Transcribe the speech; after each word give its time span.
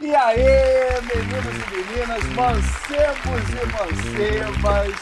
E 0.00 0.14
aí, 0.14 0.44
meninos 1.02 1.54
e 1.54 1.74
meninas, 1.74 2.24
mancebos 2.34 3.44
e 3.50 3.64
mancebas, 3.72 4.94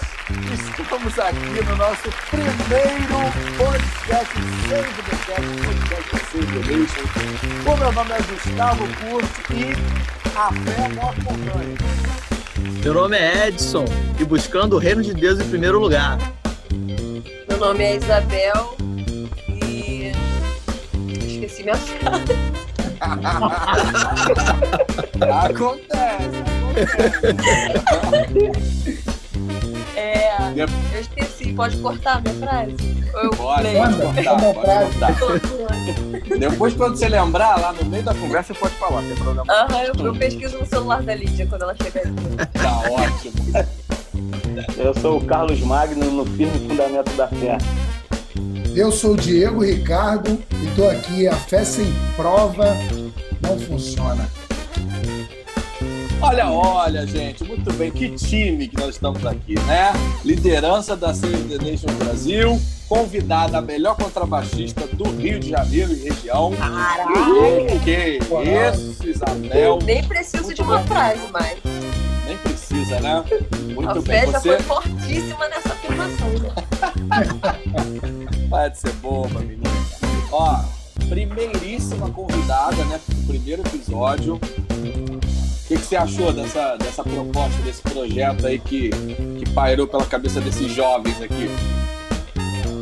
estamos 0.52 1.18
aqui 1.18 1.64
no 1.64 1.76
nosso 1.76 2.10
primeiro 2.30 3.18
podcast 3.56 4.34
Save 4.68 5.02
the 5.02 5.16
Cat, 5.26 5.42
podcast 5.64 6.10
Save 6.30 6.46
the 6.46 6.76
Nation. 6.76 7.06
O 7.72 7.76
meu 7.76 7.92
nome 7.92 8.12
é 8.12 8.22
Gustavo 8.22 8.84
Curto 9.00 9.52
e 9.54 9.72
a 10.36 10.52
fé 10.52 10.88
move 10.88 11.20
montanha. 11.22 11.78
Meu 12.84 12.94
nome 12.94 13.16
é 13.16 13.48
Edson 13.48 13.84
e 14.20 14.24
buscando 14.24 14.76
o 14.76 14.78
reino 14.78 15.02
de 15.02 15.14
Deus 15.14 15.40
em 15.40 15.48
primeiro 15.48 15.80
lugar. 15.80 16.18
Meu 17.48 17.58
nome 17.58 17.82
é 17.82 17.96
Isabel 17.96 18.76
e 19.48 20.12
esqueci 21.08 21.62
minha 21.62 21.76
frase. 21.76 22.71
Acontece, 23.12 24.72
acontece. 25.30 26.42
É, 29.96 30.52
eu 30.56 31.00
esqueci, 31.00 31.52
pode 31.52 31.76
cortar 31.78 32.22
minha 32.22 32.34
frase? 32.34 32.74
Eu 33.14 33.30
Pode, 33.30 33.68
pode 33.76 33.96
cortar, 34.00 34.38
pode 34.38 35.18
cortar. 35.18 36.38
Depois, 36.38 36.74
quando 36.74 36.96
você 36.96 37.08
lembrar, 37.08 37.60
lá 37.60 37.72
no 37.72 37.84
meio 37.84 38.02
da 38.02 38.14
conversa, 38.14 38.54
você 38.54 38.60
pode 38.60 38.74
falar, 38.76 39.02
tem 39.02 39.14
problema. 39.16 39.44
Aham, 39.52 39.82
eu, 39.82 40.06
eu 40.06 40.14
pesquiso 40.14 40.58
no 40.58 40.66
celular 40.66 41.02
da 41.02 41.14
Lídia 41.14 41.46
quando 41.46 41.62
ela 41.62 41.74
chegar 41.76 42.00
aqui. 42.00 42.12
Tá 42.58 42.78
ótimo. 42.90 43.34
Eu 44.78 44.94
sou 45.00 45.18
o 45.18 45.24
Carlos 45.24 45.60
Magno 45.60 46.10
no 46.10 46.24
firme 46.24 46.68
fundamento 46.68 47.10
da 47.16 47.28
fé. 47.28 47.58
Eu 48.74 48.90
sou 48.90 49.12
o 49.12 49.16
Diego 49.16 49.62
Ricardo 49.62 50.42
e 50.54 50.66
estou 50.68 50.90
aqui. 50.90 51.28
A 51.28 51.34
fé 51.34 51.64
sem 51.64 51.92
prova 52.16 52.74
não 53.52 53.58
funciona. 53.58 54.28
Olha, 56.20 56.48
olha, 56.50 57.06
gente, 57.06 57.44
muito 57.44 57.72
bem. 57.72 57.90
Que 57.90 58.10
time 58.10 58.68
que 58.68 58.76
nós 58.76 58.90
estamos 58.90 59.26
aqui, 59.26 59.54
né? 59.66 59.92
Liderança 60.24 60.96
da 60.96 61.12
Save 61.12 61.58
the 61.58 61.64
Nation 61.64 61.92
Brasil, 61.98 62.60
convidada 62.88 63.58
a 63.58 63.60
melhor 63.60 63.96
contrabaixista 63.96 64.86
do 64.86 65.10
Rio 65.10 65.40
de 65.40 65.50
Janeiro 65.50 65.92
e 65.92 66.08
região. 66.08 66.52
Caraca! 66.52 67.10
Que 67.82 68.18
isso, 68.18 69.08
Isabel. 69.08 69.78
Nem 69.84 70.04
preciso 70.04 70.54
de 70.54 70.62
uma 70.62 70.78
frase 70.84 71.26
mais. 71.32 71.58
Nem 72.24 72.36
precisa, 72.38 73.00
né? 73.00 73.24
Muito 73.74 73.90
A 73.90 74.00
bem. 74.00 74.26
Você 74.26 74.40
foi 74.40 74.60
fortíssima 74.60 75.48
nessa 75.48 75.72
afirmação. 75.72 76.28
Né? 76.28 76.52
Vai 78.48 78.70
de 78.70 78.78
ser 78.78 78.92
boba, 78.94 79.40
menina. 79.40 79.70
Ó, 80.30 80.60
primeiríssima 81.12 82.10
convidada, 82.10 82.84
né? 82.84 82.98
pro 83.04 83.16
primeiro 83.24 83.62
episódio. 83.62 84.36
O 84.36 85.68
que, 85.68 85.76
que 85.76 85.86
você 85.86 85.96
achou 85.96 86.32
dessa, 86.32 86.76
dessa 86.76 87.02
proposta, 87.02 87.60
desse 87.62 87.82
projeto 87.82 88.46
aí 88.46 88.58
que, 88.58 88.90
que 89.38 89.50
pairou 89.50 89.86
pela 89.86 90.06
cabeça 90.06 90.40
desses 90.40 90.72
jovens 90.72 91.20
aqui? 91.20 91.48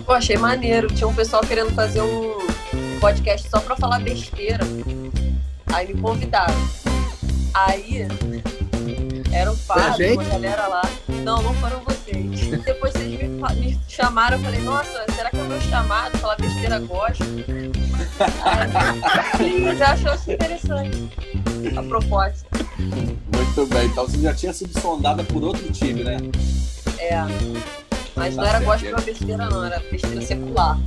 Pô, 0.07 0.13
achei 0.13 0.37
maneiro. 0.37 0.89
Tinha 0.89 1.09
um 1.09 1.15
pessoal 1.15 1.43
querendo 1.43 1.73
fazer 1.75 2.03
um 2.03 2.37
podcast 3.01 3.49
só 3.49 3.61
pra 3.61 3.77
falar 3.77 3.99
besteira. 4.01 4.65
Aí 5.73 5.93
me 5.93 6.01
convidaram. 6.01 6.55
Aí 7.55 8.07
era 9.33 9.51
o 9.51 9.57
Fábio, 9.57 10.15
uma 10.15 10.25
galera 10.25 10.69
lá. 10.69 10.83
Não, 11.25 11.43
não 11.43 11.55
foram 11.55 11.81
vocês. 11.81 12.63
Depois 12.65 12.93
vocês 12.93 13.09
me, 13.09 13.29
me 13.29 13.81
chamaram, 13.89 14.39
eu 14.39 14.45
falei, 14.45 14.61
nossa, 14.61 15.05
será 15.15 15.31
que 15.31 15.37
é 15.37 15.43
o 15.43 15.47
meu 15.47 15.61
chamado? 15.63 16.17
Falar 16.19 16.37
besteira 16.37 16.79
gosto. 16.79 17.25
Aí, 19.39 19.77
já 19.77 19.93
achou 19.93 20.15
isso 20.15 20.33
interessante. 20.33 21.11
A 21.77 21.83
proposta. 21.83 22.47
Muito 22.79 23.67
bem, 23.67 23.87
então 23.87 24.07
você 24.07 24.19
já 24.19 24.35
tinha 24.35 24.53
sido 24.53 24.79
sondada 24.81 25.23
por 25.25 25.43
outro 25.43 25.71
time, 25.73 26.03
né? 26.05 26.19
É. 26.99 27.17
Mas 28.17 28.37
não 28.37 28.45
Tá 28.45 28.51
era 28.51 28.61
gosto 28.61 28.87
pra 28.89 29.01
besteira, 29.01 29.49
não, 29.49 29.65
era 29.65 29.81
besteira 29.91 30.21
secular. 30.23 30.79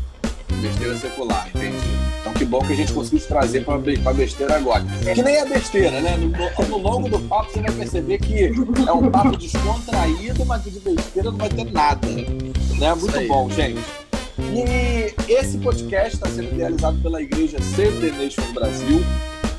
Besteira 0.62 0.98
secular, 0.98 1.48
entendi. 1.50 1.78
Então 2.22 2.34
que 2.34 2.46
bom 2.46 2.60
que 2.60 2.74
a 2.74 2.76
gente 2.76 2.94
conseguiu 2.94 3.20
te 3.20 3.28
trazer 3.28 3.66
pra 3.66 4.14
besteira 4.14 4.56
agora. 4.56 4.86
Que 5.14 5.22
nem 5.22 5.36
é 5.36 5.46
besteira, 5.46 6.00
né? 6.00 6.16
No, 6.18 6.68
no 6.68 6.78
longo 6.78 7.10
do 7.10 7.20
papo 7.22 7.52
você 7.52 7.62
vai 7.62 7.72
perceber 7.72 8.18
que 8.20 8.46
é 8.46 8.92
um 8.92 9.10
papo 9.10 9.36
descontraído, 9.36 10.46
mas 10.46 10.64
de 10.64 10.80
besteira 10.80 11.32
não 11.32 11.38
vai 11.38 11.50
ter 11.50 11.72
nada. 11.72 12.08
Né? 12.08 12.94
Muito 12.96 13.28
bom, 13.28 13.50
gente. 13.50 13.82
E 14.40 15.32
esse 15.32 15.58
podcast 15.60 16.16
está 16.16 16.28
sendo 16.28 16.56
realizado 16.56 17.00
pela 17.02 17.22
Igreja 17.22 17.62
Save 17.62 18.00
the 18.00 18.18
Nation 18.18 18.54
Brasil, 18.54 19.00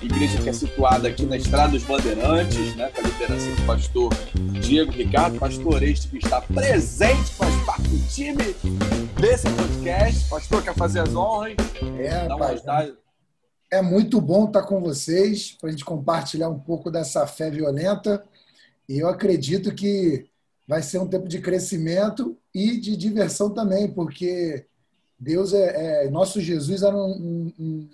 igreja 0.02 0.42
que 0.42 0.48
é 0.48 0.52
situada 0.52 1.08
aqui 1.08 1.24
na 1.24 1.36
Estrada 1.36 1.72
dos 1.72 1.84
Bandeirantes, 1.84 2.74
né? 2.74 2.90
Com 2.90 3.00
a 3.00 3.04
liderança 3.04 3.50
do 3.50 3.66
pastor 3.66 4.12
Diego 4.60 4.90
Ricardo, 4.90 5.38
pastor 5.38 5.82
este 5.82 6.08
que 6.08 6.18
está 6.18 6.40
presente, 6.40 7.30
faz 7.34 7.54
parte 7.64 7.82
do 7.82 8.08
time 8.08 8.54
desse 9.20 9.48
podcast. 9.50 10.28
Pastor, 10.28 10.62
quer 10.62 10.74
fazer 10.74 11.00
as 11.00 11.14
honras? 11.14 11.54
É, 11.98 12.26
Dá 12.26 12.36
pai, 12.36 12.60
é 13.70 13.80
muito 13.80 14.20
bom 14.20 14.46
estar 14.46 14.62
com 14.62 14.80
vocês 14.80 15.52
para 15.60 15.68
a 15.68 15.72
gente 15.72 15.84
compartilhar 15.84 16.48
um 16.48 16.58
pouco 16.58 16.90
dessa 16.90 17.26
fé 17.26 17.50
violenta. 17.50 18.24
E 18.88 18.98
eu 18.98 19.08
acredito 19.08 19.74
que 19.74 20.26
vai 20.66 20.82
ser 20.82 20.98
um 20.98 21.08
tempo 21.08 21.28
de 21.28 21.40
crescimento 21.40 22.36
e 22.54 22.78
de 22.78 22.96
diversão 22.96 23.50
também, 23.50 23.88
porque 23.90 24.66
Deus 25.18 25.52
é, 25.52 26.04
é- 26.06 26.10
nosso 26.10 26.40
Jesus 26.40 26.82
era 26.82 26.96
um- 26.96 27.10
um- 27.10 27.52
um- 27.58 27.90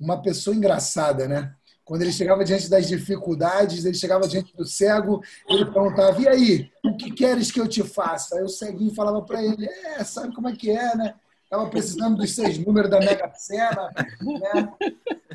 uma 0.00 0.20
pessoa 0.20 0.54
engraçada, 0.54 1.26
né? 1.26 1.52
Quando 1.84 2.02
ele 2.02 2.12
chegava 2.12 2.44
diante 2.44 2.68
das 2.68 2.86
dificuldades, 2.86 3.84
ele 3.84 3.94
chegava 3.96 4.28
diante 4.28 4.54
do 4.54 4.66
cego, 4.66 5.22
ele 5.48 5.64
perguntava: 5.64 6.20
"E 6.20 6.28
aí, 6.28 6.70
o 6.84 6.96
que 6.96 7.10
queres 7.10 7.50
que 7.50 7.58
eu 7.60 7.66
te 7.66 7.82
faça?" 7.82 8.36
Aí 8.36 8.42
o 8.44 8.48
ceguinho 8.48 8.94
falava 8.94 9.22
para 9.22 9.42
ele: 9.42 9.66
"É, 9.66 10.04
sabe 10.04 10.34
como 10.34 10.48
é 10.48 10.54
que 10.54 10.70
é, 10.70 10.94
né? 10.94 11.14
Tava 11.48 11.66
precisando 11.70 12.18
dos 12.18 12.34
seis 12.34 12.58
números 12.58 12.90
da 12.90 13.00
Mega 13.00 13.32
Sena, 13.34 13.90
né? 14.20 14.72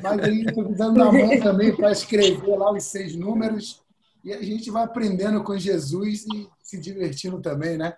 Mas 0.00 0.20
aí 0.20 0.44
estou 0.44 0.62
precisando 0.64 0.94
da 0.96 1.10
mão 1.10 1.40
também 1.40 1.74
para 1.74 1.90
escrever 1.90 2.56
lá 2.56 2.70
os 2.72 2.84
seis 2.84 3.16
números. 3.16 3.82
E 4.24 4.32
a 4.32 4.42
gente 4.42 4.70
vai 4.70 4.84
aprendendo 4.84 5.44
com 5.44 5.58
Jesus 5.58 6.24
e 6.32 6.48
se 6.62 6.78
divertindo 6.78 7.42
também, 7.42 7.76
né? 7.76 7.94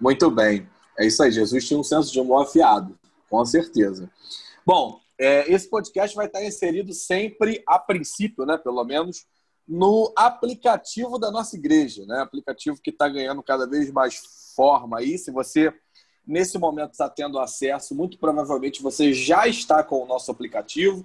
Muito 0.00 0.30
bem. 0.30 0.66
É 0.98 1.06
isso 1.06 1.22
aí. 1.22 1.30
Jesus 1.30 1.66
tinha 1.66 1.78
um 1.78 1.84
senso 1.84 2.10
de 2.10 2.18
humor 2.18 2.42
afiado, 2.42 2.98
com 3.28 3.44
certeza. 3.44 4.10
Bom, 4.64 4.98
é, 5.18 5.52
esse 5.52 5.68
podcast 5.68 6.16
vai 6.16 6.26
estar 6.26 6.42
inserido 6.42 6.94
sempre, 6.94 7.62
a 7.66 7.78
princípio, 7.78 8.46
né, 8.46 8.56
pelo 8.56 8.82
menos, 8.84 9.26
no 9.68 10.12
aplicativo 10.16 11.18
da 11.18 11.30
nossa 11.30 11.54
igreja, 11.56 12.04
né? 12.06 12.20
Aplicativo 12.20 12.80
que 12.82 12.90
está 12.90 13.08
ganhando 13.08 13.42
cada 13.42 13.66
vez 13.66 13.92
mais 13.92 14.52
forma 14.56 14.98
aí. 14.98 15.18
Se 15.18 15.30
você 15.30 15.72
nesse 16.26 16.58
momento 16.58 16.92
está 16.92 17.08
tendo 17.08 17.38
acesso, 17.38 17.94
muito 17.94 18.18
provavelmente 18.18 18.82
você 18.82 19.12
já 19.12 19.46
está 19.46 19.82
com 19.82 20.02
o 20.02 20.06
nosso 20.06 20.30
aplicativo. 20.30 21.04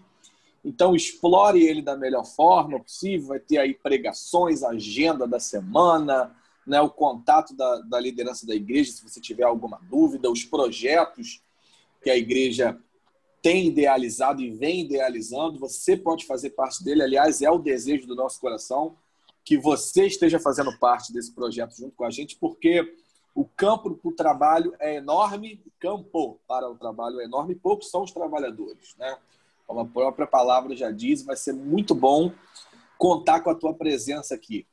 Então 0.64 0.96
explore 0.96 1.62
ele 1.62 1.82
da 1.82 1.96
melhor 1.96 2.26
forma 2.26 2.80
possível. 2.80 3.30
Vai 3.30 3.40
ter 3.40 3.58
aí 3.58 3.74
pregações, 3.74 4.64
agenda 4.64 5.28
da 5.28 5.40
semana, 5.40 6.36
né, 6.66 6.82
o 6.82 6.90
contato 6.90 7.56
da, 7.56 7.80
da 7.82 8.00
liderança 8.00 8.46
da 8.46 8.54
igreja, 8.54 8.92
se 8.92 9.02
você 9.02 9.22
tiver 9.22 9.44
alguma 9.44 9.80
dúvida, 9.90 10.30
os 10.30 10.44
projetos 10.44 11.42
que 12.04 12.10
a 12.10 12.18
igreja 12.18 12.78
tem 13.42 13.68
idealizado 13.68 14.42
e 14.42 14.52
vem 14.52 14.82
idealizando, 14.82 15.58
você 15.58 15.96
pode 15.96 16.26
fazer 16.26 16.50
parte 16.50 16.84
dele. 16.84 17.04
Aliás, 17.04 17.42
é 17.42 17.50
o 17.50 17.58
desejo 17.58 18.06
do 18.06 18.16
nosso 18.16 18.42
coração 18.42 18.98
que 19.46 19.58
você 19.58 20.06
esteja 20.08 20.38
fazendo 20.38 20.78
parte 20.78 21.14
desse 21.14 21.34
projeto 21.34 21.74
junto 21.78 21.96
com 21.96 22.04
a 22.04 22.10
gente, 22.10 22.36
porque 22.36 22.96
o 23.34 23.46
campo 23.46 23.96
para 23.96 24.10
o 24.10 24.12
trabalho 24.12 24.76
é 24.78 24.96
enorme, 24.96 25.64
campo 25.80 26.38
para 26.46 26.70
o 26.70 26.76
trabalho 26.76 27.22
é 27.22 27.24
enorme, 27.24 27.56
poucos 27.56 27.90
são 27.90 28.04
os 28.04 28.12
trabalhadores, 28.12 28.94
né? 28.98 29.18
Como 29.68 29.82
a 29.82 29.86
própria 29.86 30.26
palavra 30.26 30.76
já 30.76 30.90
diz, 30.90 31.22
vai 31.22 31.36
ser 31.36 31.54
muito 31.54 31.94
bom 31.94 32.32
contar 32.98 33.42
com 33.42 33.50
a 33.50 33.56
tua 33.56 33.74
presença 33.74 34.34
aqui, 34.34 34.66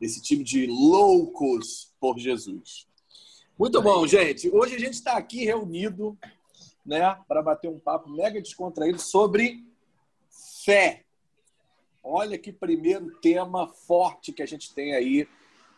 esse 0.00 0.20
time 0.20 0.44
de 0.44 0.66
loucos 0.66 1.92
por 1.98 2.18
Jesus. 2.18 2.86
Muito 3.58 3.80
bom, 3.80 4.06
gente. 4.06 4.50
Hoje 4.50 4.74
a 4.74 4.78
gente 4.78 4.94
está 4.94 5.16
aqui 5.16 5.44
reunido, 5.44 6.16
né, 6.84 7.16
para 7.26 7.40
bater 7.42 7.68
um 7.68 7.78
papo 7.78 8.10
mega 8.10 8.40
descontraído 8.40 9.00
sobre 9.00 9.64
fé. 10.64 11.04
Olha 12.04 12.36
que 12.36 12.52
primeiro 12.52 13.10
tema 13.20 13.68
forte 13.68 14.32
que 14.32 14.42
a 14.42 14.46
gente 14.46 14.74
tem 14.74 14.94
aí 14.94 15.26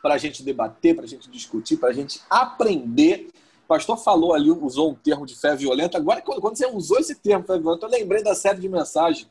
para 0.02 0.14
a 0.14 0.18
gente 0.18 0.42
debater, 0.42 0.94
para 0.94 1.04
a 1.04 1.08
gente 1.08 1.30
discutir, 1.30 1.76
para 1.76 1.90
a 1.90 1.92
gente 1.92 2.20
aprender. 2.28 3.30
Pastor 3.74 3.96
falou 3.96 4.32
ali, 4.32 4.52
usou 4.52 4.92
um 4.92 4.94
termo 4.94 5.26
de 5.26 5.34
fé 5.34 5.56
violenta. 5.56 5.98
Agora, 5.98 6.22
quando 6.22 6.56
você 6.56 6.64
usou 6.64 6.96
esse 7.00 7.16
termo, 7.16 7.44
fé 7.44 7.58
violenta, 7.58 7.86
eu 7.86 7.90
lembrei 7.90 8.22
da 8.22 8.32
série 8.32 8.60
de 8.60 8.68
mensagens. 8.68 9.28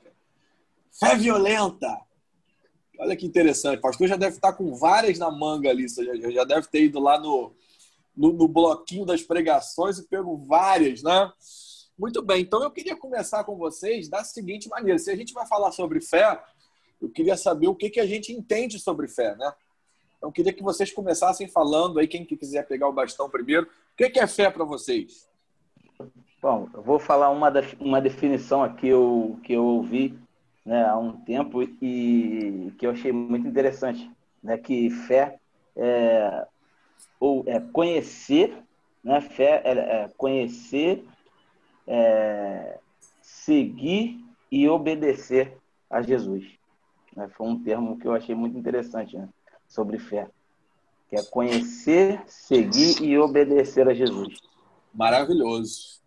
Fé 0.92 1.16
violenta. 1.16 2.01
Olha 3.00 3.16
que 3.16 3.25
interessante. 3.25 3.78
O 3.78 3.81
pastor 3.81 4.06
já 4.06 4.18
deve 4.18 4.36
estar 4.36 4.51
com 4.51 4.75
várias 4.75 5.18
na 5.18 5.31
manga 5.31 5.69
ali. 5.69 5.86
Já, 6.34 6.44
deve 6.44 6.68
ter 6.68 6.84
ido 6.84 7.00
lá 7.00 7.18
no, 7.18 7.54
no, 8.13 8.34
no 8.34 8.45
bloquinho 8.45 9.06
das 9.06 9.22
pregações 9.22 9.98
e 9.98 10.04
pego 10.04 10.36
várias, 10.36 11.01
né? 11.01 11.31
Muito 11.98 12.22
bem. 12.22 12.42
Então, 12.42 12.62
eu 12.62 12.69
queria 12.69 12.98
começar 12.98 13.45
com 13.45 13.56
vocês 13.56 14.10
da 14.10 14.25
seguinte 14.25 14.68
maneira. 14.68 15.00
Se 15.00 15.10
a 15.10 15.16
gente 15.16 15.34
vai 15.34 15.48
falar 15.48 15.72
sobre 15.72 16.01
fé, 16.01 16.38
eu 17.01 17.10
queria 17.10 17.38
saber 17.38 17.69
o 17.69 17.75
que, 17.75 17.90
que 17.90 18.00
a 18.01 18.06
gente 18.06 18.34
entende 18.34 18.78
sobre 18.78 19.07
fé, 19.07 19.38
né? 19.38 19.54
Então, 20.18 20.28
eu 20.28 20.34
queria 20.34 20.51
que 20.51 20.62
vocês 20.62 20.92
começassem 20.92 21.48
falando 21.48 21.98
aí, 21.98 22.10
quem 22.10 22.25
quiser 22.25 22.68
pegar 22.68 22.90
o 22.90 22.94
bastão 22.94 23.30
primeiro, 23.30 23.69
o 23.94 23.95
que, 23.95 24.10
que 24.10 24.19
é 24.19 24.25
fé 24.25 24.50
para 24.50 24.66
vocês? 24.66 25.30
Bom, 26.42 26.68
eu 26.74 26.81
vou 26.81 26.98
falar 26.98 27.30
uma, 27.30 27.51
uma 27.80 28.01
definição 28.01 28.63
aqui 28.63 28.88
eu, 28.88 29.40
que 29.44 29.54
eu 29.54 29.63
ouvi 29.63 30.18
né, 30.66 30.84
há 30.84 30.98
um 30.98 31.12
tempo 31.12 31.62
e 31.62 32.74
que 32.78 32.88
eu 32.88 32.92
achei 32.92 33.12
muito 33.12 33.48
interessante, 33.48 34.12
né, 34.42 34.57
que 34.57 34.90
fé 34.90 35.40
é, 35.75 36.48
ou 37.19 37.44
é 37.48 37.60
conhecer, 37.60 38.57
né, 39.04 39.22
fé 39.22 39.62
é, 39.63 39.72
é 39.72 40.10
conhecer, 40.18 41.06
é, 41.88 42.80
seguir 43.22 44.19
e 44.51 44.68
obedecer 44.68 45.56
a 45.88 46.01
Jesus. 46.01 46.45
Né, 47.16 47.30
foi 47.30 47.48
um 47.48 47.63
termo 47.63 47.98
que 48.00 48.07
eu 48.07 48.13
achei 48.13 48.34
muito 48.34 48.57
interessante 48.57 49.16
né, 49.16 49.30
sobre 49.68 50.00
fé, 50.00 50.28
que 51.13 51.19
é 51.19 51.24
conhecer, 51.25 52.24
seguir 52.25 53.04
e 53.04 53.15
obedecer 53.19 53.88
a 53.88 53.94
Jesus. 53.94 54.39
Maravilhoso. 54.92 56.01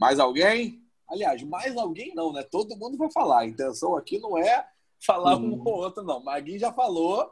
Mais 0.00 0.18
alguém? 0.18 0.82
Aliás, 1.06 1.42
mais 1.42 1.76
alguém 1.76 2.14
não, 2.14 2.32
né? 2.32 2.42
Todo 2.42 2.74
mundo 2.74 2.96
vai 2.96 3.12
falar. 3.12 3.40
A 3.40 3.46
intenção 3.46 3.94
aqui 3.94 4.18
não 4.18 4.38
é 4.38 4.66
falar 4.98 5.36
um 5.36 5.58
com 5.58 5.68
o 5.68 5.74
outro, 5.74 6.02
não. 6.02 6.24
Maguinho 6.24 6.58
já 6.58 6.72
falou. 6.72 7.30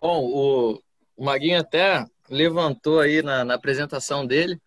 Bom, 0.00 0.24
o, 0.24 0.82
o 1.14 1.24
Maguinho 1.24 1.60
até 1.60 2.06
levantou 2.30 3.00
aí 3.00 3.20
na, 3.22 3.44
na 3.44 3.52
apresentação 3.52 4.26
dele, 4.26 4.58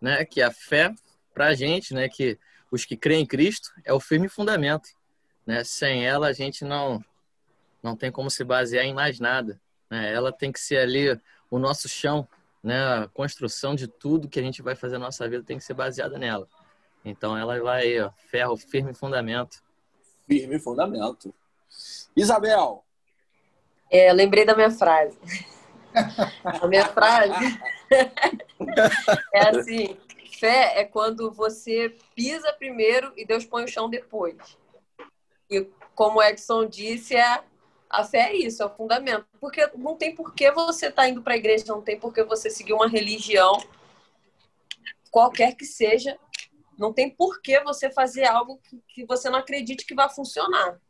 né, 0.00 0.24
que 0.24 0.42
a 0.42 0.50
fé 0.50 0.92
para 1.32 1.46
a 1.46 1.54
gente, 1.54 1.94
né, 1.94 2.08
que 2.08 2.36
os 2.72 2.84
que 2.84 2.96
creem 2.96 3.22
em 3.22 3.26
Cristo 3.26 3.70
é 3.84 3.92
o 3.92 4.00
firme 4.00 4.28
fundamento, 4.28 4.88
né? 5.46 5.62
Sem 5.62 6.04
ela 6.04 6.26
a 6.26 6.32
gente 6.32 6.64
não 6.64 7.04
não 7.80 7.94
tem 7.94 8.10
como 8.10 8.30
se 8.30 8.42
basear 8.42 8.84
em 8.84 8.94
mais 8.94 9.20
nada, 9.20 9.60
né? 9.94 10.12
Ela 10.12 10.32
tem 10.32 10.50
que 10.50 10.58
ser 10.58 10.78
ali 10.78 11.20
o 11.50 11.58
nosso 11.58 11.88
chão, 11.88 12.28
né? 12.62 12.76
A 12.98 13.08
construção 13.08 13.74
de 13.74 13.86
tudo 13.86 14.28
que 14.28 14.40
a 14.40 14.42
gente 14.42 14.60
vai 14.60 14.74
fazer 14.74 14.98
na 14.98 15.06
nossa 15.06 15.28
vida 15.28 15.44
tem 15.44 15.56
que 15.56 15.64
ser 15.64 15.74
baseada 15.74 16.18
nela. 16.18 16.48
Então 17.04 17.36
ela 17.36 17.60
vai, 17.60 18.00
ó, 18.00 18.10
ferro, 18.30 18.56
firme 18.56 18.92
fundamento. 18.92 19.62
Firme 20.26 20.58
fundamento. 20.58 21.32
Isabel. 22.16 22.84
É, 23.90 24.12
lembrei 24.12 24.44
da 24.44 24.56
minha 24.56 24.70
frase. 24.70 25.18
A 26.44 26.66
minha 26.66 26.86
frase 26.86 27.60
é 29.32 29.48
assim: 29.48 29.96
fé 30.40 30.80
é 30.80 30.84
quando 30.84 31.30
você 31.30 31.94
pisa 32.16 32.52
primeiro 32.54 33.12
e 33.16 33.24
Deus 33.24 33.44
põe 33.44 33.62
o 33.62 33.68
chão 33.68 33.88
depois. 33.88 34.58
E 35.48 35.68
como 35.94 36.18
o 36.18 36.22
Edson 36.22 36.66
disse, 36.66 37.14
é, 37.14 37.44
a 37.94 38.04
fé 38.04 38.30
é 38.30 38.36
isso, 38.36 38.62
é 38.62 38.66
o 38.66 38.70
fundamento. 38.70 39.24
Porque 39.40 39.66
não 39.76 39.96
tem 39.96 40.14
por 40.14 40.34
que 40.34 40.50
você 40.50 40.88
estar 40.88 41.02
tá 41.02 41.08
indo 41.08 41.22
para 41.22 41.34
a 41.34 41.36
igreja, 41.36 41.64
não 41.68 41.80
tem 41.80 41.98
por 41.98 42.12
que 42.12 42.24
você 42.24 42.50
seguir 42.50 42.72
uma 42.72 42.88
religião, 42.88 43.56
qualquer 45.10 45.54
que 45.54 45.64
seja, 45.64 46.18
não 46.76 46.92
tem 46.92 47.08
por 47.08 47.40
que 47.40 47.60
você 47.60 47.88
fazer 47.90 48.24
algo 48.24 48.58
que, 48.58 48.82
que 48.88 49.06
você 49.06 49.30
não 49.30 49.38
acredite 49.38 49.86
que 49.86 49.94
vai 49.94 50.10
funcionar. 50.10 50.80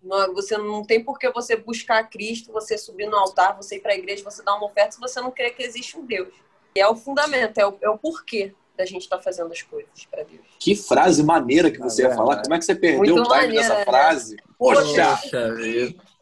Não, 0.00 0.32
você 0.32 0.56
não 0.56 0.84
tem 0.84 1.02
por 1.02 1.18
que 1.18 1.28
você 1.30 1.56
buscar 1.56 2.08
Cristo, 2.08 2.52
você 2.52 2.78
subir 2.78 3.06
no 3.06 3.16
altar, 3.16 3.56
você 3.56 3.76
ir 3.76 3.80
para 3.80 3.92
a 3.92 3.96
igreja, 3.96 4.22
você 4.22 4.42
dar 4.44 4.54
uma 4.54 4.66
oferta 4.66 4.92
se 4.92 5.00
você 5.00 5.20
não 5.20 5.30
crê 5.32 5.50
que 5.50 5.62
existe 5.62 5.98
um 5.98 6.06
Deus. 6.06 6.32
E 6.74 6.80
é 6.80 6.88
o 6.88 6.94
fundamento, 6.94 7.58
é 7.58 7.66
o, 7.66 7.76
é 7.80 7.90
o 7.90 7.98
porquê 7.98 8.54
da 8.76 8.84
gente 8.84 9.02
estar 9.02 9.18
tá 9.18 9.22
fazendo 9.22 9.52
as 9.52 9.62
coisas 9.62 10.04
para 10.10 10.22
Deus. 10.22 10.40
Que 10.58 10.74
frase 10.74 11.22
maneira 11.22 11.70
que 11.70 11.78
você 11.78 12.04
é 12.04 12.08
ia 12.08 12.14
falar. 12.14 12.42
Como 12.42 12.54
é 12.54 12.58
que 12.58 12.64
você 12.64 12.74
perdeu 12.74 13.16
Muito 13.16 13.30
o 13.30 13.40
time 13.40 13.54
dessa 13.54 13.74
né? 13.74 13.84
frase? 13.84 14.36
Poxa! 14.56 15.18
Poxa 15.22 15.54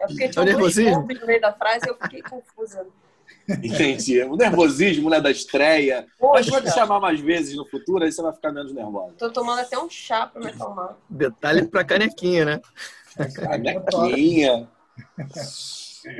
é 0.00 0.06
porque 0.06 0.28
tinha 0.28 0.98
um 0.98 1.02
no 1.02 1.26
meio 1.26 1.40
da 1.40 1.52
frase 1.52 1.86
e 1.86 1.90
eu 1.90 1.96
fiquei 2.00 2.22
confusa. 2.22 2.86
Entendi. 3.48 4.22
O 4.22 4.36
nervosismo 4.36 5.10
né, 5.10 5.20
da 5.20 5.30
estreia. 5.30 6.06
Poxa. 6.18 6.34
Mas 6.34 6.50
pode 6.50 6.70
chamar 6.72 7.00
mais 7.00 7.20
vezes 7.20 7.56
no 7.56 7.66
futuro, 7.66 8.04
aí 8.04 8.12
você 8.12 8.22
vai 8.22 8.32
ficar 8.32 8.52
menos 8.52 8.72
nervosa. 8.72 9.14
Tô 9.18 9.30
tomando 9.30 9.60
até 9.60 9.78
um 9.78 9.90
chá 9.90 10.26
para 10.26 10.40
me 10.40 10.48
acalmar. 10.48 10.96
Detalhe 11.08 11.66
para 11.66 11.84
canequinha, 11.84 12.44
né? 12.44 12.60
Canequinha. 13.34 14.68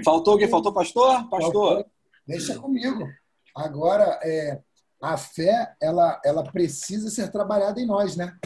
Faltou 0.05 0.33
alguém? 0.33 0.49
Faltou 0.49 0.73
pastor? 0.73 1.29
Pastor? 1.29 1.87
Deixa 2.26 2.59
comigo. 2.59 3.09
Agora, 3.55 4.19
é, 4.23 4.61
a 5.00 5.17
fé, 5.17 5.75
ela, 5.81 6.21
ela 6.25 6.44
precisa 6.44 7.11
ser 7.11 7.31
trabalhada 7.31 7.81
em 7.81 7.87
nós, 7.87 8.17
né? 8.17 8.37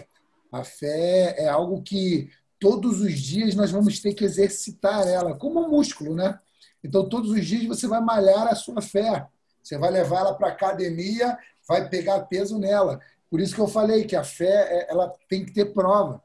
A 0.52 0.62
fé 0.62 1.34
é 1.36 1.48
algo 1.48 1.82
que 1.82 2.30
todos 2.64 3.02
os 3.02 3.20
dias 3.20 3.54
nós 3.54 3.70
vamos 3.70 4.00
ter 4.00 4.14
que 4.14 4.24
exercitar 4.24 5.06
ela, 5.06 5.36
como 5.36 5.60
um 5.60 5.68
músculo, 5.68 6.14
né? 6.14 6.40
Então, 6.82 7.06
todos 7.06 7.30
os 7.30 7.44
dias 7.44 7.66
você 7.66 7.86
vai 7.86 8.00
malhar 8.00 8.48
a 8.48 8.54
sua 8.54 8.80
fé. 8.80 9.28
Você 9.62 9.76
vai 9.76 9.90
levar 9.90 10.20
ela 10.20 10.34
para 10.34 10.48
a 10.48 10.52
academia, 10.52 11.36
vai 11.68 11.86
pegar 11.90 12.20
peso 12.20 12.58
nela. 12.58 12.98
Por 13.28 13.38
isso 13.38 13.54
que 13.54 13.60
eu 13.60 13.68
falei 13.68 14.06
que 14.06 14.16
a 14.16 14.24
fé 14.24 14.46
é, 14.48 14.90
ela 14.90 15.12
tem 15.28 15.44
que 15.44 15.52
ter 15.52 15.74
prova. 15.74 16.22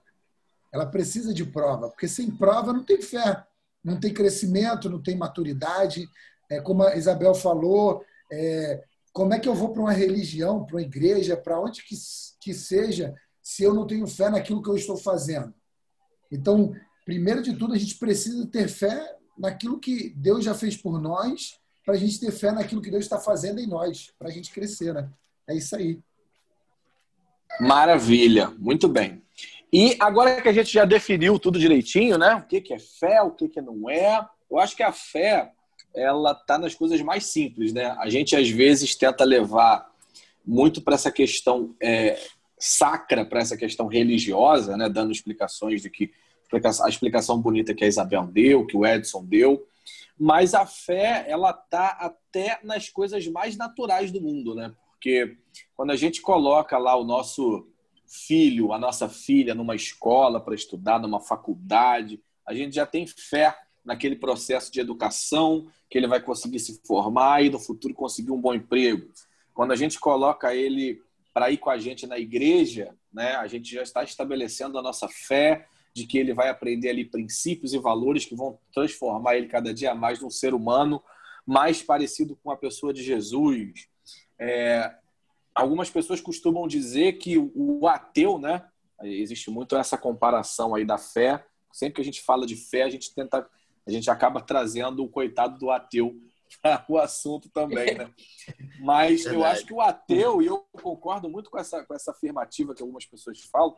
Ela 0.72 0.86
precisa 0.86 1.34
de 1.34 1.44
prova, 1.44 1.90
porque 1.90 2.08
sem 2.08 2.32
prova 2.32 2.72
não 2.72 2.86
tem 2.86 3.02
fé, 3.02 3.44
não 3.84 4.00
tem 4.00 4.14
crescimento, 4.14 4.90
não 4.90 5.04
tem 5.04 5.18
maturidade. 5.18 6.08
É, 6.50 6.62
como 6.62 6.84
a 6.84 6.96
Isabel 6.96 7.36
falou, 7.36 8.02
é, 8.32 8.82
como 9.12 9.34
é 9.34 9.40
que 9.40 9.50
eu 9.50 9.56
vou 9.56 9.74
para 9.74 9.82
uma 9.82 9.92
religião, 9.92 10.66
para 10.66 10.78
uma 10.78 10.82
igreja, 10.82 11.36
para 11.36 11.60
onde 11.60 11.84
que, 11.84 11.96
que 12.40 12.54
seja, 12.54 13.14
se 13.44 13.62
eu 13.62 13.74
não 13.74 13.86
tenho 13.86 14.08
fé 14.08 14.30
naquilo 14.30 14.64
que 14.64 14.70
eu 14.70 14.78
estou 14.78 14.96
fazendo? 14.96 15.54
Então, 16.32 16.74
primeiro 17.06 17.42
de 17.42 17.56
tudo, 17.56 17.74
a 17.74 17.78
gente 17.78 17.96
precisa 17.96 18.46
ter 18.48 18.68
fé 18.68 19.16
naquilo 19.38 19.80
que 19.80 20.14
Deus 20.16 20.44
já 20.44 20.54
fez 20.54 20.76
por 20.76 21.02
nós, 21.02 21.58
para 21.86 21.96
a 21.96 21.98
gente 21.98 22.20
ter 22.20 22.32
fé 22.32 22.52
naquilo 22.52 22.82
que 22.82 22.92
Deus 22.92 23.04
está 23.04 23.20
fazendo 23.20 23.60
em 23.60 23.68
nós, 23.68 24.12
para 24.20 24.28
a 24.28 24.32
gente 24.32 24.52
crescer, 24.52 24.94
né? 24.94 25.10
É 25.48 25.56
isso 25.56 25.76
aí. 25.76 26.00
Maravilha, 27.60 28.54
muito 28.60 28.88
bem. 28.88 29.24
E 29.72 29.96
agora 30.00 30.42
que 30.42 30.50
a 30.50 30.54
gente 30.54 30.72
já 30.72 30.86
definiu 30.86 31.40
tudo 31.40 31.60
direitinho, 31.60 32.18
né? 32.18 32.36
O 32.36 32.44
que, 32.44 32.74
é 32.74 32.80
fé, 32.80 33.22
o 33.22 33.32
que, 33.32 33.48
que 33.48 33.62
não 33.62 33.90
é, 33.90 34.28
eu 34.50 34.60
acho 34.60 34.76
que 34.76 34.84
a 34.84 34.92
fé 34.92 35.52
ela 35.96 36.36
tá 36.36 36.58
nas 36.58 36.76
coisas 36.76 37.02
mais 37.02 37.26
simples, 37.26 37.74
né? 37.74 37.96
A 38.00 38.10
gente 38.10 38.36
às 38.36 38.50
vezes 38.50 38.96
tenta 38.96 39.24
levar 39.24 39.90
muito 40.46 40.82
para 40.82 40.96
essa 40.96 41.12
questão 41.12 41.76
é, 41.82 42.20
sacra, 42.60 43.26
para 43.26 43.40
essa 43.40 43.56
questão 43.56 43.88
religiosa, 43.88 44.76
né? 44.76 44.90
Dando 44.90 45.12
explicações 45.12 45.82
de 45.82 45.90
que 45.90 46.12
a 46.52 46.90
explicação 46.90 47.40
bonita 47.40 47.74
que 47.74 47.84
a 47.84 47.88
Isabel 47.88 48.26
deu, 48.26 48.66
que 48.66 48.76
o 48.76 48.86
Edson 48.86 49.24
deu, 49.24 49.66
mas 50.18 50.54
a 50.54 50.66
fé 50.66 51.26
ela 51.28 51.54
tá 51.54 51.90
até 52.00 52.60
nas 52.64 52.90
coisas 52.90 53.26
mais 53.28 53.56
naturais 53.56 54.12
do 54.12 54.20
mundo, 54.20 54.54
né? 54.54 54.74
Porque 54.92 55.38
quando 55.76 55.92
a 55.92 55.96
gente 55.96 56.22
coloca 56.22 56.78
lá 56.78 56.96
o 56.96 57.06
nosso 57.06 57.68
filho, 58.06 58.74
a 58.74 58.80
nossa 58.80 59.08
filha 59.08 59.56
numa 59.56 59.76
escola 59.76 60.42
para 60.42 60.56
estudar, 60.56 61.00
numa 61.00 61.22
faculdade, 61.22 62.22
a 62.46 62.54
gente 62.54 62.76
já 62.76 62.86
tem 62.86 63.08
fé 63.08 63.56
naquele 63.86 64.16
processo 64.16 64.72
de 64.72 64.80
educação, 64.80 65.68
que 65.90 65.98
ele 65.98 66.08
vai 66.08 66.22
conseguir 66.22 66.60
se 66.60 66.82
formar 66.86 67.44
e 67.46 67.50
no 67.50 67.60
futuro 67.60 67.94
conseguir 67.94 68.32
um 68.32 68.42
bom 68.42 68.54
emprego. 68.54 69.10
Quando 69.54 69.72
a 69.72 69.76
gente 69.76 70.00
coloca 70.00 70.54
ele 70.54 71.02
para 71.40 71.50
ir 71.50 71.58
com 71.58 71.70
a 71.70 71.78
gente 71.78 72.06
na 72.06 72.20
igreja, 72.20 72.94
né, 73.14 73.36
a 73.36 73.48
gente 73.48 73.74
já 73.74 73.82
está 73.82 74.04
estabelecendo 74.04 74.78
a 74.78 74.82
nossa 74.82 75.08
fé 75.08 75.66
de 75.94 76.06
que 76.06 76.18
ele 76.18 76.34
vai 76.34 76.50
aprender 76.50 76.90
ali 76.90 77.06
princípios 77.06 77.74
e 77.74 77.78
valores 77.78 78.26
que 78.26 78.36
vão 78.36 78.60
transformar 78.74 79.38
ele 79.38 79.48
cada 79.48 79.74
dia 79.74 79.96
mais 79.96 80.20
num 80.20 80.30
ser 80.30 80.54
humano 80.54 81.02
mais 81.48 81.82
parecido 81.82 82.38
com 82.44 82.52
a 82.52 82.58
pessoa 82.58 82.94
de 82.94 83.02
Jesus. 83.02 83.88
É, 84.38 84.94
algumas 85.56 85.90
pessoas 85.90 86.20
costumam 86.20 86.68
dizer 86.68 87.14
que 87.14 87.38
o 87.38 87.88
ateu, 87.88 88.38
né? 88.38 88.68
Existe 89.02 89.50
muito 89.50 89.78
essa 89.78 89.98
comparação 89.98 90.76
aí 90.76 90.84
da 90.84 90.98
fé. 90.98 91.42
Sempre 91.72 91.96
que 91.96 92.02
a 92.02 92.06
gente 92.06 92.22
fala 92.22 92.46
de 92.46 92.58
fé, 92.58 92.84
a 92.84 92.90
gente 92.90 93.16
tenta, 93.16 93.48
a 93.88 93.92
gente 93.92 94.12
acaba 94.12 94.42
trazendo 94.42 95.06
o 95.06 95.10
coitado 95.10 95.58
do 95.58 95.72
ateu 95.72 96.20
o 96.88 96.98
assunto 96.98 97.50
também, 97.50 97.96
né? 97.96 98.12
Mas 98.80 99.26
eu 99.26 99.44
acho 99.44 99.66
que 99.66 99.74
o 99.74 99.82
ateu, 99.82 100.42
e 100.42 100.48
eu 100.48 100.66
concordo 100.82 101.30
muito 101.30 101.50
com 101.50 101.58
essa, 101.58 101.84
com 101.84 101.94
essa 101.94 102.12
afirmativa 102.12 102.74
que 102.74 102.82
algumas 102.82 103.06
pessoas 103.06 103.42
falam, 103.42 103.76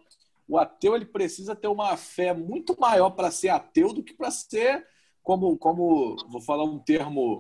o 0.48 0.58
ateu 0.58 0.96
ele 0.96 1.06
precisa 1.06 1.56
ter 1.56 1.68
uma 1.68 1.96
fé 1.98 2.34
muito 2.34 2.80
maior 2.80 3.12
para 3.12 3.32
ser 3.32 3.50
ateu 3.50 3.94
do 3.94 4.04
que 4.04 4.14
para 4.14 4.32
ser 4.32 4.86
como 5.24 5.58
como 5.58 6.16
vou 6.30 6.42
falar 6.42 6.64
um 6.64 6.80
termo 6.80 7.40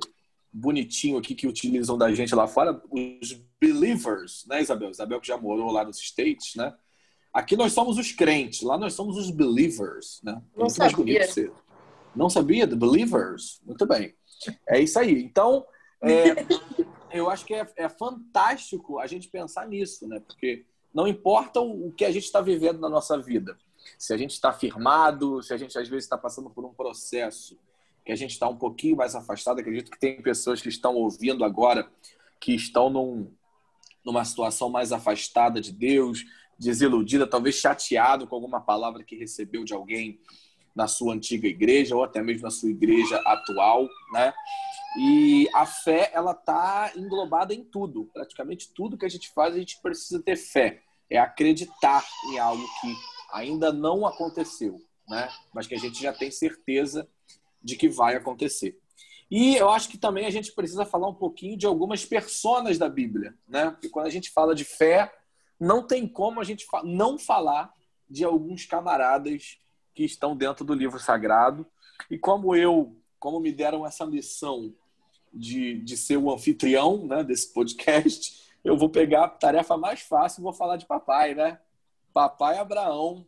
bonitinho 0.53 1.17
aqui 1.17 1.33
que 1.33 1.47
utilizam 1.47 1.97
da 1.97 2.13
gente 2.13 2.35
lá 2.35 2.47
fora, 2.47 2.81
os 2.89 3.33
believers, 3.59 4.45
né, 4.47 4.61
Isabel? 4.61 4.91
Isabel 4.91 5.19
que 5.21 5.27
já 5.27 5.37
morou 5.37 5.71
lá 5.71 5.83
nos 5.83 5.99
States, 5.99 6.55
né? 6.55 6.73
Aqui 7.33 7.55
nós 7.55 7.71
somos 7.71 7.97
os 7.97 8.11
crentes, 8.11 8.61
lá 8.61 8.77
nós 8.77 8.93
somos 8.93 9.17
os 9.17 9.31
believers, 9.31 10.19
né? 10.23 10.33
Não 10.53 10.65
Muito 10.65 10.73
sabia. 10.73 11.21
Não 12.13 12.29
sabia? 12.29 12.67
The 12.67 12.75
believers? 12.75 13.61
Muito 13.65 13.85
bem. 13.85 14.13
É 14.67 14.79
isso 14.79 14.99
aí. 14.99 15.23
Então, 15.23 15.65
é, 16.01 16.35
eu 17.11 17.29
acho 17.29 17.45
que 17.45 17.53
é, 17.53 17.67
é 17.75 17.89
fantástico 17.89 18.99
a 18.99 19.07
gente 19.07 19.29
pensar 19.29 19.67
nisso, 19.67 20.07
né? 20.07 20.19
Porque 20.19 20.65
não 20.93 21.07
importa 21.07 21.59
o 21.61 21.91
que 21.91 22.05
a 22.05 22.11
gente 22.11 22.25
está 22.25 22.41
vivendo 22.41 22.79
na 22.79 22.89
nossa 22.89 23.17
vida. 23.17 23.57
se 23.97 24.13
a 24.13 24.17
gente 24.17 24.31
está 24.31 24.51
firmado, 24.51 25.41
se 25.41 25.53
a 25.53 25.57
gente 25.57 25.77
às 25.77 25.87
vezes 25.87 26.05
está 26.05 26.17
passando 26.17 26.49
por 26.49 26.65
um 26.65 26.73
processo 26.73 27.57
que 28.05 28.11
a 28.11 28.15
gente 28.15 28.31
está 28.31 28.47
um 28.47 28.57
pouquinho 28.57 28.97
mais 28.97 29.15
afastado. 29.15 29.59
Acredito 29.59 29.91
que 29.91 29.99
tem 29.99 30.21
pessoas 30.21 30.61
que 30.61 30.69
estão 30.69 30.95
ouvindo 30.95 31.43
agora 31.43 31.89
que 32.39 32.53
estão 32.53 32.89
num, 32.89 33.31
numa 34.03 34.25
situação 34.25 34.69
mais 34.69 34.91
afastada 34.91 35.61
de 35.61 35.71
Deus, 35.71 36.25
desiludida, 36.57 37.27
talvez 37.27 37.55
chateado 37.55 38.27
com 38.27 38.35
alguma 38.35 38.59
palavra 38.59 39.03
que 39.03 39.15
recebeu 39.15 39.63
de 39.63 39.73
alguém 39.73 40.19
na 40.75 40.87
sua 40.87 41.13
antiga 41.13 41.47
igreja 41.47 41.95
ou 41.95 42.03
até 42.03 42.21
mesmo 42.21 42.43
na 42.43 42.51
sua 42.51 42.69
igreja 42.69 43.17
atual, 43.25 43.87
né? 44.13 44.33
E 44.97 45.47
a 45.53 45.65
fé, 45.65 46.11
ela 46.13 46.33
tá 46.33 46.91
englobada 46.95 47.53
em 47.53 47.63
tudo. 47.63 48.09
Praticamente 48.13 48.71
tudo 48.73 48.97
que 48.97 49.05
a 49.05 49.09
gente 49.09 49.29
faz, 49.29 49.53
a 49.53 49.59
gente 49.59 49.79
precisa 49.81 50.21
ter 50.21 50.35
fé. 50.35 50.81
É 51.09 51.17
acreditar 51.17 52.03
em 52.29 52.39
algo 52.39 52.63
que 52.81 52.95
ainda 53.31 53.71
não 53.71 54.05
aconteceu, 54.05 54.81
né? 55.07 55.29
Mas 55.53 55.67
que 55.67 55.75
a 55.75 55.79
gente 55.79 56.01
já 56.01 56.13
tem 56.13 56.31
certeza 56.31 57.07
de 57.61 57.75
que 57.75 57.87
vai 57.87 58.15
acontecer. 58.15 58.77
E 59.29 59.55
eu 59.55 59.69
acho 59.69 59.87
que 59.87 59.97
também 59.97 60.25
a 60.25 60.29
gente 60.29 60.51
precisa 60.51 60.85
falar 60.85 61.07
um 61.07 61.13
pouquinho 61.15 61.57
de 61.57 61.65
algumas 61.65 62.03
personas 62.03 62.77
da 62.77 62.89
Bíblia, 62.89 63.33
né? 63.47 63.71
Porque 63.71 63.87
quando 63.87 64.07
a 64.07 64.09
gente 64.09 64.29
fala 64.29 64.53
de 64.53 64.65
fé, 64.65 65.13
não 65.57 65.85
tem 65.85 66.05
como 66.05 66.41
a 66.41 66.43
gente 66.43 66.65
não 66.83 67.17
falar 67.17 67.71
de 68.09 68.25
alguns 68.25 68.65
camaradas 68.65 69.57
que 70.01 70.05
estão 70.13 70.35
dentro 70.35 70.65
do 70.65 70.73
livro 70.73 70.99
sagrado. 70.99 71.65
E 72.09 72.17
como 72.17 72.55
eu, 72.55 72.95
como 73.19 73.39
me 73.39 73.51
deram 73.51 73.85
essa 73.85 74.05
missão 74.05 74.73
de, 75.31 75.79
de 75.79 75.95
ser 75.95 76.17
o 76.17 76.31
anfitrião 76.31 77.05
né, 77.05 77.23
desse 77.23 77.53
podcast, 77.53 78.49
eu 78.63 78.77
vou 78.77 78.89
pegar 78.89 79.25
a 79.25 79.29
tarefa 79.29 79.77
mais 79.77 80.01
fácil 80.01 80.41
e 80.41 80.43
vou 80.43 80.53
falar 80.53 80.77
de 80.77 80.85
papai, 80.85 81.35
né? 81.35 81.59
Papai 82.13 82.57
Abraão, 82.57 83.25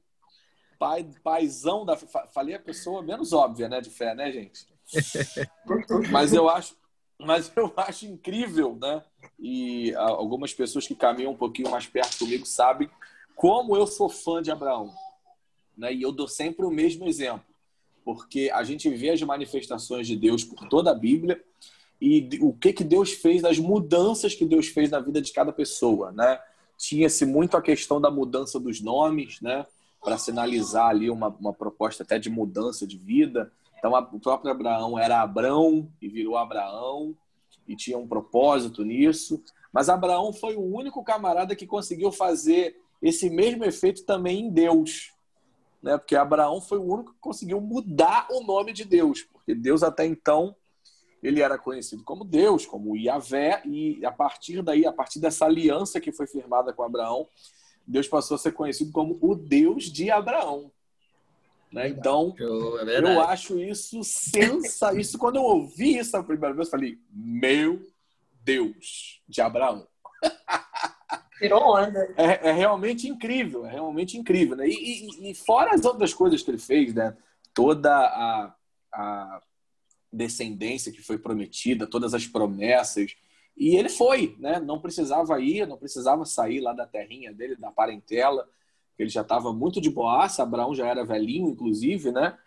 pai, 0.78 1.08
paizão 1.24 1.86
da. 1.86 1.96
Falei 1.96 2.56
a 2.56 2.60
pessoa 2.60 3.02
menos 3.02 3.34
óbvia, 3.34 3.70
né, 3.70 3.80
de 3.80 3.90
fé, 3.90 4.14
né, 4.14 4.32
gente? 4.32 4.68
mas 6.12 6.34
eu 6.34 6.50
acho, 6.50 6.76
mas 7.20 7.52
eu 7.56 7.72
acho 7.78 8.06
incrível, 8.06 8.78
né? 8.82 9.04
E 9.40 9.94
algumas 9.96 10.54
pessoas 10.54 10.88
que 10.88 10.96
caminham 10.96 11.32
um 11.32 11.38
pouquinho 11.38 11.72
mais 11.72 11.88
perto 11.88 12.20
comigo 12.20 12.46
sabem 12.46 12.90
como 13.36 13.76
eu 13.76 13.88
sou 13.88 14.10
fã 14.10 14.42
de 14.42 14.52
Abraão, 14.52 14.94
né? 15.78 15.94
E 15.94 16.02
eu 16.02 16.12
dou 16.12 16.28
sempre 16.28 16.66
o 16.66 16.72
mesmo 16.72 17.08
exemplo, 17.08 17.46
porque 18.04 18.50
a 18.54 18.64
gente 18.64 18.90
vê 18.90 19.12
as 19.12 19.22
manifestações 19.22 20.08
de 20.08 20.16
Deus 20.16 20.44
por 20.44 20.68
toda 20.68 20.92
a 20.92 20.96
Bíblia 20.96 21.42
e 22.02 22.30
o 22.42 22.54
que 22.54 22.74
que 22.74 22.84
Deus 22.84 23.12
fez, 23.12 23.44
as 23.44 23.60
mudanças 23.60 24.36
que 24.36 24.46
Deus 24.46 24.68
fez 24.68 24.90
na 24.90 25.00
vida 25.00 25.22
de 25.22 25.32
cada 25.32 25.52
pessoa, 25.52 26.12
né? 26.12 26.40
Tinha-se 26.78 27.26
muito 27.26 27.56
a 27.56 27.62
questão 27.62 28.02
da 28.02 28.12
mudança 28.12 28.60
dos 28.60 28.82
nomes, 28.82 29.40
né? 29.40 29.66
para 30.04 30.18
sinalizar 30.18 30.90
ali 30.90 31.10
uma, 31.10 31.30
uma 31.40 31.54
proposta 31.54 32.04
até 32.04 32.20
de 32.20 32.30
mudança 32.30 32.86
de 32.86 32.98
vida. 32.98 33.52
Então, 33.78 33.94
o 34.12 34.20
próprio 34.20 34.52
Abraão 34.52 35.00
era 35.00 35.22
Abrão 35.22 35.90
e 36.02 36.10
virou 36.10 36.38
Abraão 36.38 37.16
e 37.68 37.76
tinha 37.76 37.98
um 37.98 38.08
propósito 38.08 38.84
nisso. 38.84 39.42
Mas 39.72 39.90
Abraão 39.90 40.34
foi 40.34 40.56
o 40.56 40.62
único 40.62 41.04
camarada 41.04 41.56
que 41.56 41.66
conseguiu 41.66 42.12
fazer 42.12 42.76
esse 43.02 43.30
mesmo 43.30 43.64
efeito 43.64 44.04
também 44.04 44.42
em 44.42 44.50
Deus. 44.50 45.13
Né? 45.84 45.98
Porque 45.98 46.16
Abraão 46.16 46.62
foi 46.62 46.78
o 46.78 46.94
único 46.94 47.12
que 47.12 47.20
conseguiu 47.20 47.60
mudar 47.60 48.26
o 48.32 48.42
nome 48.44 48.72
de 48.72 48.86
Deus. 48.86 49.22
Porque 49.24 49.54
Deus 49.54 49.84
até 49.84 50.06
então 50.06 50.56
ele 51.22 51.42
era 51.42 51.58
conhecido 51.58 52.04
como 52.04 52.26
Deus, 52.26 52.66
como 52.66 52.98
Yahvé, 52.98 53.62
e 53.66 54.06
a 54.06 54.12
partir 54.12 54.62
daí, 54.62 54.86
a 54.86 54.92
partir 54.92 55.20
dessa 55.20 55.46
aliança 55.46 56.02
que 56.02 56.12
foi 56.12 56.28
firmada 56.28 56.74
com 56.74 56.84
Abraão, 56.84 57.28
Deus 57.86 58.08
passou 58.08 58.36
a 58.36 58.38
ser 58.38 58.54
conhecido 58.54 58.92
como 58.92 59.18
o 59.22 59.36
Deus 59.36 59.86
de 59.86 60.10
Abraão. 60.10 60.72
Né? 61.72 61.88
Então, 61.88 62.36
é 62.38 63.00
eu 63.00 63.22
acho 63.22 63.58
isso 63.58 64.04
sensa. 64.04 64.94
Isso 64.94 65.18
quando 65.18 65.38
eu 65.38 65.44
ouvi 65.44 65.98
isso 65.98 66.16
a 66.16 66.24
primeira 66.24 66.54
vez, 66.54 66.68
eu 66.68 66.72
falei: 66.72 67.00
Meu 67.10 67.82
Deus 68.44 69.22
de 69.28 69.42
Abraão. 69.42 69.88
Tirou 71.44 71.76
onda. 71.76 72.14
É, 72.16 72.50
é, 72.50 72.52
realmente 72.54 73.08
incrível, 73.08 73.66
é 73.66 73.72
realmente 73.72 74.18
incrível. 74.18 74.56
Né? 74.56 74.68
E, 74.68 75.10
e, 75.10 75.32
e, 75.32 75.36
fora 75.36 75.76
as 75.76 75.84
outras 75.84 76.14
coisas 76.14 76.42
que 76.42 76.50
ele 76.50 76.58
fez, 76.58 76.94
né? 76.94 77.16
toda 77.54 77.92
a, 77.94 78.56
a 78.94 79.42
descendência 80.12 80.92
que 80.92 81.02
foi 81.02 81.18
prometida, 81.18 81.86
todas 81.86 82.14
as 82.14 82.26
promessas, 82.26 83.16
e 83.58 83.76
ele 83.76 83.90
foi, 83.90 84.36
né? 84.40 84.60
Não 84.60 84.80
precisava 84.80 85.40
ir, 85.40 85.68
não 85.68 85.78
precisava 85.78 86.26
sair 86.26 86.60
lá 86.60 86.74
da 86.74 86.88
terrinha 86.88 87.32
dele, 87.32 87.56
da 87.56 87.72
parentela. 87.72 88.50
Ele 88.98 89.10
já 89.10 89.22
estava 89.22 89.54
muito 89.54 89.80
de 89.80 89.90
boaça. 89.92 90.42
Abraão 90.42 90.74
já 90.74 90.88
era 90.88 91.06
velhinho, 91.06 91.50
inclusive, 91.50 92.12
né? 92.12 92.38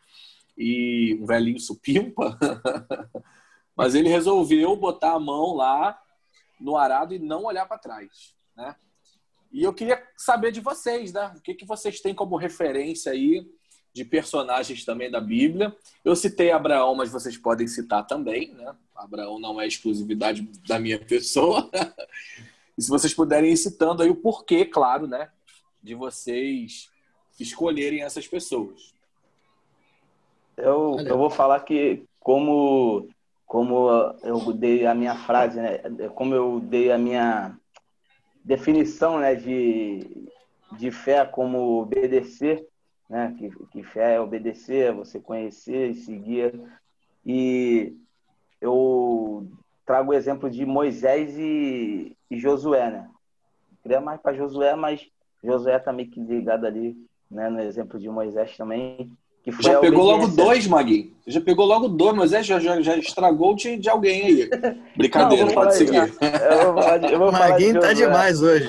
E 0.59 1.17
um 1.21 1.27
velhinho 1.27 1.61
supimpa. 1.61 2.37
Mas 3.77 3.95
ele 3.95 4.09
resolveu 4.09 4.75
botar 4.75 5.13
a 5.13 5.21
mão 5.21 5.55
lá 5.55 6.01
no 6.59 6.77
arado 6.77 7.15
e 7.15 7.19
não 7.19 7.45
olhar 7.45 7.67
para 7.67 7.79
trás, 7.79 8.35
né? 8.57 8.75
E 9.53 9.63
eu 9.63 9.73
queria 9.73 10.03
saber 10.17 10.53
de 10.53 10.61
vocês, 10.61 11.13
né? 11.13 11.33
O 11.37 11.41
que, 11.41 11.55
que 11.55 11.65
vocês 11.65 12.01
têm 12.01 12.15
como 12.15 12.37
referência 12.37 13.13
aí 13.13 13.47
de 13.97 14.05
personagens 14.05 14.85
também 14.85 15.11
da 15.11 15.23
Bíblia. 15.23 15.75
Eu 16.05 16.15
citei 16.15 16.53
Abraão, 16.53 16.95
mas 16.95 17.11
vocês 17.11 17.39
podem 17.39 17.67
citar 17.67 18.07
também, 18.07 18.53
né? 18.53 18.77
Abraão 18.95 19.39
não 19.39 19.59
é 19.59 19.67
exclusividade 19.67 20.43
da 20.69 20.79
minha 20.79 20.99
pessoa. 20.99 21.71
e 22.77 22.83
se 22.83 22.91
vocês 22.91 23.15
puderem 23.15 23.53
ir 23.53 23.57
citando 23.57 24.03
aí 24.03 24.11
o 24.11 24.15
porquê, 24.15 24.67
claro, 24.67 25.07
né? 25.07 25.31
De 25.83 25.95
vocês 25.95 26.91
escolherem 27.41 28.03
essas 28.03 28.29
pessoas. 28.29 28.95
Eu, 30.59 30.99
eu 31.01 31.17
vou 31.17 31.31
falar 31.31 31.61
que 31.61 32.05
como 32.21 33.09
como 33.47 33.89
eu 34.23 34.53
dei 34.53 34.85
a 34.85 34.95
minha 34.95 35.15
frase, 35.15 35.59
né? 35.59 35.79
Como 36.15 36.35
eu 36.35 36.61
dei 36.61 36.93
a 36.93 36.99
minha 36.99 37.57
definição, 38.47 39.19
né? 39.19 39.35
De, 39.35 40.29
de 40.79 40.91
fé 40.91 41.25
como 41.27 41.81
obedecer 41.81 42.67
né? 43.09 43.35
Que, 43.39 43.51
que 43.67 43.83
fé 43.83 44.15
é 44.15 44.21
obedecer, 44.21 44.89
é 44.89 44.93
você 44.93 45.21
conhecer 45.21 45.91
e 45.91 45.95
seguir. 45.95 46.61
E 47.25 47.97
eu 48.61 49.49
trago 49.85 50.11
o 50.11 50.15
exemplo 50.15 50.51
de 50.51 50.65
Moisés 50.67 51.37
e, 51.39 52.17
e 52.31 52.39
Josué, 52.39 52.91
né? 52.91 53.11
Queria 53.83 54.01
mais 54.01 54.21
para 54.21 54.37
Josué, 54.37 54.75
mas 54.75 55.09
Josué 55.43 55.79
tá 55.79 55.93
meio 55.93 56.11
que 56.11 56.21
ligado 56.21 56.67
ali, 56.67 56.97
né? 57.31 57.49
No 57.49 57.61
exemplo 57.61 57.99
de 57.99 58.09
Moisés 58.09 58.57
também. 58.57 59.11
Que 59.47 59.53
foi 59.53 59.63
já 59.63 59.79
pegou 59.79 60.03
logo 60.03 60.27
dois, 60.27 60.67
Magui. 60.67 61.15
Já 61.25 61.41
pegou 61.41 61.67
logo 61.67 61.87
dois, 61.87 62.17
mas 62.17 62.33
é, 62.33 62.43
já, 62.43 62.59
já, 62.59 62.83
já 62.83 62.97
estragou 62.97 63.55
de, 63.55 63.77
de 63.77 63.89
alguém 63.89 64.27
aí. 64.27 64.51
Brincadeira, 64.97 65.45
não, 65.45 65.55
pode 65.55 65.77
seguir. 65.77 66.01
o 67.17 67.31
Maguinho 67.31 67.81
tá 67.81 67.93
demais 67.93 68.43
hoje. 68.43 68.69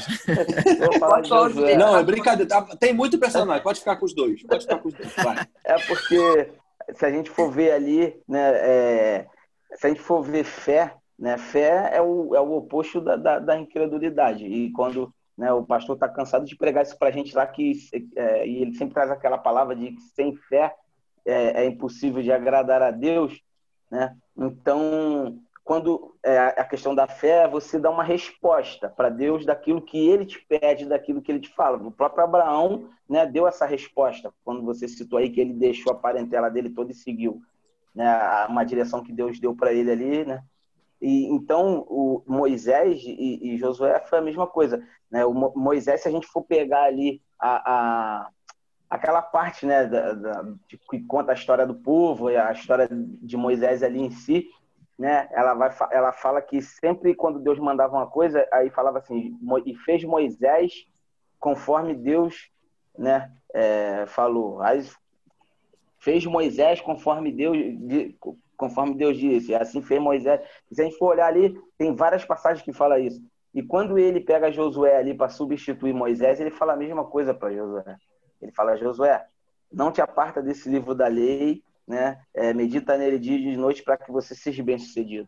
De. 1.56 1.78
Não, 1.78 1.98
é 1.98 2.04
brincadeira. 2.04 2.48
Tá, 2.48 2.62
tem 2.80 2.94
muito 2.94 3.18
personagem, 3.18 3.64
pode 3.64 3.80
ficar 3.80 3.96
com 3.96 4.06
os 4.06 4.14
dois. 4.14 4.44
Pode 4.44 4.66
ficar 4.66 4.78
com 4.78 4.90
os 4.90 4.94
dois. 4.94 5.12
Vai. 5.16 5.48
É 5.66 5.80
porque 5.80 6.52
se 6.94 7.04
a 7.04 7.10
gente 7.10 7.32
for 7.32 7.50
ver 7.50 7.72
ali, 7.72 8.16
né, 8.30 8.52
é, 8.54 9.26
se 9.74 9.88
a 9.88 9.90
gente 9.90 10.02
for 10.02 10.22
ver 10.22 10.44
fé, 10.44 10.94
né, 11.18 11.40
fé 11.40 11.90
é 11.92 12.02
o, 12.04 12.36
é 12.36 12.40
o 12.40 12.56
oposto 12.56 13.02
da, 13.02 13.16
da, 13.16 13.40
da 13.40 13.58
incredulidade. 13.58 14.46
E 14.46 14.72
quando 14.74 15.12
né? 15.38 15.54
O 15.54 15.64
pastor 15.64 15.96
está 15.96 16.10
cansado 16.10 16.46
de 16.46 16.56
pregar 16.56 16.84
isso 16.84 16.98
para 16.98 17.10
a 17.10 17.12
gente 17.12 17.36
lá, 17.36 17.46
que, 17.46 17.74
é, 18.16 18.48
e 18.48 18.62
ele 18.62 18.74
sempre 18.74 18.96
traz 18.96 19.12
aquela 19.12 19.38
palavra 19.38 19.76
de 19.76 19.92
que 19.92 20.02
sem 20.02 20.36
fé 20.36 20.76
é, 21.26 21.64
é 21.64 21.66
impossível 21.66 22.24
de 22.24 22.32
agradar 22.32 22.82
a 22.82 22.90
Deus. 22.90 23.40
Né? 23.92 24.16
Então, 24.36 25.40
quando 25.64 26.16
é, 26.24 26.40
a 26.40 26.64
questão 26.64 26.96
da 26.96 27.06
fé 27.06 27.44
é 27.44 27.48
você 27.48 27.78
dar 27.78 27.92
uma 27.92 28.04
resposta 28.04 28.90
para 28.90 29.10
Deus 29.10 29.46
daquilo 29.46 29.82
que 29.82 30.08
ele 30.08 30.26
te 30.26 30.44
pede, 30.48 30.86
daquilo 30.86 31.22
que 31.22 31.32
ele 31.32 31.42
te 31.42 31.54
fala. 31.54 31.78
O 31.78 31.92
próprio 31.92 32.24
Abraão 32.24 32.90
né, 33.08 33.26
deu 33.26 33.46
essa 33.46 33.66
resposta, 33.66 34.34
quando 34.44 34.64
você 34.64 34.88
citou 34.88 35.20
aí 35.20 35.30
que 35.30 35.42
ele 35.42 35.54
deixou 35.54 35.92
a 35.92 35.96
parentela 35.96 36.50
dele 36.50 36.70
toda 36.70 36.92
e 36.92 36.96
seguiu 36.96 37.42
né, 37.94 38.46
uma 38.48 38.64
direção 38.64 39.04
que 39.04 39.12
Deus 39.12 39.40
deu 39.40 39.56
para 39.56 39.74
ele 39.74 39.92
ali, 39.92 40.26
né? 40.26 40.44
E, 41.02 41.26
então, 41.28 41.86
o 41.88 42.24
Moisés 42.26 43.02
e, 43.04 43.54
e, 43.54 43.58
Josué 43.58 44.00
foi 44.00 44.20
a 44.20 44.22
mesma 44.22 44.48
coisa. 44.48 44.84
Né? 45.12 45.26
O 45.26 45.34
Moisés, 45.34 46.02
se 46.02 46.08
a 46.08 46.12
gente 46.12 46.28
for 46.28 46.44
pegar 46.44 46.84
ali 46.84 47.22
a, 47.40 47.72
a 47.72 48.30
aquela 48.90 49.22
parte 49.22 49.66
né, 49.66 49.86
da, 49.86 50.14
da, 50.14 50.42
de, 50.68 50.78
que 50.78 51.02
conta 51.02 51.32
a 51.32 51.36
história 51.36 51.66
do 51.66 51.76
povo, 51.76 52.30
a 52.30 52.52
história 52.52 52.88
de 52.90 53.36
Moisés 53.36 53.84
ali 53.84 54.00
em 54.00 54.10
si, 54.10 54.48
né, 54.98 55.28
ela, 55.32 55.54
vai, 55.54 55.76
ela 55.92 56.12
fala 56.12 56.42
que 56.42 56.62
sempre 56.62 57.14
quando 57.14 57.40
Deus 57.40 57.60
mandava 57.60 57.96
uma 57.96 58.08
coisa, 58.08 58.48
aí 58.52 58.70
falava 58.70 59.00
assim, 59.00 59.38
e 59.66 59.76
fez 59.76 60.04
Moisés 60.04 60.88
conforme 61.40 61.94
Deus 61.94 62.50
né, 62.98 63.32
é, 63.54 64.06
falou. 64.08 64.62
Aí 64.62 64.84
fez 66.00 66.26
Moisés 66.26 66.82
conforme 66.82 67.32
Deus, 67.32 67.58
conforme 68.58 68.96
Deus 68.96 69.18
disse. 69.18 69.56
Assim 69.56 69.82
fez 69.82 70.02
Moisés. 70.02 70.42
Se 70.72 70.82
a 70.82 70.86
gente 70.86 70.98
for 70.98 71.14
olhar 71.14 71.28
ali, 71.28 71.58
tem 71.78 71.96
várias 71.96 72.26
passagens 72.26 72.64
que 72.64 72.74
fala 72.74 73.00
isso. 73.00 73.22
E 73.54 73.64
quando 73.64 73.98
ele 73.98 74.20
pega 74.20 74.52
Josué 74.52 74.98
ali 74.98 75.14
para 75.14 75.30
substituir 75.30 75.94
Moisés, 75.94 76.40
ele 76.40 76.52
fala 76.52 76.74
a 76.74 76.78
mesma 76.78 77.06
coisa 77.06 77.34
para 77.34 77.54
Josué. 77.54 77.96
Ele 78.42 78.52
fala, 78.52 78.76
Josué, 78.76 79.26
não 79.72 79.92
te 79.92 80.02
aparta 80.02 80.42
desse 80.42 80.70
livro 80.70 80.94
da 80.94 81.08
lei, 81.08 81.64
né? 81.88 82.20
É, 82.34 82.54
medita 82.54 82.98
nele 82.98 83.18
dia 83.18 83.38
e 83.38 83.52
de 83.52 83.58
noite 83.58 83.84
para 83.84 83.98
que 83.98 84.12
você 84.12 84.36
seja 84.36 84.64
bem 84.64 84.78
sucedido. 84.78 85.28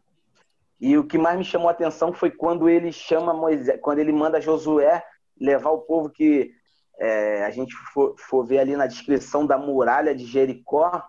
E 0.80 0.98
o 0.98 1.06
que 1.06 1.18
mais 1.18 1.38
me 1.38 1.44
chamou 1.44 1.68
a 1.68 1.72
atenção 1.72 2.14
foi 2.14 2.32
quando 2.32 2.70
ele 2.70 2.92
chama 2.92 3.34
Moisés, 3.34 3.80
quando 3.82 4.00
ele 4.00 4.12
manda 4.12 4.42
Josué 4.42 5.04
levar 5.40 5.72
o 5.72 5.80
povo 5.82 6.10
que 6.10 6.52
é, 7.00 7.46
a 7.46 7.50
gente 7.50 7.74
for, 7.94 8.16
for, 8.18 8.46
ver 8.46 8.60
ali 8.60 8.76
na 8.76 8.86
descrição 8.86 9.46
da 9.46 9.58
muralha 9.58 10.14
de 10.14 10.26
Jericó, 10.26 11.04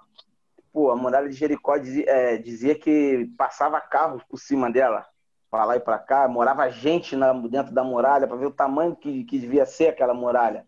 pô, 0.72 0.90
a 0.90 0.96
muralha 0.96 1.28
de 1.28 1.34
Jericó 1.34 1.76
dizia, 1.76 2.04
é, 2.06 2.36
dizia 2.38 2.74
que 2.74 3.30
passava 3.36 3.80
carros 3.80 4.22
por 4.24 4.38
cima 4.38 4.70
dela, 4.70 5.06
para 5.50 5.64
lá 5.64 5.76
e 5.76 5.80
para 5.80 5.98
cá, 5.98 6.28
morava 6.28 6.68
gente 6.70 7.16
na, 7.16 7.32
dentro 7.32 7.74
da 7.74 7.82
muralha 7.82 8.26
para 8.26 8.36
ver 8.36 8.46
o 8.46 8.52
tamanho 8.52 8.94
que, 8.94 9.24
que 9.24 9.38
devia 9.38 9.66
ser 9.66 9.88
aquela 9.88 10.14
muralha. 10.14 10.64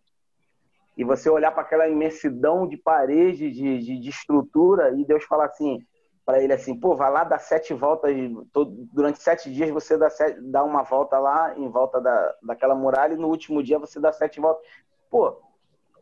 E 0.97 1.04
você 1.04 1.30
olhar 1.30 1.52
para 1.52 1.62
aquela 1.62 1.88
imensidão 1.88 2.66
de 2.66 2.76
parede, 2.76 3.50
de, 3.50 3.78
de, 3.78 3.99
de, 4.00 4.09
estrutura, 4.11 4.90
e 4.90 5.04
Deus 5.04 5.25
fala 5.25 5.47
assim 5.47 5.85
para 6.25 6.40
ele 6.40 6.52
assim, 6.52 6.78
pô, 6.78 6.94
vai 6.94 7.11
lá 7.11 7.25
dar 7.25 7.40
sete 7.40 7.75
voltas, 7.75 8.14
todo, 8.52 8.71
durante 8.92 9.21
sete 9.21 9.52
dias 9.52 9.71
você 9.71 9.99
dá, 9.99 10.09
sete, 10.09 10.40
dá 10.40 10.62
uma 10.62 10.82
volta 10.82 11.18
lá 11.18 11.59
em 11.59 11.68
volta 11.68 12.00
da, 12.00 12.35
daquela 12.42 12.76
muralha 12.76 13.14
e 13.14 13.16
no 13.16 13.26
último 13.26 13.61
dia 13.62 13.78
você 13.78 13.99
dá 13.99 14.12
sete 14.12 14.40
voltas. 14.40 14.64
Pô, 15.11 15.40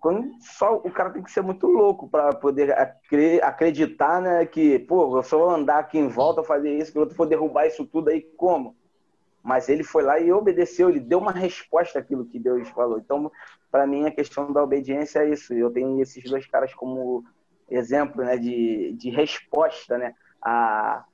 quando 0.00 0.34
só 0.40 0.76
o 0.76 0.90
cara 0.90 1.10
tem 1.10 1.22
que 1.22 1.30
ser 1.30 1.42
muito 1.42 1.66
louco 1.66 2.08
para 2.08 2.34
poder 2.34 2.74
acreditar, 3.42 4.20
né, 4.20 4.46
que, 4.46 4.78
pô, 4.78 5.18
eu 5.18 5.22
só 5.22 5.50
andar 5.50 5.78
aqui 5.78 5.98
em 5.98 6.08
volta, 6.08 6.42
fazer 6.42 6.74
isso, 6.74 6.90
que 6.90 6.98
eu 6.98 7.08
vou 7.08 7.26
derrubar 7.26 7.66
isso 7.66 7.84
tudo 7.84 8.08
aí, 8.08 8.22
como? 8.22 8.74
Mas 9.42 9.68
ele 9.68 9.84
foi 9.84 10.02
lá 10.02 10.18
e 10.18 10.32
obedeceu, 10.32 10.88
ele 10.88 11.00
deu 11.00 11.18
uma 11.18 11.32
resposta 11.32 11.98
àquilo 11.98 12.24
que 12.24 12.38
Deus 12.38 12.68
falou. 12.70 12.98
Então, 12.98 13.30
para 13.70 13.86
mim, 13.86 14.06
a 14.06 14.10
questão 14.10 14.52
da 14.52 14.62
obediência 14.62 15.20
é 15.20 15.30
isso. 15.30 15.52
Eu 15.54 15.70
tenho 15.70 16.00
esses 16.00 16.24
dois 16.24 16.46
caras 16.46 16.74
como 16.74 17.24
exemplo, 17.68 18.24
né, 18.24 18.38
de, 18.38 18.94
de 18.94 19.10
resposta, 19.10 19.98
né, 19.98 20.14
a, 20.42 21.04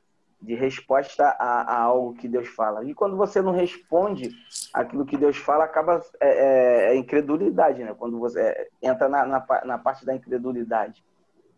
de 0.46 0.54
resposta 0.54 1.24
a, 1.24 1.62
a, 1.62 1.80
algo 1.80 2.14
que 2.14 2.28
Deus 2.28 2.46
fala. 2.46 2.84
E 2.84 2.94
quando 2.94 3.16
você 3.16 3.42
não 3.42 3.50
responde 3.50 4.30
aquilo 4.72 5.04
que 5.04 5.16
Deus 5.16 5.36
fala, 5.36 5.64
acaba 5.64 6.00
é, 6.20 6.28
é, 6.28 6.92
é 6.92 6.96
incredulidade, 6.96 7.82
né? 7.82 7.92
Quando 7.98 8.16
você 8.20 8.40
é, 8.40 8.68
entra 8.80 9.08
na, 9.08 9.26
na, 9.26 9.46
na, 9.64 9.76
parte 9.76 10.06
da 10.06 10.14
incredulidade, 10.14 11.04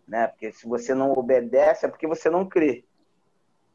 né? 0.06 0.28
Porque 0.28 0.50
se 0.52 0.66
você 0.66 0.94
não 0.94 1.12
obedece 1.12 1.84
é 1.84 1.88
porque 1.88 2.06
você 2.06 2.30
não 2.30 2.46
crê. 2.46 2.82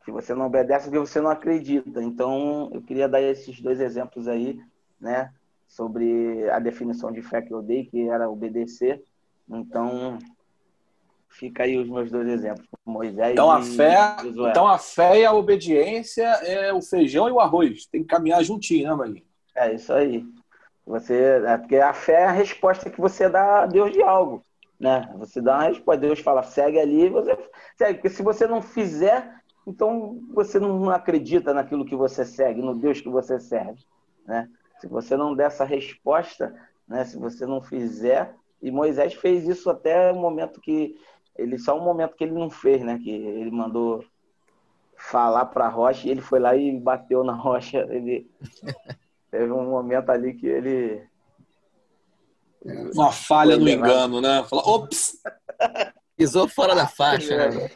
Se 0.04 0.10
você 0.10 0.34
não 0.34 0.48
obedece 0.48 0.88
é 0.88 0.90
porque 0.90 1.08
você 1.08 1.22
não 1.22 1.30
acredita. 1.30 2.02
Então, 2.02 2.72
eu 2.74 2.82
queria 2.82 3.08
dar 3.08 3.22
esses 3.22 3.62
dois 3.62 3.80
exemplos 3.80 4.28
aí, 4.28 4.60
né? 5.00 5.32
Sobre 5.68 6.50
a 6.50 6.58
definição 6.58 7.12
de 7.12 7.22
fé 7.22 7.40
que 7.40 7.54
eu 7.54 7.62
dei, 7.62 7.86
que 7.86 8.10
era 8.10 8.28
obedecer. 8.28 9.04
Então, 9.48 10.18
Fica 11.34 11.64
aí 11.64 11.78
os 11.78 11.90
meus 11.90 12.12
dois 12.12 12.28
exemplos, 12.28 12.68
Moisés 12.86 13.32
então, 13.32 13.50
a 13.50 13.62
fé, 13.62 14.18
Josué. 14.24 14.52
Então 14.52 14.68
a 14.68 14.78
fé 14.78 15.20
e 15.20 15.26
a 15.26 15.34
obediência 15.34 16.26
é 16.44 16.72
o 16.72 16.82
feijão 16.82 17.28
e 17.28 17.32
o 17.32 17.40
arroz. 17.40 17.88
Tem 17.88 18.02
que 18.02 18.08
caminhar 18.08 18.44
juntinho, 18.44 18.88
né, 18.88 18.96
Marinho? 18.96 19.24
É 19.56 19.74
isso 19.74 19.92
aí. 19.92 20.24
Você, 20.86 21.42
é 21.46 21.58
porque 21.58 21.78
a 21.78 21.94
fé 21.94 22.22
é 22.22 22.26
a 22.26 22.32
resposta 22.32 22.90
que 22.90 23.02
você 23.02 23.28
dá 23.28 23.64
a 23.64 23.66
Deus 23.66 23.92
de 23.92 24.04
algo, 24.04 24.44
né? 24.80 25.12
Você 25.18 25.42
dá 25.42 25.56
uma 25.56 25.70
resposta, 25.70 26.02
Deus 26.02 26.20
fala, 26.20 26.44
segue 26.44 26.80
ali, 26.80 27.10
você 27.10 27.36
segue. 27.78 27.96
Porque 27.96 28.10
se 28.10 28.22
você 28.22 28.46
não 28.46 28.62
fizer, 28.62 29.34
então 29.66 30.20
você 30.34 30.60
não 30.60 30.90
acredita 30.92 31.52
naquilo 31.52 31.86
que 31.86 31.96
você 31.96 32.24
segue, 32.26 32.62
no 32.62 32.76
Deus 32.76 33.02
que 33.02 33.10
você 33.10 33.40
serve, 33.40 33.82
né? 34.28 34.48
Se 34.80 34.88
você 34.88 35.18
não 35.18 35.34
der 35.34 35.48
essa 35.48 35.64
resposta, 35.64 36.54
né? 36.88 37.06
Se 37.06 37.18
você 37.18 37.46
não 37.46 37.62
fizer, 37.62 38.36
e 38.62 38.70
Moisés 38.70 39.14
fez 39.14 39.48
isso 39.48 39.70
até 39.70 40.12
o 40.12 40.16
momento 40.16 40.62
que 40.62 40.96
ele 41.38 41.58
só 41.58 41.78
um 41.78 41.84
momento 41.84 42.16
que 42.16 42.24
ele 42.24 42.34
não 42.34 42.50
fez, 42.50 42.84
né? 42.84 43.00
Que 43.02 43.10
ele 43.10 43.52
mandou 43.52 44.04
falar 44.96 45.46
para 45.46 45.66
a 45.66 45.70
rocha 45.70 46.08
e 46.08 46.12
ele 46.12 46.22
foi 46.22 46.40
lá 46.40 46.56
e 46.56 46.80
bateu 46.80 47.24
na 47.24 47.34
rocha. 47.38 47.80
Ele 47.90 48.30
teve 49.32 49.52
um 49.52 49.70
momento 49.70 50.10
ali 50.10 50.34
que 50.34 50.48
ele 50.48 51.08
uma 52.96 53.12
falha 53.12 53.58
no 53.58 53.68
engano, 53.68 54.22
né? 54.22 54.46
Fala, 54.50 54.62
ops! 54.66 55.18
Pisou 56.16 56.48
fora 56.48 56.74
da 56.74 56.88
faixa. 56.88 57.50
Né? 57.50 57.70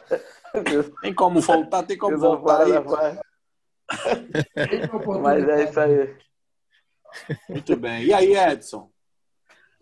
Tem 1.02 1.12
como 1.12 1.40
voltar, 1.40 1.82
tem 1.82 1.98
como 1.98 2.14
Pisou 2.14 2.38
voltar 2.38 2.62
aí. 2.62 2.72
Mas 5.22 5.46
é 5.46 5.64
isso 5.64 5.78
aí. 5.78 6.16
Muito 7.50 7.76
bem. 7.76 8.04
E 8.04 8.14
aí, 8.14 8.34
Edson? 8.34 8.90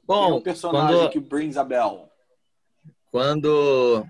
Bom, 0.02 0.26
Tem 0.26 0.34
um 0.34 0.42
personagem 0.42 0.96
quando... 0.96 1.10
que 1.10 1.20
brings 1.20 1.56
a 1.56 1.62
bell. 1.62 2.10
Quando 3.16 4.06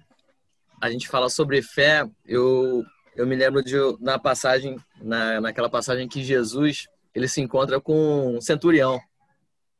a 0.82 0.90
gente 0.90 1.06
fala 1.06 1.30
sobre 1.30 1.62
fé, 1.62 2.04
eu, 2.24 2.84
eu 3.14 3.24
me 3.24 3.36
lembro 3.36 3.62
de 3.62 3.76
na 4.00 4.18
passagem, 4.18 4.76
na, 5.00 5.40
naquela 5.40 5.70
passagem 5.70 6.08
que 6.08 6.24
Jesus 6.24 6.88
ele 7.14 7.28
se 7.28 7.40
encontra 7.40 7.80
com 7.80 8.36
um 8.36 8.40
centurião, 8.40 8.98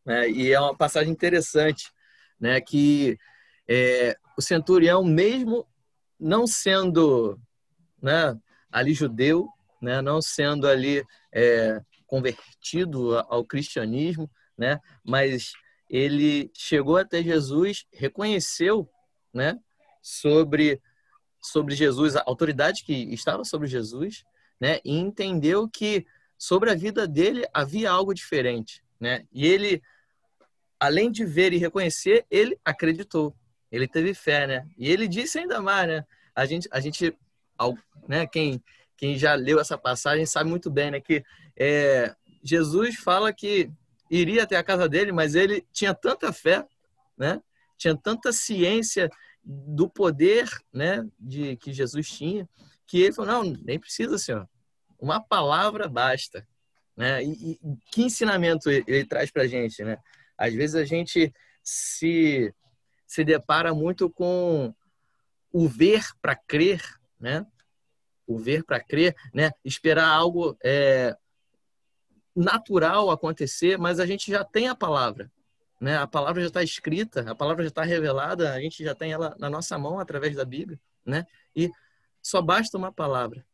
né? 0.04 0.30
E 0.30 0.52
é 0.52 0.60
uma 0.60 0.76
passagem 0.76 1.12
interessante, 1.12 1.90
né? 2.38 2.60
Que 2.60 3.18
é, 3.68 4.16
o 4.38 4.40
centurião, 4.40 5.02
mesmo 5.02 5.66
não 6.20 6.46
sendo, 6.46 7.36
né, 8.00 8.32
ali 8.70 8.94
judeu, 8.94 9.48
né, 9.82 10.00
não 10.00 10.22
sendo 10.22 10.68
ali 10.68 11.04
é, 11.34 11.80
convertido 12.06 13.18
ao 13.28 13.44
cristianismo, 13.44 14.30
né, 14.56 14.78
mas 15.04 15.50
ele 15.90 16.48
chegou 16.54 16.96
até 16.96 17.24
Jesus, 17.24 17.86
reconheceu 17.92 18.88
né, 19.36 19.58
sobre 20.02 20.80
sobre 21.40 21.76
Jesus, 21.76 22.16
a 22.16 22.24
autoridade 22.26 22.82
que 22.82 22.92
estava 23.14 23.44
sobre 23.44 23.68
Jesus, 23.68 24.24
né, 24.60 24.80
e 24.84 24.96
entendeu 24.98 25.68
que 25.68 26.04
sobre 26.36 26.70
a 26.70 26.74
vida 26.74 27.06
dele 27.06 27.46
havia 27.54 27.90
algo 27.90 28.12
diferente, 28.12 28.82
né? 28.98 29.24
E 29.32 29.46
ele 29.46 29.82
além 30.78 31.10
de 31.10 31.24
ver 31.24 31.52
e 31.52 31.56
reconhecer, 31.56 32.26
ele 32.30 32.58
acreditou. 32.64 33.34
Ele 33.70 33.86
teve 33.88 34.12
fé, 34.12 34.46
né? 34.46 34.68
E 34.76 34.90
ele 34.90 35.08
disse 35.08 35.38
ainda 35.38 35.60
mais, 35.60 35.88
né? 35.88 36.04
A 36.34 36.44
gente 36.44 36.68
a 36.72 36.80
gente 36.80 37.16
né, 38.08 38.26
quem 38.26 38.62
quem 38.96 39.16
já 39.16 39.34
leu 39.34 39.60
essa 39.60 39.76
passagem 39.76 40.24
sabe 40.26 40.48
muito 40.48 40.70
bem, 40.70 40.90
né, 40.90 41.00
que 41.00 41.22
é, 41.56 42.14
Jesus 42.42 42.96
fala 42.96 43.32
que 43.32 43.70
iria 44.10 44.44
até 44.44 44.56
a 44.56 44.62
casa 44.62 44.88
dele, 44.88 45.12
mas 45.12 45.34
ele 45.34 45.66
tinha 45.72 45.94
tanta 45.94 46.32
fé, 46.32 46.66
né? 47.16 47.40
Tinha 47.76 47.96
tanta 47.96 48.32
ciência 48.32 49.10
do 49.44 49.88
poder 49.88 50.48
né, 50.72 51.06
de 51.18 51.56
que 51.56 51.72
Jesus 51.72 52.08
tinha, 52.08 52.48
que 52.86 53.00
ele 53.02 53.12
falou, 53.12 53.44
não, 53.44 53.56
nem 53.64 53.78
precisa, 53.78 54.18
Senhor. 54.18 54.48
Uma 54.98 55.20
palavra 55.20 55.88
basta. 55.88 56.46
Né? 56.96 57.22
E, 57.22 57.52
e 57.52 57.58
que 57.92 58.02
ensinamento 58.02 58.70
ele, 58.70 59.04
traz 59.04 59.30
para 59.30 59.42
a 59.42 59.46
gente? 59.46 59.84
Né? 59.84 59.98
Às 60.36 60.54
vezes 60.54 60.74
a 60.74 60.84
gente 60.84 61.32
se, 61.62 62.52
se 63.06 63.24
depara 63.24 63.74
muito 63.74 64.10
com 64.10 64.74
o 65.52 65.68
ver 65.68 66.04
para 66.20 66.34
crer, 66.34 66.82
né? 67.20 67.46
o 68.26 68.38
ver 68.38 68.64
para 68.64 68.80
crer, 68.80 69.14
né? 69.32 69.52
esperar 69.64 70.08
algo 70.08 70.56
é, 70.64 71.16
natural 72.34 73.10
acontecer, 73.10 73.78
mas 73.78 74.00
a 74.00 74.06
gente 74.06 74.30
já 74.30 74.44
tem 74.44 74.68
a 74.68 74.74
palavra. 74.74 75.30
Né? 75.80 75.96
A 75.96 76.06
palavra 76.06 76.40
já 76.40 76.48
está 76.48 76.62
escrita, 76.62 77.30
a 77.30 77.34
palavra 77.34 77.62
já 77.62 77.68
está 77.68 77.82
revelada, 77.82 78.52
a 78.52 78.60
gente 78.60 78.82
já 78.82 78.94
tem 78.94 79.12
ela 79.12 79.36
na 79.38 79.50
nossa 79.50 79.78
mão 79.78 79.98
através 79.98 80.34
da 80.34 80.44
Bíblia, 80.44 80.80
né? 81.04 81.26
E 81.54 81.70
só 82.22 82.40
basta 82.40 82.78
uma 82.78 82.92
palavra, 82.92 83.44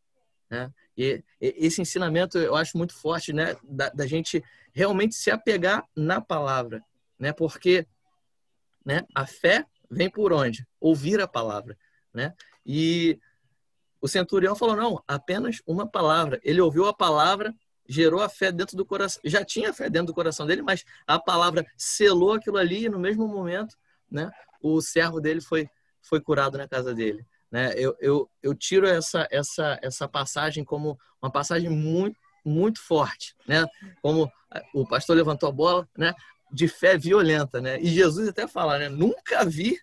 né? 0.48 0.72
E, 0.96 1.22
esse 1.40 1.82
ensinamento 1.82 2.38
eu 2.38 2.54
acho 2.54 2.78
muito 2.78 2.94
forte, 2.94 3.32
né? 3.32 3.56
Da, 3.64 3.88
da, 3.90 4.06
gente 4.06 4.42
realmente 4.72 5.14
se 5.14 5.30
apegar 5.30 5.84
na 5.96 6.20
palavra, 6.20 6.82
né? 7.18 7.32
Porque, 7.32 7.86
né? 8.84 9.02
A 9.14 9.26
fé 9.26 9.66
vem 9.90 10.08
por 10.08 10.32
onde? 10.32 10.66
Ouvir 10.80 11.20
a 11.20 11.26
palavra, 11.26 11.76
né? 12.14 12.32
E 12.64 13.18
o 14.00 14.06
centurião 14.06 14.54
falou 14.54 14.76
não, 14.76 15.02
apenas 15.08 15.60
uma 15.66 15.86
palavra. 15.86 16.40
Ele 16.44 16.60
ouviu 16.60 16.86
a 16.86 16.94
palavra 16.94 17.54
gerou 17.88 18.20
a 18.20 18.28
fé 18.28 18.52
dentro 18.52 18.76
do 18.76 18.84
coração, 18.84 19.20
já 19.24 19.44
tinha 19.44 19.72
fé 19.72 19.90
dentro 19.90 20.08
do 20.08 20.14
coração 20.14 20.46
dele, 20.46 20.62
mas 20.62 20.84
a 21.06 21.18
palavra 21.18 21.66
selou 21.76 22.32
aquilo 22.32 22.56
ali 22.56 22.84
e 22.84 22.88
no 22.88 22.98
mesmo 22.98 23.26
momento, 23.26 23.76
né, 24.10 24.30
o 24.60 24.80
servo 24.80 25.20
dele 25.20 25.40
foi, 25.40 25.68
foi 26.00 26.20
curado 26.20 26.56
na 26.56 26.68
casa 26.68 26.94
dele. 26.94 27.26
Né? 27.50 27.74
Eu, 27.76 27.94
eu, 28.00 28.30
eu 28.42 28.54
tiro 28.54 28.86
essa, 28.86 29.28
essa, 29.30 29.78
essa 29.82 30.08
passagem 30.08 30.64
como 30.64 30.98
uma 31.20 31.30
passagem 31.30 31.68
muito, 31.68 32.18
muito 32.44 32.80
forte, 32.80 33.36
né? 33.46 33.66
Como 34.00 34.30
o 34.74 34.86
pastor 34.86 35.14
levantou 35.16 35.48
a 35.48 35.52
bola, 35.52 35.88
né? 35.96 36.14
De 36.50 36.66
fé 36.66 36.96
violenta, 36.96 37.60
né? 37.60 37.78
E 37.80 37.88
Jesus 37.88 38.28
até 38.28 38.48
fala, 38.48 38.78
né? 38.78 38.88
Nunca 38.88 39.44
vi, 39.44 39.78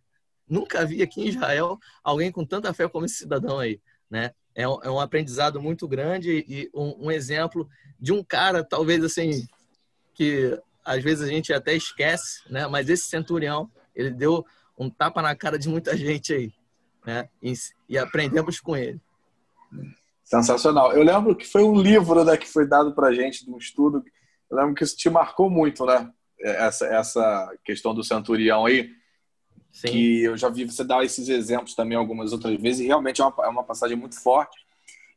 nunca 0.48 0.84
vi 0.84 1.04
aqui 1.04 1.22
em 1.22 1.28
Israel 1.28 1.78
alguém 2.04 2.32
com 2.32 2.44
tanta 2.44 2.74
fé 2.74 2.90
como 2.90 3.06
esse 3.06 3.18
cidadão 3.18 3.60
aí, 3.60 3.80
né? 4.10 4.32
É 4.56 4.68
um, 4.68 4.84
é 4.84 4.90
um 4.90 5.00
aprendizado 5.00 5.62
muito 5.62 5.88
grande 5.88 6.46
e 6.48 6.70
um, 6.74 7.08
um 7.08 7.12
exemplo 7.12 7.70
de 8.00 8.12
um 8.12 8.24
cara, 8.24 8.64
talvez 8.64 9.04
assim, 9.04 9.48
que 10.14 10.60
às 10.84 11.04
vezes 11.04 11.28
a 11.28 11.32
gente 11.32 11.54
até 11.54 11.76
esquece, 11.76 12.42
né? 12.50 12.68
Mas 12.68 12.90
esse 12.90 13.04
centurião, 13.04 13.70
ele 13.96 14.12
deu 14.12 14.46
um 14.78 14.90
tapa 14.90 15.22
na 15.22 15.36
cara 15.36 15.60
de 15.60 15.70
muita 15.70 15.96
gente 15.98 16.34
aí, 16.34 16.54
né? 17.06 17.30
E, 17.42 17.54
e 17.88 17.98
aprendemos 17.98 18.60
com 18.60 18.76
ele. 18.76 19.00
Sensacional. 20.24 20.94
Eu 20.94 21.04
lembro 21.04 21.36
que 21.36 21.46
foi 21.46 21.64
um 21.64 21.80
livro 21.80 22.24
né, 22.24 22.38
que 22.38 22.48
foi 22.48 22.68
dado 22.68 22.94
para 22.94 23.14
gente 23.14 23.44
de 23.44 23.52
um 23.52 23.58
estudo. 23.58 24.04
Eu 24.50 24.58
lembro 24.58 24.76
que 24.76 24.84
isso 24.84 24.96
te 24.96 25.10
marcou 25.10 25.50
muito, 25.50 25.86
né? 25.86 26.12
Essa, 26.40 26.86
essa 26.86 27.52
questão 27.64 27.94
do 27.94 28.04
centurião 28.04 28.66
aí. 28.66 28.92
Sim. 29.72 29.88
Que 29.88 30.24
eu 30.24 30.38
já 30.38 30.50
vi 30.50 30.66
você 30.66 30.84
dar 30.84 31.04
esses 31.04 31.30
exemplos 31.30 31.76
também 31.76 31.98
algumas 31.98 32.34
outras 32.34 32.60
vezes, 32.60 32.82
e 32.82 32.88
realmente 32.88 33.22
é 33.22 33.26
uma, 33.26 33.46
é 33.46 33.48
uma 33.48 33.64
passagem 33.64 33.96
muito 33.96 34.22
forte. 34.22 34.58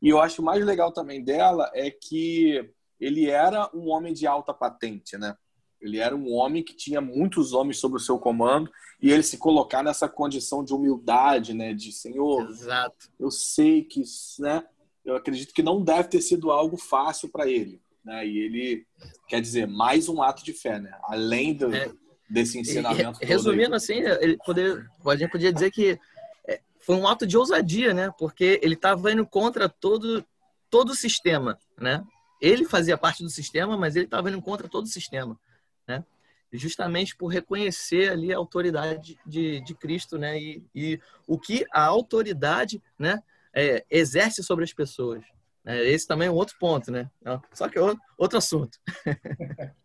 E 0.01 0.09
eu 0.09 0.21
acho 0.21 0.43
mais 0.43 0.65
legal 0.65 0.93
também 0.93 1.23
dela 1.23 1.71
é 1.75 1.91
que 1.91 2.69
ele 3.01 3.29
era 3.29 3.71
um 3.75 3.89
homem 3.89 4.13
de 4.13 4.27
alta 4.27 4.53
patente, 4.53 5.17
né? 5.17 5.37
Ele 5.81 5.99
era 5.99 6.15
um 6.15 6.33
homem 6.33 6.63
que 6.63 6.75
tinha 6.75 7.01
muitos 7.01 7.53
homens 7.53 7.79
sob 7.79 7.97
o 7.97 8.01
seu 8.01 8.19
comando 8.19 8.71
e 9.01 9.11
ele 9.11 9.23
se 9.23 9.37
colocar 9.37 9.83
nessa 9.83 10.09
condição 10.09 10.65
de 10.65 10.73
humildade, 10.73 11.53
né? 11.53 11.75
De 11.75 11.91
Senhor, 11.91 12.49
Exato. 12.49 13.11
eu 13.19 13.31
sei 13.31 13.83
que, 13.83 14.03
né? 14.39 14.65
Eu 15.05 15.17
acredito 15.17 15.53
que 15.53 15.63
não 15.63 15.83
deve 15.83 16.09
ter 16.09 16.21
sido 16.21 16.53
algo 16.53 16.77
fácil 16.77 17.29
para 17.29 17.49
ele, 17.49 17.83
né? 18.05 18.25
E 18.25 18.39
ele 18.39 18.87
quer 19.29 19.41
dizer 19.41 19.67
mais 19.67 20.09
um 20.09 20.23
ato 20.23 20.45
de 20.45 20.53
fé, 20.53 20.79
né? 20.79 20.97
Além 21.03 21.55
do, 21.55 21.75
é, 21.75 21.93
desse 22.33 22.59
ensinamento. 22.59 23.19
E, 23.23 23.27
resumindo 23.27 23.75
assim, 23.75 24.01
ele 24.21 24.39
poder, 24.45 24.89
a 25.07 25.17
gente 25.17 25.31
podia 25.31 25.53
dizer 25.53 25.71
que 25.71 25.99
é, 26.47 26.61
foi 26.81 26.97
um 26.97 27.07
ato 27.07 27.27
de 27.27 27.37
ousadia, 27.37 27.93
né? 27.93 28.13
Porque 28.19 28.61
ele 28.63 28.75
estava 28.75 29.13
indo 29.13 29.27
contra 29.27 29.69
todo 29.69 30.25
todo 30.71 30.91
o 30.91 30.95
sistema, 30.95 31.59
né? 31.79 32.03
Ele 32.41 32.65
fazia 32.65 32.97
parte 32.97 33.23
do 33.23 33.29
sistema, 33.29 33.77
mas 33.77 33.95
ele 33.95 34.07
estava 34.07 34.31
indo 34.31 34.41
contra 34.41 34.69
todo 34.69 34.85
o 34.85 34.89
sistema 34.89 35.39
né? 35.87 36.05
Justamente 36.53 37.17
por 37.17 37.29
reconhecer 37.29 38.11
ali 38.11 38.33
a 38.33 38.37
autoridade 38.37 39.19
de, 39.27 39.61
de 39.61 39.75
Cristo, 39.75 40.19
né? 40.19 40.39
E, 40.39 40.63
e 40.75 41.01
o 41.27 41.39
que 41.39 41.65
a 41.73 41.85
autoridade, 41.85 42.83
né? 42.99 43.23
É, 43.55 43.85
exerce 43.91 44.43
sobre 44.43 44.65
as 44.65 44.73
pessoas. 44.73 45.23
É, 45.65 45.87
esse 45.91 46.07
também 46.07 46.29
é 46.29 46.31
um 46.31 46.35
outro 46.35 46.57
ponto, 46.59 46.91
né? 46.91 47.11
Só 47.53 47.69
que 47.69 47.79
é 47.79 47.83
outro 48.17 48.39
assunto. 48.39 48.79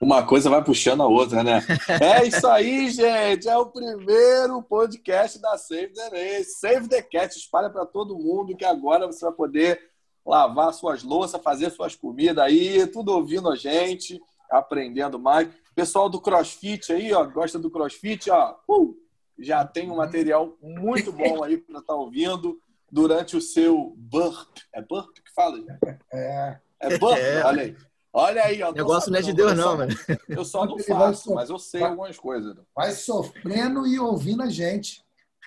Uma 0.00 0.24
coisa 0.24 0.48
vai 0.48 0.62
puxando 0.62 1.02
a 1.02 1.06
outra, 1.06 1.42
né? 1.42 1.60
É 2.00 2.24
isso 2.24 2.46
aí, 2.46 2.88
gente. 2.90 3.48
É 3.48 3.56
o 3.56 3.66
primeiro 3.66 4.62
podcast 4.62 5.40
da 5.40 5.58
Save 5.58 5.92
the 5.92 6.08
Race. 6.08 6.58
Save 6.60 6.88
the 6.88 7.02
Cat. 7.02 7.36
Espalha 7.36 7.68
para 7.68 7.84
todo 7.84 8.18
mundo 8.18 8.56
que 8.56 8.64
agora 8.64 9.06
você 9.06 9.24
vai 9.24 9.34
poder 9.34 9.80
lavar 10.24 10.72
suas 10.72 11.02
louças, 11.02 11.40
fazer 11.42 11.70
suas 11.70 11.96
comidas 11.96 12.44
aí, 12.44 12.86
tudo 12.86 13.12
ouvindo 13.12 13.50
a 13.50 13.56
gente 13.56 14.20
aprendendo 14.50 15.18
mais. 15.18 15.48
Pessoal 15.74 16.08
do 16.08 16.20
CrossFit 16.20 16.92
aí, 16.92 17.12
ó, 17.12 17.24
gosta 17.24 17.58
do 17.58 17.70
CrossFit, 17.70 18.30
ó, 18.30 18.56
uh, 18.68 18.96
já 19.38 19.64
tem 19.64 19.90
um 19.90 19.96
material 19.96 20.56
muito 20.60 21.12
bom 21.12 21.42
aí 21.44 21.56
para 21.56 21.78
estar 21.78 21.94
tá 21.94 21.98
ouvindo 21.98 22.60
durante 22.90 23.36
o 23.36 23.40
seu 23.40 23.94
burp. 23.96 24.58
É 24.72 24.82
burp 24.82 25.14
que 25.14 25.32
fala? 25.34 25.58
É. 26.12 26.58
É 26.80 26.98
burp? 26.98 27.18
É. 27.18 27.44
Olha 27.44 27.62
aí. 27.62 27.76
Olha 28.18 28.42
aí, 28.42 28.60
ó. 28.64 28.72
Negócio 28.72 29.12
não 29.12 29.20
é 29.20 29.22
de 29.22 29.32
Deus, 29.32 29.54
não, 29.54 29.76
mano. 29.76 29.94
Eu 30.28 30.44
só 30.44 30.66
não 30.66 30.76
faço, 30.76 31.32
mas 31.32 31.50
eu 31.50 31.58
sei 31.58 31.80
vai, 31.80 31.90
algumas 31.90 32.18
coisas. 32.18 32.56
Vai 32.74 32.90
sofrendo 32.90 33.86
e 33.86 34.00
ouvindo 34.00 34.42
a 34.42 34.50
gente. 34.50 35.04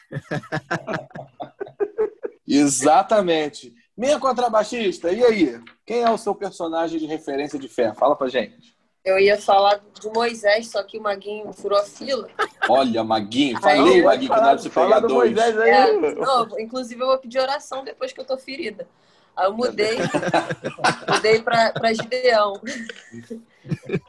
Exatamente. 2.48 3.74
Minha 3.96 4.18
contrabaixista, 4.18 5.12
e 5.12 5.22
aí? 5.22 5.62
Quem 5.86 6.02
é 6.02 6.10
o 6.10 6.18
seu 6.18 6.34
personagem 6.34 6.98
de 6.98 7.06
referência 7.06 7.60
de 7.60 7.68
fé? 7.68 7.94
Fala 7.94 8.16
pra 8.16 8.30
gente. 8.30 8.74
Eu 9.04 9.20
ia 9.20 9.38
falar 9.38 9.82
de 10.00 10.10
Moisés, 10.10 10.70
só 10.70 10.82
que 10.82 10.98
o 10.98 11.02
Maguinho 11.02 11.52
furou 11.52 11.78
a 11.78 11.84
fila. 11.84 12.30
Olha, 12.70 13.04
Maguinho, 13.04 13.60
falei, 13.60 13.96
aí, 13.96 14.02
Maguinho, 14.02 14.32
que 14.32 14.40
dá 14.40 14.44
pra 14.44 14.58
você 14.58 14.70
pegar 14.70 15.00
dois. 15.02 15.34
Moisés 15.34 15.60
aí. 15.60 15.72
É, 15.72 16.16
não, 16.16 16.58
inclusive, 16.58 17.02
eu 17.02 17.08
vou 17.08 17.18
pedir 17.18 17.40
oração 17.40 17.84
depois 17.84 18.14
que 18.14 18.22
eu 18.22 18.26
tô 18.26 18.38
ferida. 18.38 18.88
Aí 19.36 19.46
eu 19.46 19.54
mudei, 19.54 19.98
mudei 21.08 21.42
pra 21.42 21.94
Gideão. 21.94 22.54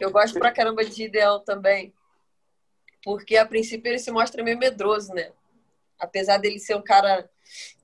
eu 0.00 0.10
gosto 0.10 0.38
pra 0.38 0.52
caramba 0.52 0.84
de 0.84 0.92
Gideão 0.92 1.40
também. 1.40 1.92
Porque, 3.04 3.36
a 3.36 3.46
princípio, 3.46 3.90
ele 3.90 3.98
se 3.98 4.10
mostra 4.10 4.42
meio 4.42 4.58
medroso, 4.58 5.12
né? 5.12 5.32
Apesar 5.98 6.38
dele 6.38 6.58
ser 6.58 6.76
um 6.76 6.82
cara... 6.82 7.28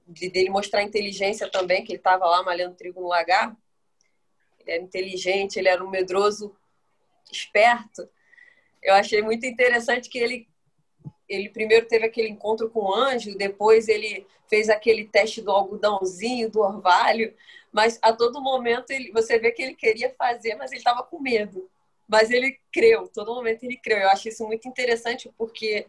De, 0.07 0.31
dele 0.31 0.49
mostrar 0.49 0.83
inteligência 0.83 1.51
também, 1.51 1.85
que 1.85 1.93
ele 1.93 1.99
tava 1.99 2.25
lá 2.25 2.43
malhando 2.43 2.75
trigo 2.75 3.01
no 3.01 3.09
lagar. 3.09 3.55
Ele 4.59 4.71
era 4.71 4.83
inteligente, 4.83 5.59
ele 5.59 5.69
era 5.69 5.85
um 5.85 5.91
medroso 5.91 6.57
esperto, 7.31 8.09
eu 8.83 8.95
achei 8.95 9.23
muito 9.23 9.45
interessante 9.45 10.09
que 10.09 10.19
ele 10.19 10.49
ele 11.29 11.51
primeiro 11.51 11.87
teve 11.87 12.07
aquele 12.07 12.29
encontro 12.29 12.71
com 12.71 12.81
o 12.81 12.95
anjo, 12.95 13.37
depois 13.37 13.89
ele 13.89 14.27
fez 14.49 14.69
aquele 14.69 15.05
teste 15.05 15.43
do 15.43 15.51
algodãozinho, 15.51 16.51
do 16.51 16.61
orvalho, 16.61 17.35
mas 17.71 17.99
a 18.01 18.13
todo 18.13 18.41
momento 18.41 18.91
ele, 18.91 19.13
você 19.13 19.39
vê 19.39 19.53
que 19.53 19.63
ele 19.63 19.75
queria 19.75 20.11
fazer, 20.15 20.55
mas 20.55 20.71
ele 20.73 20.81
estava 20.81 21.03
com 21.03 21.21
medo. 21.21 21.69
Mas 22.09 22.31
ele 22.31 22.59
creu, 22.73 23.07
todo 23.07 23.35
momento 23.35 23.65
ele 23.65 23.77
creu. 23.77 23.99
Eu 23.99 24.09
acho 24.09 24.29
isso 24.29 24.47
muito 24.47 24.67
interessante 24.67 25.31
porque 25.37 25.87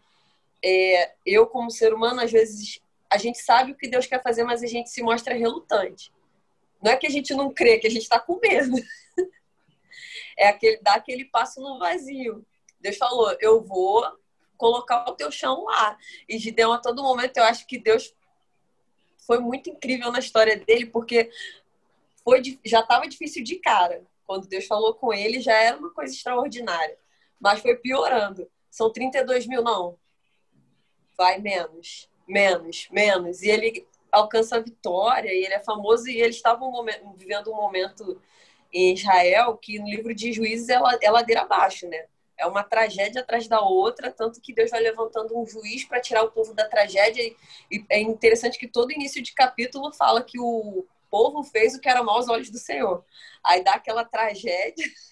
é, 0.63 1.13
eu, 1.25 1.47
como 1.47 1.71
ser 1.71 1.93
humano, 1.93 2.19
às 2.19 2.31
vezes 2.31 2.81
a 3.09 3.17
gente 3.17 3.39
sabe 3.39 3.71
o 3.71 3.75
que 3.75 3.87
Deus 3.87 4.05
quer 4.05 4.21
fazer, 4.21 4.43
mas 4.43 4.61
a 4.61 4.67
gente 4.67 4.89
se 4.89 5.01
mostra 5.01 5.33
relutante. 5.33 6.11
Não 6.81 6.91
é 6.91 6.97
que 6.97 7.07
a 7.07 7.09
gente 7.09 7.33
não 7.33 7.53
crê, 7.53 7.75
é 7.75 7.79
que 7.79 7.87
a 7.87 7.91
gente 7.91 8.03
está 8.03 8.19
com 8.19 8.39
medo. 8.39 8.75
é 10.37 10.49
aquele, 10.49 10.77
dar 10.81 10.95
aquele 10.95 11.25
passo 11.25 11.61
no 11.61 11.79
vazio. 11.79 12.45
Deus 12.79 12.97
falou, 12.97 13.35
eu 13.39 13.61
vou 13.61 14.18
colocar 14.59 15.09
o 15.09 15.15
teu 15.15 15.31
chão 15.31 15.63
lá. 15.63 15.97
E 16.27 16.37
Gideão, 16.37 16.73
a 16.73 16.77
todo 16.77 17.01
momento, 17.01 17.37
eu 17.37 17.45
acho 17.45 17.65
que 17.65 17.79
Deus 17.79 18.13
foi 19.25 19.39
muito 19.39 19.69
incrível 19.69 20.11
na 20.11 20.19
história 20.19 20.57
dele, 20.57 20.85
porque 20.85 21.31
foi, 22.23 22.43
já 22.65 22.81
estava 22.81 23.07
difícil 23.07 23.43
de 23.43 23.55
cara. 23.55 24.03
Quando 24.27 24.47
Deus 24.47 24.67
falou 24.67 24.93
com 24.93 25.11
ele, 25.13 25.39
já 25.39 25.53
era 25.53 25.77
uma 25.77 25.91
coisa 25.91 26.13
extraordinária. 26.13 26.97
Mas 27.39 27.61
foi 27.61 27.75
piorando. 27.77 28.51
São 28.69 28.91
32 28.91 29.47
mil, 29.47 29.63
não. 29.63 29.97
Vai 31.17 31.39
menos, 31.39 32.09
menos, 32.27 32.87
menos. 32.91 33.41
E 33.41 33.49
ele 33.49 33.87
alcança 34.11 34.57
a 34.57 34.59
vitória, 34.59 35.33
e 35.33 35.45
ele 35.45 35.53
é 35.53 35.63
famoso, 35.63 36.09
e 36.09 36.21
eles 36.21 36.35
estavam 36.35 36.71
vivendo 37.15 37.51
um 37.51 37.55
momento 37.55 38.21
em 38.73 38.93
Israel 38.93 39.55
que 39.55 39.79
no 39.79 39.87
livro 39.87 40.13
de 40.13 40.33
Juízes 40.33 40.67
é, 40.69 40.79
é 41.01 41.09
ladeira 41.09 41.43
abaixo, 41.43 41.87
né? 41.87 42.07
É 42.39 42.45
uma 42.45 42.63
tragédia 42.63 43.21
atrás 43.21 43.47
da 43.47 43.61
outra, 43.61 44.11
tanto 44.11 44.41
que 44.41 44.53
Deus 44.53 44.71
vai 44.71 44.79
levantando 44.79 45.37
um 45.37 45.45
juiz 45.45 45.83
para 45.83 45.99
tirar 45.99 46.23
o 46.23 46.31
povo 46.31 46.53
da 46.53 46.67
tragédia. 46.67 47.23
E 47.69 47.85
é 47.89 47.99
interessante 47.99 48.57
que 48.57 48.67
todo 48.67 48.91
início 48.91 49.21
de 49.21 49.33
capítulo 49.33 49.91
fala 49.91 50.23
que 50.23 50.39
o 50.39 50.87
povo 51.09 51.43
fez 51.43 51.75
o 51.75 51.79
que 51.79 51.89
era 51.89 52.03
mal 52.03 52.15
aos 52.15 52.29
olhos 52.29 52.49
do 52.49 52.57
Senhor. 52.57 53.03
Aí 53.43 53.63
dá 53.63 53.73
aquela 53.73 54.05
tragédia. 54.05 54.85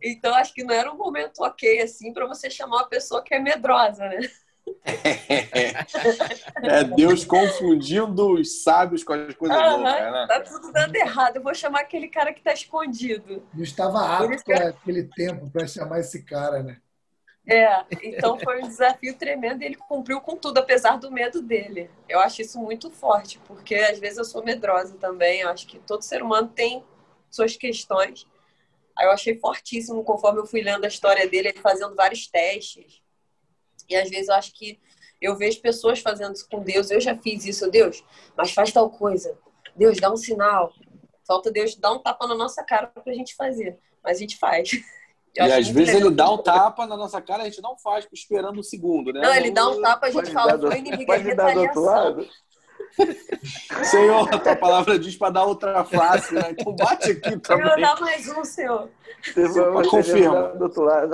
Então 0.00 0.32
acho 0.34 0.54
que 0.54 0.62
não 0.62 0.72
era 0.72 0.90
um 0.90 0.96
momento 0.96 1.40
ok 1.40 1.82
assim 1.82 2.12
para 2.12 2.26
você 2.26 2.48
chamar 2.48 2.76
uma 2.76 2.88
pessoa 2.88 3.22
que 3.22 3.34
é 3.34 3.40
medrosa, 3.40 4.08
né? 4.08 4.20
É 6.62 6.84
Deus 6.84 7.24
confundindo 7.24 8.34
os 8.34 8.62
sábios 8.62 9.04
com 9.04 9.12
as 9.12 9.34
coisas 9.34 9.56
loucas, 9.56 9.82
né? 9.82 10.26
Tá 10.26 10.40
tudo 10.40 10.72
dando 10.72 10.94
errado. 10.96 11.36
Eu 11.36 11.42
vou 11.42 11.54
chamar 11.54 11.80
aquele 11.80 12.08
cara 12.08 12.32
que 12.32 12.42
tá 12.42 12.52
escondido. 12.52 13.42
Não 13.54 13.62
estava 13.62 14.00
apto 14.18 14.44
que... 14.44 14.52
aquele 14.52 15.04
tempo 15.04 15.50
para 15.50 15.66
chamar 15.66 16.00
esse 16.00 16.24
cara, 16.24 16.62
né? 16.62 16.78
É, 17.50 17.82
então 18.02 18.38
foi 18.38 18.62
um 18.62 18.68
desafio 18.68 19.16
tremendo 19.16 19.62
e 19.62 19.66
ele 19.66 19.76
cumpriu 19.76 20.20
com 20.20 20.36
tudo, 20.36 20.58
apesar 20.58 20.98
do 20.98 21.10
medo 21.10 21.40
dele. 21.40 21.90
Eu 22.06 22.20
acho 22.20 22.42
isso 22.42 22.58
muito 22.58 22.90
forte, 22.90 23.40
porque 23.46 23.74
às 23.74 23.98
vezes 23.98 24.18
eu 24.18 24.24
sou 24.24 24.44
medrosa 24.44 24.96
também. 24.98 25.40
Eu 25.40 25.48
acho 25.48 25.66
que 25.66 25.78
todo 25.78 26.02
ser 26.02 26.22
humano 26.22 26.48
tem 26.48 26.84
suas 27.30 27.56
questões. 27.56 28.26
Aí 28.96 29.06
eu 29.06 29.12
achei 29.12 29.38
fortíssimo 29.38 30.04
conforme 30.04 30.40
eu 30.40 30.46
fui 30.46 30.60
lendo 30.60 30.84
a 30.84 30.88
história 30.88 31.26
dele, 31.26 31.48
ele 31.48 31.60
fazendo 31.60 31.94
vários 31.94 32.26
testes 32.26 33.00
e 33.88 33.96
às 33.96 34.08
vezes 34.08 34.28
eu 34.28 34.34
acho 34.34 34.52
que 34.54 34.78
eu 35.20 35.36
vejo 35.36 35.60
pessoas 35.60 36.00
fazendo 36.00 36.34
isso 36.34 36.48
com 36.48 36.60
Deus. 36.60 36.90
Eu 36.90 37.00
já 37.00 37.16
fiz 37.16 37.44
isso, 37.44 37.70
Deus, 37.70 38.04
mas 38.36 38.52
faz 38.52 38.72
tal 38.72 38.88
coisa. 38.90 39.36
Deus, 39.76 39.98
dá 39.98 40.12
um 40.12 40.16
sinal. 40.16 40.72
Falta 41.26 41.50
Deus 41.50 41.74
dar 41.74 41.92
um 41.92 41.98
tapa 41.98 42.26
na 42.26 42.34
nossa 42.34 42.62
cara 42.62 42.86
para 42.86 43.12
a 43.12 43.14
gente 43.14 43.34
fazer. 43.34 43.78
Mas 44.02 44.16
a 44.16 44.20
gente 44.20 44.38
faz. 44.38 44.70
Eu 45.36 45.46
e 45.46 45.52
às 45.52 45.68
vezes 45.68 45.94
ele 45.94 46.10
dá 46.10 46.28
um 46.30 46.38
tapa 46.38 46.86
na 46.86 46.96
nossa 46.96 47.20
cara, 47.20 47.42
a 47.42 47.46
gente 47.46 47.60
não 47.60 47.78
faz 47.78 48.08
esperando 48.12 48.58
um 48.58 48.62
segundo, 48.62 49.12
né? 49.12 49.20
Não, 49.20 49.34
ele 49.34 49.50
dá 49.50 49.68
um 49.68 49.80
tapa, 49.80 50.06
a 50.06 50.10
gente 50.10 50.32
fala, 50.32 50.58
foi 50.58 50.78
inimigo, 50.78 51.12
é 51.12 51.18
retaliação. 51.18 52.26
Senhor, 53.84 54.34
a 54.34 54.38
tua 54.38 54.56
palavra 54.56 54.98
diz 54.98 55.16
para 55.16 55.30
dar 55.30 55.44
outra 55.44 55.84
face, 55.84 56.34
né? 56.34 56.50
Então 56.50 56.74
bate 56.74 57.12
aqui 57.12 57.38
também. 57.38 57.68
Eu 57.68 57.80
dar 57.80 58.00
mais 58.00 58.26
um, 58.28 58.42
Senhor. 58.42 58.88
Para 59.34 59.88
confirmar. 59.88 60.52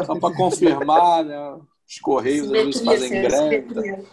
Só 0.07 0.19
para 0.19 0.37
confirmar, 0.37 1.25
né? 1.25 1.59
Os 1.89 1.99
Correios 1.99 2.47
às 2.47 2.53
vezes 2.53 2.81
fazem 2.81 3.11
greve. 3.11 4.07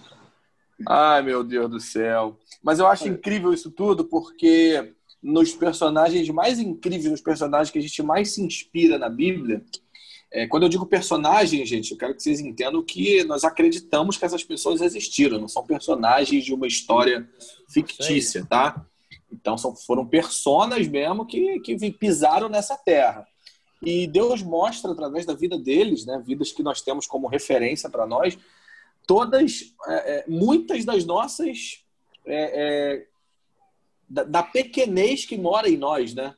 Ai, 0.87 1.21
meu 1.21 1.43
Deus 1.43 1.69
do 1.69 1.79
céu. 1.79 2.37
Mas 2.63 2.79
eu 2.79 2.87
acho 2.87 3.07
incrível 3.07 3.53
isso 3.53 3.71
tudo 3.71 4.05
porque 4.05 4.93
nos 5.21 5.53
personagens 5.53 6.27
mais 6.29 6.59
incríveis, 6.59 7.11
nos 7.11 7.21
personagens 7.21 7.69
que 7.71 7.77
a 7.77 7.81
gente 7.81 8.01
mais 8.01 8.33
se 8.33 8.41
inspira 8.41 8.97
na 8.97 9.09
Bíblia, 9.09 9.63
É, 10.33 10.47
quando 10.47 10.63
eu 10.63 10.69
digo 10.69 10.85
personagem, 10.85 11.65
gente, 11.65 11.91
eu 11.91 11.97
quero 11.97 12.15
que 12.15 12.23
vocês 12.23 12.39
entendam 12.39 12.81
que 12.81 13.21
nós 13.25 13.43
acreditamos 13.43 14.17
que 14.17 14.23
essas 14.23 14.41
pessoas 14.45 14.79
existiram, 14.79 15.37
não 15.37 15.47
são 15.49 15.61
personagens 15.65 16.45
de 16.45 16.53
uma 16.53 16.65
história 16.65 17.29
fictícia, 17.67 18.45
tá? 18.45 18.85
Então 19.29 19.57
são, 19.57 19.75
foram 19.75 20.07
personas 20.07 20.87
mesmo 20.87 21.25
que, 21.25 21.59
que 21.59 21.91
pisaram 21.91 22.47
nessa 22.47 22.77
terra. 22.77 23.27
E 23.81 24.05
Deus 24.05 24.43
mostra 24.43 24.91
através 24.91 25.25
da 25.25 25.33
vida 25.33 25.57
deles, 25.57 26.05
né, 26.05 26.21
vidas 26.23 26.51
que 26.51 26.61
nós 26.61 26.81
temos 26.81 27.07
como 27.07 27.27
referência 27.27 27.89
para 27.89 28.05
nós, 28.05 28.37
todas, 29.07 29.73
é, 29.87 29.93
é, 29.93 30.25
muitas 30.27 30.85
das 30.85 31.03
nossas 31.03 31.83
é, 32.25 32.61
é, 32.95 33.07
da, 34.07 34.23
da, 34.23 34.43
pequenez 34.43 35.25
que 35.25 35.37
mora 35.37 35.67
em 35.67 35.77
nós, 35.77 36.13
né? 36.13 36.35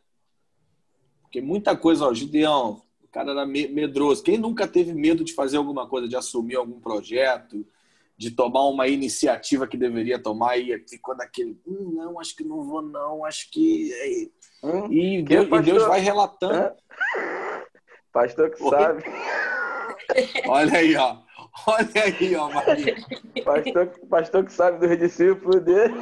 Porque 1.22 1.42
muita 1.42 1.76
coisa, 1.76 2.06
ó, 2.06 2.14
Gideão, 2.14 2.82
o 3.04 3.08
cara 3.08 3.32
era 3.32 3.46
medroso. 3.46 4.24
Quem 4.24 4.38
nunca 4.38 4.68
teve 4.68 4.94
medo 4.94 5.24
de 5.24 5.34
fazer 5.34 5.58
alguma 5.58 5.88
coisa, 5.88 6.08
de 6.08 6.16
assumir 6.16 6.56
algum 6.56 6.80
projeto, 6.80 7.66
de 8.16 8.32
tomar 8.32 8.66
uma 8.68 8.88
iniciativa 8.88 9.68
que 9.68 9.76
deveria 9.76 10.22
tomar 10.22 10.58
e 10.58 10.78
ficou 10.88 11.16
naquele, 11.16 11.60
hum, 11.68 11.94
não, 11.96 12.20
acho 12.20 12.36
que 12.36 12.44
não 12.44 12.64
vou, 12.64 12.82
não, 12.82 13.26
acho 13.26 13.50
que. 13.52 14.32
Hum, 14.64 14.92
e, 14.92 15.22
Deus, 15.24 15.48
e, 15.48 15.62
Deus, 15.62 15.84
vai 15.88 16.00
relatando. 16.00 16.56
É? 16.56 16.76
Pastor 18.14 18.52
que 18.52 18.64
Oi? 18.64 18.70
sabe. 18.70 19.04
Olha 20.48 20.78
aí, 20.78 20.96
ó. 20.96 21.18
Olha 21.68 22.04
aí, 22.04 22.36
ó, 22.36 22.50
Maria. 22.50 22.96
Pastor, 23.44 23.88
pastor 24.10 24.46
que 24.46 24.54
sabe 24.54 24.88
dos 24.88 24.98
discípulos 24.98 25.62
dele. 25.64 25.94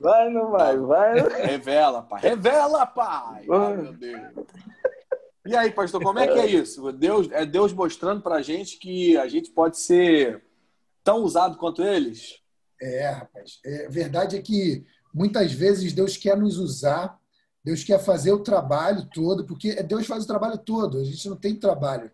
Vai, 0.00 0.30
não 0.30 0.50
vai, 0.50 0.76
vai. 0.78 1.20
Revela, 1.46 2.02
pai. 2.02 2.20
Revela, 2.22 2.86
pai. 2.86 3.46
Ai, 3.50 3.76
meu 3.76 3.92
Deus. 3.92 4.46
E 5.44 5.56
aí, 5.56 5.70
pastor, 5.72 6.02
como 6.02 6.18
é 6.18 6.26
que 6.26 6.38
é 6.38 6.46
isso? 6.46 6.90
Deus, 6.92 7.28
é 7.32 7.44
Deus 7.44 7.72
mostrando 7.72 8.22
pra 8.22 8.42
gente 8.42 8.78
que 8.78 9.16
a 9.16 9.26
gente 9.26 9.50
pode 9.50 9.78
ser 9.78 10.42
tão 11.02 11.18
usado 11.18 11.56
quanto 11.56 11.82
eles? 11.82 12.40
É, 12.80 13.10
rapaz. 13.10 13.60
É, 13.64 13.88
verdade 13.88 14.36
é 14.36 14.42
que 14.42 14.84
muitas 15.12 15.52
vezes 15.52 15.92
Deus 15.92 16.16
quer 16.16 16.36
nos 16.36 16.58
usar, 16.58 17.18
Deus 17.64 17.84
quer 17.84 17.98
fazer 17.98 18.32
o 18.32 18.42
trabalho 18.42 19.08
todo, 19.12 19.44
porque 19.44 19.82
Deus 19.82 20.06
faz 20.06 20.24
o 20.24 20.26
trabalho 20.26 20.58
todo, 20.58 20.98
a 20.98 21.04
gente 21.04 21.28
não 21.28 21.36
tem 21.36 21.54
trabalho. 21.54 22.10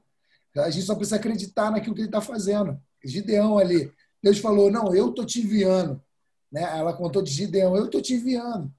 A 0.57 0.71
gente 0.71 0.85
só 0.85 0.95
precisa 0.95 1.17
acreditar 1.17 1.71
naquilo 1.71 1.95
que 1.95 2.01
ele 2.01 2.09
está 2.09 2.21
fazendo. 2.21 2.81
Gideão 3.05 3.59
ali, 3.59 3.93
Deus 4.23 4.39
falou: 4.39 4.71
Não, 4.71 4.95
eu 4.95 5.11
estou 5.11 5.25
te 5.25 5.41
enviando. 5.41 6.03
Né? 6.51 6.63
Ela 6.63 6.93
contou 6.93 7.23
de 7.23 7.31
Gideão: 7.31 7.77
Eu 7.77 7.87
estou 7.87 8.01
te 8.01 8.15
enviando. 8.15 8.73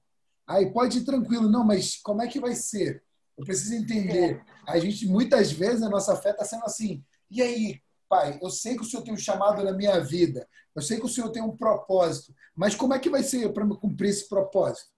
Aí 0.46 0.70
pode 0.70 0.98
ir 0.98 1.04
tranquilo, 1.04 1.48
não, 1.48 1.64
mas 1.64 1.96
como 1.96 2.22
é 2.22 2.26
que 2.26 2.40
vai 2.40 2.54
ser? 2.54 3.02
Eu 3.38 3.44
preciso 3.44 3.74
entender. 3.74 4.42
A 4.66 4.78
gente, 4.78 5.06
muitas 5.06 5.52
vezes, 5.52 5.82
a 5.82 5.88
nossa 5.88 6.16
fé 6.16 6.30
está 6.30 6.44
sendo 6.44 6.64
assim: 6.64 7.02
E 7.30 7.40
aí, 7.40 7.80
pai, 8.08 8.38
eu 8.42 8.50
sei 8.50 8.76
que 8.76 8.82
o 8.82 8.84
senhor 8.84 9.02
tem 9.02 9.14
um 9.14 9.18
chamado 9.18 9.62
na 9.64 9.72
minha 9.72 9.98
vida, 10.00 10.46
eu 10.74 10.82
sei 10.82 10.98
que 10.98 11.06
o 11.06 11.08
senhor 11.08 11.30
tem 11.30 11.42
um 11.42 11.56
propósito, 11.56 12.34
mas 12.54 12.74
como 12.74 12.92
é 12.92 12.98
que 12.98 13.08
vai 13.08 13.22
ser 13.22 13.52
para 13.52 13.66
cumprir 13.66 14.10
esse 14.10 14.28
propósito? 14.28 14.90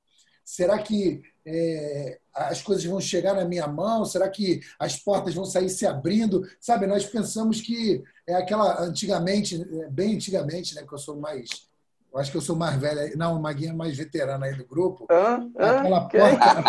Será 0.44 0.78
que 0.82 1.22
é, 1.44 2.18
as 2.34 2.62
coisas 2.62 2.84
vão 2.84 3.00
chegar 3.00 3.34
na 3.34 3.44
minha 3.44 3.66
mão? 3.66 4.04
Será 4.04 4.28
que 4.28 4.60
as 4.78 4.96
portas 4.96 5.34
vão 5.34 5.44
sair 5.44 5.68
se 5.68 5.86
abrindo? 5.86 6.46
Sabe, 6.60 6.86
nós 6.86 7.04
pensamos 7.04 7.60
que 7.60 8.02
é 8.26 8.34
aquela 8.34 8.80
antigamente, 8.82 9.60
é, 9.60 9.88
bem 9.88 10.14
antigamente, 10.14 10.74
né? 10.74 10.82
Porque 10.82 10.94
eu 10.94 10.98
sou 10.98 11.16
mais. 11.16 11.70
Eu 12.12 12.20
acho 12.20 12.30
que 12.30 12.36
eu 12.36 12.42
sou 12.42 12.54
mais 12.54 12.76
velha. 12.76 13.10
Não, 13.16 13.36
o 13.36 13.40
Maguinha 13.40 13.70
é 13.70 13.74
mais 13.74 13.96
veterana 13.96 14.46
aí 14.46 14.54
do 14.54 14.66
grupo. 14.66 15.06
Ah, 15.10 15.40
aquela 15.56 16.08
porta. 16.08 16.62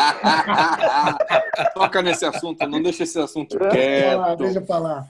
Toca 1.76 2.02
nesse 2.02 2.26
assunto, 2.26 2.66
não 2.66 2.82
deixa 2.82 3.04
esse 3.04 3.20
assunto 3.20 3.60
quieto. 3.60 4.38
Deixa 4.38 4.60
eu 4.60 4.66
falar. 4.66 5.06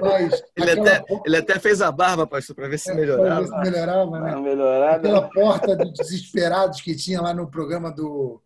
Mas, 0.00 0.42
ele, 0.56 0.70
até, 0.80 1.00
porta... 1.00 1.22
ele 1.26 1.36
até 1.36 1.58
fez 1.58 1.82
a 1.82 1.92
barba, 1.92 2.26
pastor, 2.26 2.56
para 2.56 2.68
ver 2.68 2.78
se 2.78 2.94
melhorava. 2.94 3.42
Ver 3.42 3.48
se 3.48 3.56
melhorava, 3.58 4.20
né? 4.20 4.36
Melhorava. 4.36 4.96
Aquela 4.96 5.28
porta 5.28 5.76
dos 5.76 5.92
desesperados 5.92 6.80
que 6.80 6.96
tinha 6.96 7.20
lá 7.20 7.34
no 7.34 7.50
programa 7.50 7.90
do, 7.90 8.40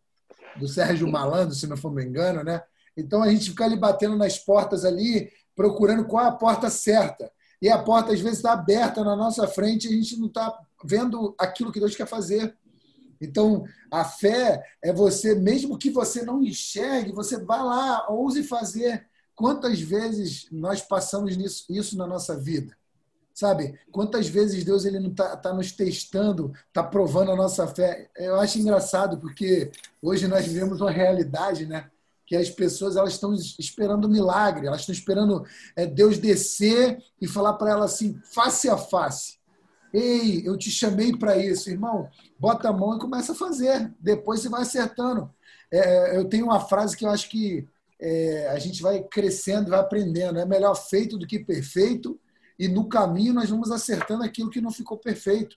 do 0.58 0.68
Sérgio 0.68 1.10
Malandro, 1.10 1.54
se 1.54 1.66
não 1.66 1.76
for 1.76 1.92
me 1.92 2.04
engano, 2.04 2.42
né? 2.42 2.62
Então 2.96 3.22
a 3.22 3.30
gente 3.30 3.50
fica 3.50 3.64
ali 3.64 3.76
batendo 3.76 4.16
nas 4.16 4.38
portas 4.38 4.84
ali, 4.84 5.30
procurando 5.54 6.04
qual 6.04 6.24
é 6.24 6.28
a 6.28 6.32
porta 6.32 6.68
certa. 6.68 7.30
E 7.60 7.68
a 7.68 7.78
porta 7.78 8.12
às 8.12 8.20
vezes 8.20 8.38
está 8.38 8.52
aberta 8.52 9.02
na 9.02 9.16
nossa 9.16 9.46
frente 9.46 9.86
e 9.86 9.92
a 9.92 9.96
gente 9.96 10.18
não 10.18 10.28
está 10.28 10.56
vendo 10.84 11.34
aquilo 11.38 11.72
que 11.72 11.80
Deus 11.80 11.96
quer 11.96 12.06
fazer. 12.06 12.56
Então, 13.20 13.64
a 13.90 14.04
fé 14.04 14.62
é 14.82 14.92
você, 14.92 15.34
mesmo 15.34 15.76
que 15.76 15.90
você 15.90 16.22
não 16.22 16.42
enxergue, 16.42 17.12
você 17.12 17.36
vá 17.42 17.62
lá, 17.62 18.06
ouse 18.08 18.44
fazer. 18.44 19.06
Quantas 19.34 19.80
vezes 19.80 20.46
nós 20.52 20.82
passamos 20.82 21.36
nisso, 21.36 21.64
isso 21.68 21.96
na 21.96 22.06
nossa 22.06 22.36
vida? 22.36 22.76
Sabe? 23.38 23.78
Quantas 23.92 24.26
vezes 24.26 24.64
Deus 24.64 24.84
ele 24.84 24.98
não 24.98 25.10
está 25.10 25.36
tá 25.36 25.54
nos 25.54 25.70
testando, 25.70 26.52
está 26.66 26.82
provando 26.82 27.30
a 27.30 27.36
nossa 27.36 27.68
fé? 27.68 28.10
Eu 28.16 28.34
acho 28.40 28.58
engraçado, 28.58 29.16
porque 29.18 29.70
hoje 30.02 30.26
nós 30.26 30.44
vivemos 30.44 30.80
uma 30.80 30.90
realidade, 30.90 31.64
né? 31.64 31.88
Que 32.26 32.34
as 32.34 32.50
pessoas 32.50 32.96
elas 32.96 33.12
estão 33.12 33.32
esperando 33.56 34.08
milagre, 34.08 34.66
elas 34.66 34.80
estão 34.80 34.92
esperando 34.92 35.46
é, 35.76 35.86
Deus 35.86 36.18
descer 36.18 36.98
e 37.22 37.28
falar 37.28 37.52
para 37.52 37.70
ela 37.70 37.84
assim, 37.84 38.20
face 38.24 38.68
a 38.68 38.76
face. 38.76 39.38
Ei, 39.94 40.42
eu 40.44 40.58
te 40.58 40.68
chamei 40.68 41.16
para 41.16 41.36
isso, 41.36 41.70
irmão. 41.70 42.08
Bota 42.40 42.70
a 42.70 42.72
mão 42.72 42.96
e 42.96 43.00
começa 43.00 43.30
a 43.30 43.36
fazer. 43.36 43.94
Depois 44.00 44.40
você 44.40 44.48
vai 44.48 44.62
acertando. 44.62 45.30
É, 45.70 46.16
eu 46.16 46.24
tenho 46.24 46.46
uma 46.46 46.58
frase 46.58 46.96
que 46.96 47.04
eu 47.04 47.10
acho 47.10 47.30
que 47.30 47.68
é, 48.00 48.48
a 48.48 48.58
gente 48.58 48.82
vai 48.82 49.00
crescendo, 49.00 49.70
vai 49.70 49.78
aprendendo. 49.78 50.40
É 50.40 50.44
melhor 50.44 50.74
feito 50.74 51.16
do 51.16 51.24
que 51.24 51.38
perfeito, 51.38 52.18
e 52.58 52.68
no 52.68 52.88
caminho 52.88 53.34
nós 53.34 53.48
vamos 53.48 53.70
acertando 53.70 54.24
aquilo 54.24 54.50
que 54.50 54.60
não 54.60 54.70
ficou 54.70 54.96
perfeito. 54.96 55.56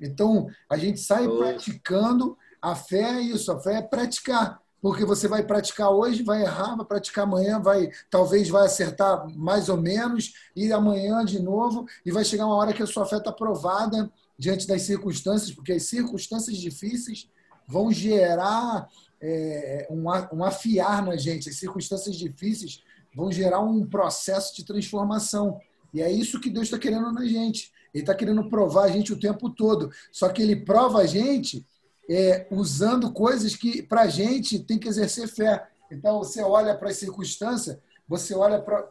Então, 0.00 0.48
a 0.68 0.76
gente 0.76 1.00
sai 1.00 1.28
praticando. 1.28 2.36
A 2.60 2.74
fé 2.74 3.18
é 3.18 3.20
isso, 3.20 3.52
a 3.52 3.60
fé 3.60 3.76
é 3.76 3.82
praticar. 3.82 4.60
Porque 4.82 5.04
você 5.04 5.28
vai 5.28 5.42
praticar 5.42 5.90
hoje, 5.90 6.22
vai 6.22 6.42
errar, 6.42 6.74
vai 6.74 6.86
praticar 6.86 7.24
amanhã, 7.24 7.60
vai 7.60 7.90
talvez 8.10 8.48
vai 8.48 8.64
acertar 8.64 9.28
mais 9.36 9.68
ou 9.68 9.76
menos, 9.76 10.32
e 10.56 10.72
amanhã 10.72 11.22
de 11.22 11.38
novo, 11.38 11.86
e 12.04 12.10
vai 12.10 12.24
chegar 12.24 12.46
uma 12.46 12.56
hora 12.56 12.72
que 12.72 12.82
a 12.82 12.86
sua 12.86 13.04
fé 13.04 13.18
está 13.18 13.30
provada 13.30 14.10
diante 14.38 14.66
das 14.66 14.82
circunstâncias, 14.82 15.52
porque 15.52 15.72
as 15.72 15.82
circunstâncias 15.82 16.56
difíceis 16.56 17.28
vão 17.68 17.92
gerar 17.92 18.88
é, 19.20 19.86
um, 19.90 20.04
um 20.32 20.44
afiar 20.44 21.04
na 21.04 21.16
gente. 21.16 21.50
As 21.50 21.56
circunstâncias 21.56 22.16
difíceis 22.16 22.82
vão 23.14 23.30
gerar 23.30 23.60
um 23.60 23.84
processo 23.84 24.56
de 24.56 24.64
transformação. 24.64 25.60
E 25.92 26.02
é 26.02 26.10
isso 26.10 26.40
que 26.40 26.50
Deus 26.50 26.64
está 26.64 26.78
querendo 26.78 27.12
na 27.12 27.24
gente. 27.24 27.72
Ele 27.92 28.02
está 28.02 28.14
querendo 28.14 28.48
provar 28.48 28.84
a 28.84 28.88
gente 28.88 29.12
o 29.12 29.18
tempo 29.18 29.50
todo. 29.50 29.90
Só 30.12 30.28
que 30.28 30.42
ele 30.42 30.56
prova 30.56 31.00
a 31.00 31.06
gente 31.06 31.66
é, 32.08 32.46
usando 32.50 33.12
coisas 33.12 33.54
que, 33.54 33.82
para 33.82 34.02
a 34.02 34.08
gente, 34.08 34.58
tem 34.58 34.78
que 34.78 34.88
exercer 34.88 35.28
fé. 35.28 35.68
Então, 35.90 36.18
você 36.18 36.42
olha 36.42 36.74
para 36.74 36.90
a 36.90 36.94
circunstância, 36.94 37.80
você 38.06 38.34
olha 38.34 38.60
para 38.60 38.88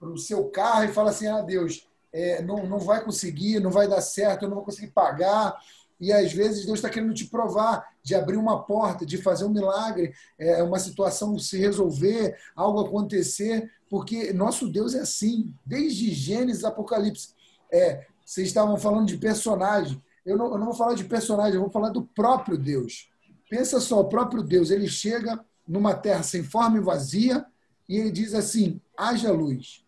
o 0.00 0.16
seu 0.16 0.44
carro 0.50 0.84
e 0.84 0.92
fala 0.92 1.10
assim: 1.10 1.26
ah, 1.26 1.40
Deus, 1.40 1.86
é, 2.12 2.42
não, 2.42 2.66
não 2.66 2.78
vai 2.78 3.02
conseguir, 3.02 3.60
não 3.60 3.70
vai 3.70 3.88
dar 3.88 4.00
certo, 4.00 4.42
eu 4.42 4.48
não 4.48 4.56
vou 4.56 4.64
conseguir 4.64 4.88
pagar, 4.88 5.58
e 6.00 6.12
às 6.12 6.32
vezes 6.32 6.64
Deus 6.64 6.78
está 6.78 6.88
querendo 6.88 7.12
te 7.12 7.26
provar, 7.26 7.84
de 8.02 8.14
abrir 8.14 8.36
uma 8.36 8.62
porta, 8.62 9.04
de 9.04 9.18
fazer 9.18 9.44
um 9.44 9.50
milagre, 9.50 10.12
é 10.38 10.62
uma 10.62 10.78
situação 10.78 11.38
se 11.38 11.58
resolver, 11.58 12.36
algo 12.54 12.80
acontecer, 12.80 13.70
porque 13.90 14.32
nosso 14.32 14.68
Deus 14.68 14.94
é 14.94 15.00
assim, 15.00 15.52
desde 15.64 16.12
Gênesis 16.12 16.64
Apocalipse. 16.64 17.34
É, 17.72 18.06
vocês 18.24 18.48
estavam 18.48 18.76
falando 18.76 19.06
de 19.06 19.16
personagem. 19.16 20.00
Eu 20.24 20.36
não, 20.36 20.52
eu 20.52 20.58
não 20.58 20.66
vou 20.66 20.74
falar 20.74 20.94
de 20.94 21.04
personagem, 21.04 21.54
eu 21.54 21.62
vou 21.62 21.70
falar 21.70 21.90
do 21.90 22.02
próprio 22.02 22.56
Deus. 22.56 23.10
Pensa 23.48 23.80
só, 23.80 24.00
o 24.00 24.08
próprio 24.08 24.42
Deus, 24.42 24.70
ele 24.70 24.86
chega 24.86 25.42
numa 25.66 25.94
terra 25.94 26.22
sem 26.22 26.42
forma 26.42 26.76
e 26.76 26.82
vazia 26.82 27.44
e 27.88 27.96
ele 27.96 28.10
diz 28.10 28.34
assim: 28.34 28.80
haja 28.96 29.32
luz. 29.32 29.84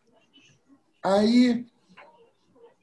Aí 1.03 1.66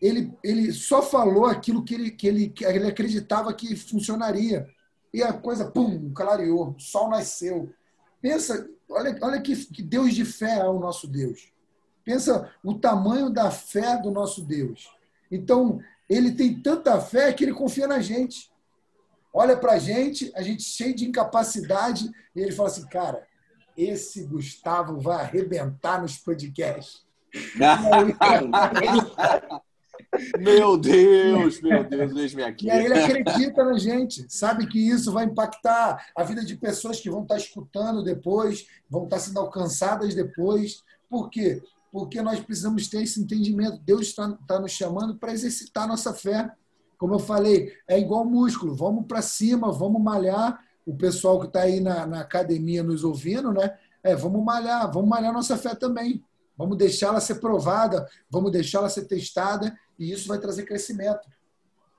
ele, 0.01 0.31
ele 0.43 0.71
só 0.71 1.01
falou 1.01 1.45
aquilo 1.45 1.83
que 1.83 1.95
ele, 1.95 2.11
que, 2.11 2.27
ele, 2.27 2.49
que 2.49 2.63
ele 2.63 2.87
acreditava 2.87 3.53
que 3.53 3.75
funcionaria. 3.75 4.67
E 5.13 5.23
a 5.23 5.33
coisa, 5.33 5.69
pum, 5.69 6.11
clareou, 6.13 6.75
o 6.77 6.79
sol 6.79 7.09
nasceu. 7.09 7.73
Pensa, 8.21 8.69
olha, 8.89 9.17
olha 9.21 9.41
que, 9.41 9.55
que 9.55 9.81
Deus 9.81 10.13
de 10.13 10.23
fé 10.23 10.59
é 10.59 10.67
o 10.67 10.79
nosso 10.79 11.07
Deus. 11.07 11.51
Pensa 12.03 12.51
o 12.63 12.75
tamanho 12.75 13.29
da 13.29 13.49
fé 13.49 13.99
do 13.99 14.11
nosso 14.11 14.45
Deus. 14.45 14.89
Então, 15.31 15.79
ele 16.07 16.31
tem 16.31 16.61
tanta 16.61 17.01
fé 17.01 17.33
que 17.33 17.43
ele 17.43 17.53
confia 17.53 17.87
na 17.87 17.99
gente. 17.99 18.51
Olha 19.33 19.57
para 19.57 19.73
a 19.73 19.79
gente, 19.79 20.31
a 20.35 20.41
gente 20.41 20.63
cheio 20.63 20.95
de 20.95 21.05
incapacidade, 21.05 22.09
e 22.35 22.39
ele 22.39 22.51
fala 22.51 22.69
assim, 22.69 22.87
cara, 22.87 23.27
esse 23.75 24.23
Gustavo 24.23 24.99
vai 24.99 25.23
arrebentar 25.23 26.01
nos 26.01 26.17
podcasts. 26.17 27.05
Meu 30.39 30.77
Deus, 30.77 31.59
meu 31.61 31.83
Deus, 31.83 32.13
deixe-me 32.13 32.43
aqui. 32.43 32.67
E 32.67 32.71
aí 32.71 32.85
ele 32.85 32.93
acredita 32.99 33.63
na 33.63 33.77
gente, 33.77 34.25
sabe 34.29 34.67
que 34.67 34.79
isso 34.79 35.11
vai 35.11 35.25
impactar 35.25 36.07
a 36.15 36.23
vida 36.23 36.43
de 36.43 36.55
pessoas 36.55 36.99
que 36.99 37.09
vão 37.09 37.23
estar 37.23 37.37
escutando 37.37 38.03
depois, 38.03 38.67
vão 38.89 39.03
estar 39.03 39.19
sendo 39.19 39.39
alcançadas 39.39 40.15
depois. 40.15 40.83
Por 41.09 41.29
quê? 41.29 41.61
Porque 41.91 42.21
nós 42.21 42.39
precisamos 42.39 42.87
ter 42.87 43.03
esse 43.03 43.21
entendimento. 43.21 43.81
Deus 43.83 44.07
está, 44.07 44.37
está 44.41 44.59
nos 44.59 44.71
chamando 44.71 45.15
para 45.15 45.33
exercitar 45.33 45.87
nossa 45.87 46.13
fé. 46.13 46.51
Como 46.97 47.13
eu 47.13 47.19
falei, 47.19 47.73
é 47.87 47.99
igual 47.99 48.25
músculo. 48.25 48.75
Vamos 48.75 49.05
para 49.05 49.21
cima, 49.21 49.71
vamos 49.71 50.01
malhar. 50.01 50.59
O 50.85 50.95
pessoal 50.95 51.39
que 51.39 51.47
está 51.47 51.61
aí 51.61 51.79
na, 51.79 52.05
na 52.05 52.21
academia 52.21 52.81
nos 52.81 53.03
ouvindo, 53.03 53.51
né? 53.51 53.77
É, 54.03 54.15
vamos 54.15 54.43
malhar, 54.43 54.89
vamos 54.91 55.09
malhar 55.09 55.33
nossa 55.33 55.57
fé 55.57 55.75
também. 55.75 56.23
Vamos 56.57 56.77
deixá-la 56.77 57.19
ser 57.19 57.35
provada, 57.35 58.09
vamos 58.29 58.51
deixá-la 58.51 58.89
ser 58.89 59.05
testada 59.05 59.77
e 59.97 60.11
isso 60.11 60.27
vai 60.27 60.39
trazer 60.39 60.63
crescimento. 60.63 61.29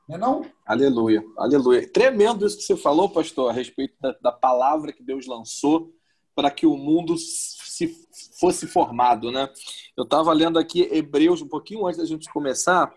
Não 0.08 0.16
é 0.16 0.18
não? 0.18 0.44
Aleluia, 0.66 1.22
aleluia. 1.36 1.86
Tremendo 1.92 2.46
isso 2.46 2.56
que 2.56 2.64
você 2.64 2.76
falou, 2.76 3.10
pastor, 3.10 3.50
a 3.50 3.52
respeito 3.52 3.94
da, 4.00 4.16
da 4.20 4.32
palavra 4.32 4.92
que 4.92 5.02
Deus 5.02 5.26
lançou 5.26 5.92
para 6.34 6.50
que 6.50 6.66
o 6.66 6.76
mundo 6.76 7.16
se 7.18 7.94
fosse 8.38 8.66
formado, 8.66 9.30
né? 9.30 9.48
Eu 9.96 10.04
estava 10.04 10.32
lendo 10.32 10.58
aqui 10.58 10.88
Hebreus, 10.90 11.42
um 11.42 11.48
pouquinho 11.48 11.86
antes 11.86 11.98
da 11.98 12.06
gente 12.06 12.32
começar, 12.32 12.94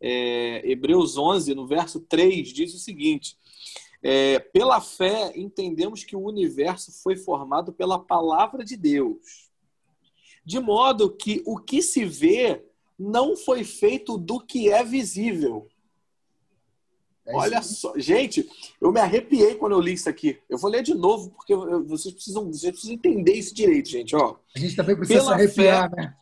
é, 0.00 0.70
Hebreus 0.70 1.16
11, 1.16 1.54
no 1.54 1.66
verso 1.66 2.00
3, 2.00 2.48
diz 2.52 2.74
o 2.74 2.78
seguinte: 2.78 3.36
é, 4.02 4.38
Pela 4.38 4.80
fé 4.80 5.32
entendemos 5.34 6.04
que 6.04 6.14
o 6.14 6.24
universo 6.24 6.92
foi 7.02 7.16
formado 7.16 7.72
pela 7.72 7.98
palavra 7.98 8.64
de 8.64 8.76
Deus, 8.76 9.50
de 10.44 10.58
modo 10.58 11.10
que 11.10 11.42
o 11.46 11.58
que 11.58 11.82
se 11.82 12.04
vê 12.04 12.64
não 12.98 13.36
foi 13.36 13.64
feito 13.64 14.16
do 14.16 14.40
que 14.40 14.70
é 14.70 14.84
visível. 14.84 15.68
É 17.24 17.36
Olha 17.36 17.62
só, 17.62 17.96
gente, 17.96 18.48
eu 18.80 18.90
me 18.90 18.98
arrepiei 18.98 19.54
quando 19.54 19.72
eu 19.72 19.80
li 19.80 19.92
isso 19.92 20.08
aqui. 20.08 20.40
Eu 20.48 20.58
vou 20.58 20.70
ler 20.70 20.82
de 20.82 20.92
novo, 20.92 21.30
porque 21.30 21.54
vocês 21.54 22.12
precisam, 22.12 22.50
vocês 22.50 22.72
precisam 22.72 22.94
entender 22.94 23.34
isso 23.34 23.54
direito, 23.54 23.88
gente. 23.88 24.16
Ó, 24.16 24.36
a 24.54 24.58
gente 24.58 24.74
também 24.74 24.96
precisa 24.96 25.20
pela 25.20 25.36
se 25.36 25.42
arrepiar, 25.42 25.90
fé, 25.90 25.96
né? 25.96 26.16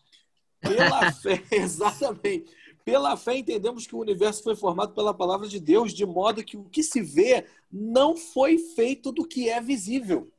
Pela 0.61 1.13
fé, 1.13 1.43
exatamente. 1.51 2.51
Pela 2.85 3.17
fé 3.17 3.39
entendemos 3.39 3.87
que 3.87 3.95
o 3.95 4.01
universo 4.01 4.43
foi 4.43 4.55
formado 4.55 4.95
pela 4.95 5.15
palavra 5.15 5.49
de 5.49 5.59
Deus, 5.59 5.95
de 5.95 6.05
modo 6.05 6.45
que 6.45 6.57
o 6.57 6.65
que 6.65 6.83
se 6.83 7.01
vê 7.01 7.47
não 7.71 8.17
foi 8.17 8.59
feito 8.59 9.11
do 9.11 9.27
que 9.27 9.49
é 9.49 9.61
visível. 9.61 10.31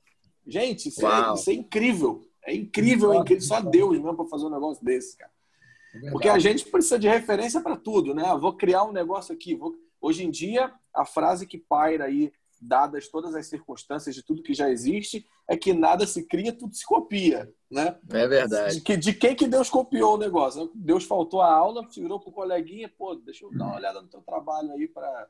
Gente, 0.46 0.90
isso, 0.90 1.06
é, 1.06 1.34
isso 1.34 1.50
é, 1.50 1.54
incrível. 1.54 2.28
É 2.46 2.54
incrível, 2.54 3.14
é 3.14 3.18
incrível. 3.18 3.44
Só 3.44 3.62
Deus 3.62 3.92
mesmo 3.92 4.16
para 4.16 4.28
fazer 4.28 4.46
um 4.46 4.50
negócio 4.50 4.84
desse, 4.84 5.18
cara. 5.18 5.32
É 6.04 6.12
Porque 6.12 6.30
a 6.30 6.40
gente 6.40 6.66
precisa 6.66 6.98
de 6.98 7.08
referência 7.08 7.62
para 7.62 7.76
tudo, 7.76 8.14
né? 8.14 8.24
vou 8.40 8.54
criar 8.54 8.84
um 8.84 8.92
negócio 8.92 9.34
aqui. 9.34 9.56
Vou... 9.56 9.76
Hoje 10.00 10.24
em 10.24 10.32
dia, 10.32 10.74
a 10.94 11.06
frase 11.06 11.46
que 11.46 11.58
paira 11.58 12.06
aí, 12.06 12.32
dadas 12.60 13.08
todas 13.08 13.36
as 13.36 13.48
circunstâncias 13.48 14.16
de 14.16 14.24
tudo 14.24 14.44
que 14.44 14.54
já 14.54 14.70
existe, 14.70 15.26
é 15.48 15.58
que 15.58 15.74
nada 15.74 16.08
se 16.08 16.26
cria, 16.26 16.54
tudo 16.54 16.74
se 16.74 16.86
copia, 16.86 17.52
né? 17.70 17.98
É 18.10 18.28
verdade. 18.28 18.76
De, 18.76 18.82
que, 18.82 18.96
de 18.96 19.14
quem 19.14 19.36
que 19.36 19.48
Deus 19.48 19.70
copiou 19.70 20.16
o 20.16 20.18
negócio? 20.18 20.72
Deus 20.74 21.04
faltou 21.04 21.42
a 21.42 21.54
aula, 21.54 21.88
virou 21.94 22.20
pro 22.20 22.32
coleguinha, 22.32 22.90
pô, 22.90 23.16
deixa 23.16 23.46
eu 23.46 23.52
dar 23.52 23.66
uma 23.66 23.76
olhada 23.76 24.02
no 24.02 24.08
teu 24.08 24.22
trabalho 24.22 24.72
aí 24.72 24.88
para 24.88 25.28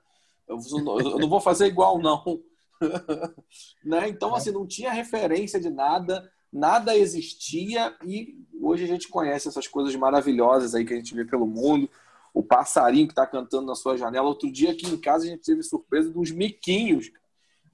eu, 0.47 0.59
eu 0.99 1.19
não 1.19 1.29
vou 1.29 1.39
fazer 1.39 1.67
igual 1.67 1.97
não. 1.97 2.41
né? 3.83 4.09
Então, 4.09 4.35
assim, 4.35 4.51
não 4.51 4.67
tinha 4.67 4.91
referência 4.91 5.59
de 5.59 5.69
nada, 5.69 6.29
nada 6.51 6.95
existia 6.95 7.95
e 8.05 8.37
hoje 8.59 8.83
a 8.83 8.87
gente 8.87 9.07
conhece 9.07 9.47
essas 9.47 9.67
coisas 9.67 9.95
maravilhosas 9.95 10.75
aí 10.75 10.85
que 10.85 10.93
a 10.93 10.97
gente 10.97 11.15
vê 11.15 11.23
pelo 11.23 11.47
mundo. 11.47 11.89
O 12.33 12.43
passarinho 12.43 13.07
que 13.07 13.11
está 13.11 13.27
cantando 13.27 13.67
na 13.67 13.75
sua 13.75 13.97
janela. 13.97 14.27
Outro 14.27 14.51
dia 14.51 14.71
aqui 14.71 14.87
em 14.87 14.97
casa 14.97 15.25
a 15.25 15.27
gente 15.27 15.43
teve 15.43 15.63
surpresa 15.63 16.09
de 16.09 16.17
uns 16.17 16.31
miquinhos. 16.31 17.11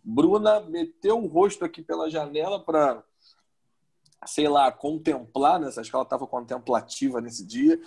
Bruna 0.04 0.60
meteu 0.62 1.22
o 1.22 1.28
rosto 1.28 1.66
aqui 1.66 1.82
pela 1.82 2.10
janela 2.10 2.60
para, 2.60 3.04
sei 4.26 4.48
lá, 4.48 4.72
contemplar, 4.72 5.60
né? 5.60 5.68
Acho 5.68 5.90
que 5.90 5.96
ela 5.96 6.04
estava 6.04 6.26
contemplativa 6.26 7.22
nesse 7.22 7.46
dia. 7.46 7.80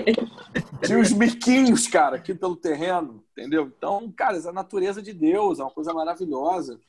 Tinha 0.86 0.98
uns 0.98 1.12
miquinhos, 1.12 1.86
cara, 1.86 2.16
aqui 2.16 2.34
pelo 2.34 2.56
terreno, 2.56 3.22
entendeu? 3.32 3.70
Então, 3.76 4.10
cara, 4.12 4.38
essa 4.38 4.48
é 4.48 4.50
a 4.50 4.54
natureza 4.54 5.02
de 5.02 5.12
Deus, 5.12 5.58
é 5.58 5.62
uma 5.62 5.70
coisa 5.70 5.92
maravilhosa. 5.92 6.80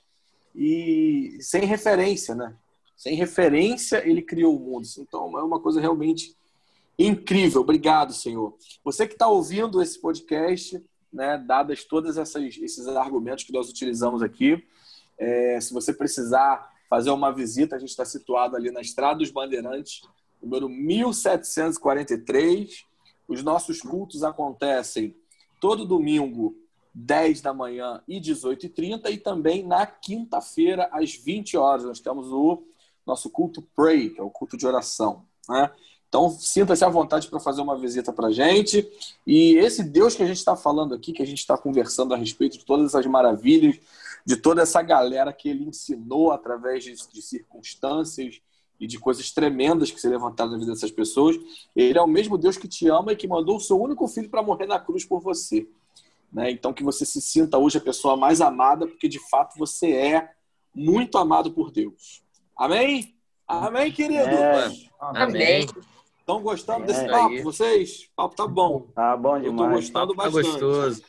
E 0.56 1.38
sem 1.42 1.66
referência, 1.66 2.36
né? 2.36 2.56
Sem 3.02 3.16
referência, 3.16 4.08
ele 4.08 4.22
criou 4.22 4.56
o 4.56 4.60
mundo. 4.60 4.88
Então, 5.00 5.36
é 5.36 5.42
uma 5.42 5.60
coisa 5.60 5.82
realmente 5.82 6.38
incrível. 7.00 7.62
Obrigado, 7.62 8.14
Senhor. 8.14 8.56
Você 8.84 9.08
que 9.08 9.14
está 9.14 9.28
ouvindo 9.28 9.82
esse 9.82 10.00
podcast, 10.00 10.80
né, 11.12 11.36
dadas 11.40 11.84
todas 11.84 12.16
essas, 12.16 12.58
esses 12.58 12.88
argumentos 12.90 13.44
que 13.44 13.52
nós 13.52 13.68
utilizamos 13.68 14.22
aqui, 14.22 14.64
é, 15.18 15.60
se 15.60 15.74
você 15.74 15.92
precisar 15.92 16.72
fazer 16.88 17.10
uma 17.10 17.34
visita, 17.34 17.76
a 17.76 17.80
gente 17.80 17.90
está 17.90 18.06
situado 18.06 18.56
ali 18.56 18.70
na 18.70 18.82
Estrada 18.82 19.18
dos 19.18 19.32
Bandeirantes, 19.32 20.04
número 20.40 20.70
1743. 20.70 22.86
Os 23.28 23.42
nossos 23.42 23.82
cultos 23.82 24.24
acontecem 24.24 25.16
todo 25.60 25.88
domingo, 25.88 26.56
10 26.94 27.42
da 27.42 27.52
manhã 27.52 28.04
e 28.08 28.22
18h30, 28.22 29.10
e 29.10 29.18
também 29.18 29.66
na 29.66 29.88
quinta-feira, 29.88 30.88
às 30.92 31.16
20 31.16 31.58
horas. 31.58 31.84
Nós 31.84 32.00
temos 32.00 32.32
o 32.32 32.70
nosso 33.06 33.30
culto 33.30 33.62
Pray, 33.76 34.10
que 34.10 34.20
é 34.20 34.24
o 34.24 34.30
culto 34.30 34.58
de 34.58 34.66
oração. 34.68 35.26
Né? 35.50 35.72
Então, 36.08 36.30
sinta-se 36.30 36.84
à 36.84 36.90
vontade 36.90 37.28
para 37.28 37.40
fazer 37.40 37.62
uma 37.62 37.78
visita 37.78 38.12
para 38.12 38.28
a 38.28 38.32
gente. 38.32 38.86
E 39.26 39.56
esse 39.56 39.82
Deus 39.82 40.14
que 40.14 40.22
a 40.22 40.28
gente 40.28 40.38
está 40.38 40.58
falando 40.58 40.94
aqui, 40.94 41.14
que 41.14 41.24
a 41.24 41.26
gente 41.26 41.40
está 41.40 41.58
conversando 41.58 42.14
a 42.14 42.18
respeito 42.18 42.58
de 42.58 42.66
todas 42.66 42.88
essas 42.88 43.06
maravilhas, 43.06 43.80
de 44.26 44.36
toda 44.36 44.62
essa 44.62 44.82
galera 44.82 45.32
que 45.32 45.50
ele 45.50 45.64
ensinou 45.64 46.32
através 46.32 46.84
de, 46.84 46.94
de 46.96 47.22
circunstâncias 47.22 48.42
e 48.78 48.88
de 48.88 49.00
coisas 49.00 49.32
tremendas 49.32 49.92
que 49.92 50.02
se 50.02 50.10
levantaram 50.10 50.52
na 50.52 50.58
vida 50.58 50.74
dessas 50.74 50.92
pessoas, 50.92 51.38
ele 51.76 51.98
é 51.98 52.02
o 52.02 52.08
mesmo 52.08 52.38
Deus 52.38 52.58
que 52.58 52.68
te 52.68 52.90
ama 52.90 53.14
e 53.14 53.16
que 53.16 53.28
mandou 53.28 53.58
o 53.58 53.60
seu 53.60 53.80
único 53.80 54.08
filho 54.08 54.30
para 54.30 54.44
morrer 54.44 54.66
na 54.66 54.80
cruz 54.80 55.06
por 55.06 55.22
você. 55.22 55.68
Né? 56.32 56.52
Então, 56.52 56.74
que 56.74 56.84
você 56.84 57.06
se 57.06 57.22
sinta 57.22 57.58
hoje 57.58 57.78
a 57.78 57.82
pessoa 57.82 58.18
mais 58.18 58.42
amada, 58.42 58.88
porque 58.88 59.08
de 59.08 59.20
fato 59.30 59.58
você 59.58 59.92
é 59.92 60.32
muito 60.74 61.18
amado 61.18 61.52
por 61.52 61.72
Deus. 61.72 62.24
Amém? 62.58 63.16
Amém, 63.48 63.92
querido? 63.92 64.30
É. 64.30 64.72
Amém. 65.00 65.66
Estão 66.20 66.42
gostando 66.42 66.84
é 66.84 66.88
desse 66.88 67.08
papo, 67.08 67.44
vocês? 67.44 68.10
O 68.12 68.16
papo 68.16 68.36
tá 68.36 68.48
bom. 68.48 68.88
Tá 68.94 69.18
bom 69.18 69.40
demais. 69.40 69.46
Eu 69.46 69.56
tô 69.56 69.70
gostando 69.70 70.16
tá 70.16 70.24
bastante. 70.24 70.46
Tá 70.46 70.52
gostoso. 70.52 71.04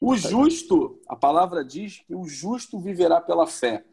O 0.00 0.16
justo, 0.16 1.00
a 1.08 1.16
palavra 1.16 1.64
diz 1.64 2.02
que 2.06 2.14
o 2.14 2.28
justo 2.28 2.78
viverá 2.78 3.20
pela 3.20 3.46
fé. 3.46 3.84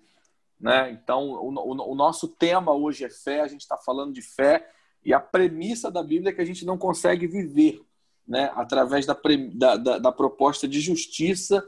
Né? 0.59 0.91
Então, 0.91 1.29
o, 1.29 1.53
o, 1.53 1.91
o 1.91 1.95
nosso 1.95 2.27
tema 2.27 2.73
hoje 2.73 3.05
é 3.05 3.09
fé, 3.09 3.41
a 3.41 3.47
gente 3.47 3.61
está 3.61 3.77
falando 3.77 4.13
de 4.13 4.21
fé, 4.21 4.69
e 5.03 5.13
a 5.13 5.19
premissa 5.19 5.89
da 5.89 6.03
Bíblia 6.03 6.31
é 6.31 6.33
que 6.33 6.41
a 6.41 6.45
gente 6.45 6.65
não 6.65 6.77
consegue 6.77 7.25
viver 7.27 7.81
né? 8.27 8.51
através 8.55 9.05
da, 9.05 9.17
da, 9.53 9.75
da, 9.75 9.97
da 9.97 10.11
proposta 10.11 10.67
de 10.67 10.79
justiça 10.79 11.65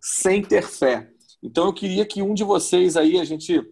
sem 0.00 0.42
ter 0.42 0.62
fé. 0.62 1.10
Então, 1.42 1.66
eu 1.66 1.72
queria 1.72 2.04
que 2.04 2.22
um 2.22 2.34
de 2.34 2.44
vocês 2.44 2.96
aí, 2.96 3.20
a 3.20 3.24
gente 3.24 3.64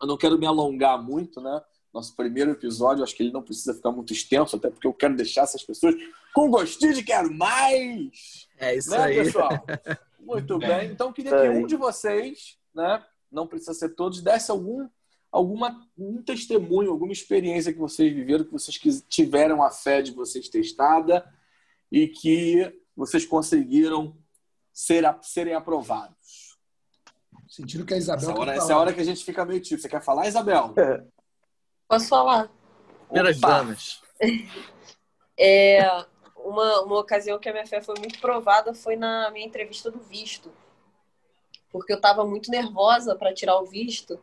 eu 0.00 0.06
não 0.06 0.16
quero 0.16 0.38
me 0.38 0.46
alongar 0.46 1.02
muito, 1.02 1.40
né? 1.40 1.60
Nosso 1.92 2.14
primeiro 2.14 2.52
episódio, 2.52 3.02
acho 3.02 3.14
que 3.14 3.22
ele 3.22 3.32
não 3.32 3.42
precisa 3.42 3.74
ficar 3.74 3.90
muito 3.90 4.12
extenso, 4.12 4.56
até 4.56 4.70
porque 4.70 4.86
eu 4.86 4.94
quero 4.94 5.16
deixar 5.16 5.42
essas 5.42 5.62
pessoas 5.62 5.94
com 6.32 6.48
gostinho 6.48 6.94
de 6.94 7.02
quero 7.02 7.32
mais. 7.32 8.48
É 8.56 8.76
isso 8.76 8.90
né, 8.90 8.98
aí. 8.98 9.16
pessoal? 9.16 9.50
Muito 10.20 10.58
bem. 10.58 10.92
Então, 10.92 11.08
eu 11.08 11.12
queria 11.12 11.30
que 11.30 11.48
um 11.48 11.66
de 11.66 11.76
vocês, 11.76 12.56
né? 12.74 13.04
Não 13.30 13.46
precisa 13.46 13.74
ser 13.74 13.90
todos, 13.90 14.20
desse 14.20 14.50
algum 14.50 14.88
alguma 15.30 15.86
um 15.96 16.22
testemunho, 16.22 16.90
alguma 16.90 17.12
experiência 17.12 17.72
que 17.72 17.78
vocês 17.78 18.12
viveram, 18.12 18.44
que 18.44 18.52
vocês 18.52 19.04
tiveram 19.08 19.62
a 19.62 19.70
fé 19.70 20.02
de 20.02 20.12
vocês 20.12 20.48
testada 20.48 21.24
e 21.90 22.08
que 22.08 22.72
vocês 22.96 23.24
conseguiram 23.24 24.16
ser, 24.72 25.04
serem 25.22 25.54
aprovados. 25.54 26.16
Sentindo 27.50 27.84
que 27.84 27.92
a 27.92 27.96
Isabel. 27.96 28.30
Essa 28.30 28.40
hora, 28.40 28.54
essa 28.54 28.72
é 28.72 28.74
a 28.74 28.78
hora 28.78 28.92
que 28.94 29.00
a 29.00 29.04
gente 29.04 29.24
fica 29.24 29.44
meio 29.44 29.60
tipo. 29.60 29.82
Você 29.82 29.88
quer 29.88 30.00
falar, 30.00 30.28
Isabel? 30.28 30.72
Posso 31.88 32.08
falar? 32.08 32.48
Primeiras 33.08 33.40
damas. 33.40 34.00
É, 35.42 35.88
uma, 36.36 36.82
uma 36.82 36.98
ocasião 36.98 37.38
que 37.38 37.48
a 37.48 37.52
minha 37.52 37.66
fé 37.66 37.80
foi 37.80 37.94
muito 37.98 38.20
provada 38.20 38.74
foi 38.74 38.94
na 38.94 39.30
minha 39.30 39.46
entrevista 39.46 39.90
do 39.90 39.98
visto. 39.98 40.52
Porque 41.72 41.94
eu 41.94 41.96
estava 41.96 42.26
muito 42.26 42.50
nervosa 42.50 43.16
para 43.16 43.32
tirar 43.32 43.58
o 43.58 43.64
visto. 43.64 44.20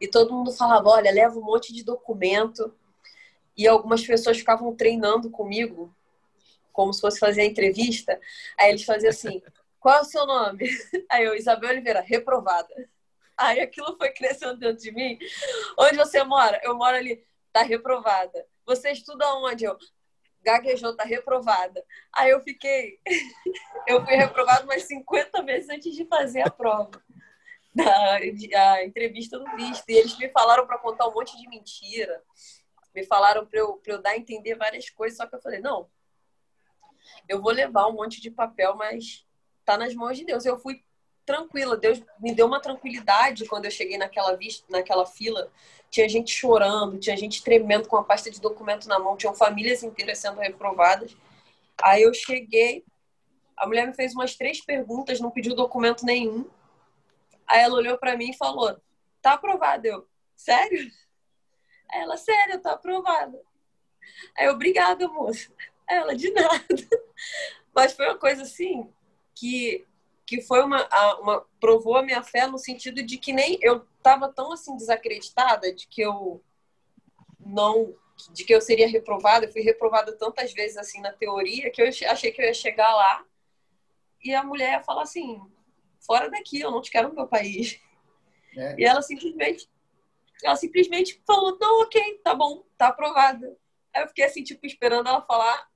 E 0.00 0.06
todo 0.06 0.32
mundo 0.32 0.52
falava: 0.52 0.88
olha, 0.88 1.10
leva 1.10 1.36
um 1.36 1.42
monte 1.42 1.72
de 1.72 1.82
documento. 1.82 2.72
E 3.56 3.66
algumas 3.66 4.06
pessoas 4.06 4.38
ficavam 4.38 4.72
treinando 4.76 5.28
comigo, 5.30 5.92
como 6.72 6.94
se 6.94 7.00
fosse 7.00 7.18
fazer 7.18 7.40
a 7.40 7.46
entrevista. 7.46 8.20
Aí 8.56 8.70
eles 8.70 8.84
faziam 8.84 9.10
assim: 9.10 9.42
qual 9.82 9.96
é 9.96 10.00
o 10.00 10.04
seu 10.04 10.24
nome? 10.24 10.64
Aí 11.10 11.24
eu, 11.24 11.34
Isabel 11.34 11.70
Oliveira, 11.70 12.00
reprovada. 12.00 12.72
Aí 13.36 13.58
aquilo 13.58 13.96
foi 13.96 14.10
crescendo 14.10 14.56
dentro 14.56 14.80
de 14.80 14.92
mim. 14.92 15.18
Onde 15.76 15.96
você 15.96 16.22
mora? 16.22 16.60
Eu 16.62 16.76
moro 16.76 16.96
ali, 16.96 17.26
tá 17.52 17.62
reprovada. 17.62 18.46
Você 18.64 18.92
estuda 18.92 19.34
onde? 19.34 19.64
Eu, 19.64 19.76
gaguejou, 20.40 20.94
tá 20.94 21.02
reprovada. 21.02 21.84
Aí 22.14 22.30
eu 22.30 22.40
fiquei. 22.40 23.00
eu 23.88 24.04
fui 24.04 24.14
reprovada 24.14 24.62
umas 24.62 24.84
50 24.84 25.42
vezes 25.42 25.68
antes 25.68 25.92
de 25.96 26.06
fazer 26.06 26.42
a 26.42 26.50
prova. 26.50 27.02
Da 27.74 28.14
a 28.14 28.84
entrevista 28.84 29.36
do 29.36 29.56
visto. 29.56 29.88
E 29.88 29.94
eles 29.94 30.16
me 30.16 30.28
falaram 30.28 30.64
para 30.64 30.78
contar 30.78 31.08
um 31.08 31.12
monte 31.12 31.36
de 31.36 31.48
mentira. 31.48 32.22
Me 32.94 33.04
falaram 33.04 33.44
para 33.44 33.58
eu, 33.58 33.82
eu 33.84 34.00
dar 34.00 34.10
a 34.10 34.16
entender 34.16 34.54
várias 34.54 34.88
coisas. 34.90 35.16
Só 35.16 35.26
que 35.26 35.34
eu 35.34 35.42
falei: 35.42 35.58
não, 35.58 35.90
eu 37.28 37.42
vou 37.42 37.50
levar 37.50 37.88
um 37.88 37.94
monte 37.94 38.20
de 38.20 38.30
papel, 38.30 38.76
mas 38.76 39.26
tá 39.64 39.76
nas 39.76 39.94
mãos 39.94 40.16
de 40.16 40.24
Deus. 40.24 40.44
Eu 40.44 40.58
fui 40.58 40.82
tranquila. 41.24 41.76
Deus 41.76 42.02
me 42.20 42.34
deu 42.34 42.46
uma 42.46 42.60
tranquilidade 42.60 43.46
quando 43.46 43.64
eu 43.66 43.70
cheguei 43.70 43.96
naquela, 43.96 44.36
vista, 44.36 44.64
naquela 44.68 45.06
fila. 45.06 45.50
Tinha 45.90 46.08
gente 46.08 46.32
chorando, 46.32 46.98
tinha 46.98 47.16
gente 47.16 47.42
tremendo 47.42 47.88
com 47.88 47.96
a 47.96 48.04
pasta 48.04 48.30
de 48.30 48.40
documento 48.40 48.88
na 48.88 48.98
mão, 48.98 49.16
tinham 49.16 49.34
famílias 49.34 49.82
inteiras 49.82 50.18
sendo 50.18 50.40
reprovadas. 50.40 51.16
Aí 51.82 52.02
eu 52.02 52.14
cheguei, 52.14 52.84
a 53.56 53.66
mulher 53.66 53.86
me 53.86 53.94
fez 53.94 54.14
umas 54.14 54.34
três 54.34 54.64
perguntas, 54.64 55.20
não 55.20 55.30
pediu 55.30 55.54
documento 55.54 56.04
nenhum. 56.04 56.48
Aí 57.46 57.60
ela 57.60 57.74
olhou 57.74 57.98
para 57.98 58.16
mim 58.16 58.30
e 58.30 58.36
falou: 58.36 58.80
"Tá 59.20 59.34
aprovada". 59.34 59.86
Eu: 59.86 60.08
"Sério?" 60.34 60.90
Aí 61.90 62.00
ela: 62.00 62.16
"Sério, 62.16 62.60
tá 62.60 62.72
aprovada". 62.72 63.38
Aí 64.36 64.46
eu: 64.46 64.54
"Obrigada, 64.54 65.06
moça". 65.08 65.52
Aí 65.88 65.96
ela: 65.96 66.16
"De 66.16 66.30
nada". 66.30 66.66
Mas 67.74 67.92
foi 67.92 68.06
uma 68.06 68.18
coisa 68.18 68.42
assim 68.42 68.90
que 69.34 69.86
que 70.24 70.40
foi 70.40 70.62
uma, 70.62 70.88
uma 71.20 71.44
provou 71.60 71.96
a 71.96 72.02
minha 72.02 72.22
fé 72.22 72.46
no 72.46 72.58
sentido 72.58 73.02
de 73.02 73.18
que 73.18 73.32
nem 73.32 73.58
eu 73.60 73.84
estava 73.96 74.32
tão 74.32 74.52
assim 74.52 74.76
desacreditada 74.76 75.74
de 75.74 75.86
que 75.86 76.00
eu 76.00 76.42
não 77.40 77.94
de 78.32 78.44
que 78.44 78.54
eu 78.54 78.60
seria 78.60 78.88
reprovada, 78.88 79.46
eu 79.46 79.52
fui 79.52 79.62
reprovada 79.62 80.16
tantas 80.16 80.52
vezes 80.52 80.76
assim 80.76 81.00
na 81.00 81.12
teoria 81.12 81.70
que 81.70 81.82
eu 81.82 81.88
achei 81.88 82.30
que 82.30 82.40
eu 82.40 82.46
ia 82.46 82.54
chegar 82.54 82.94
lá 82.94 83.26
e 84.22 84.32
a 84.34 84.44
mulher 84.44 84.72
ia 84.72 84.82
falar 84.82 85.02
assim, 85.02 85.40
fora 86.00 86.30
daqui, 86.30 86.60
eu 86.60 86.70
não 86.70 86.80
te 86.80 86.90
quero 86.90 87.08
no 87.08 87.14
meu 87.14 87.26
país. 87.26 87.80
É. 88.56 88.76
E 88.78 88.84
ela 88.84 89.02
simplesmente 89.02 89.68
ela 90.42 90.56
simplesmente 90.56 91.22
falou, 91.26 91.56
não, 91.60 91.82
ok, 91.82 92.20
tá 92.24 92.34
bom, 92.34 92.64
tá 92.76 92.88
aprovada. 92.88 93.56
Aí 93.94 94.02
eu 94.02 94.08
fiquei 94.08 94.24
assim, 94.24 94.42
tipo, 94.42 94.66
esperando 94.66 95.08
ela 95.08 95.22
falar 95.22 95.68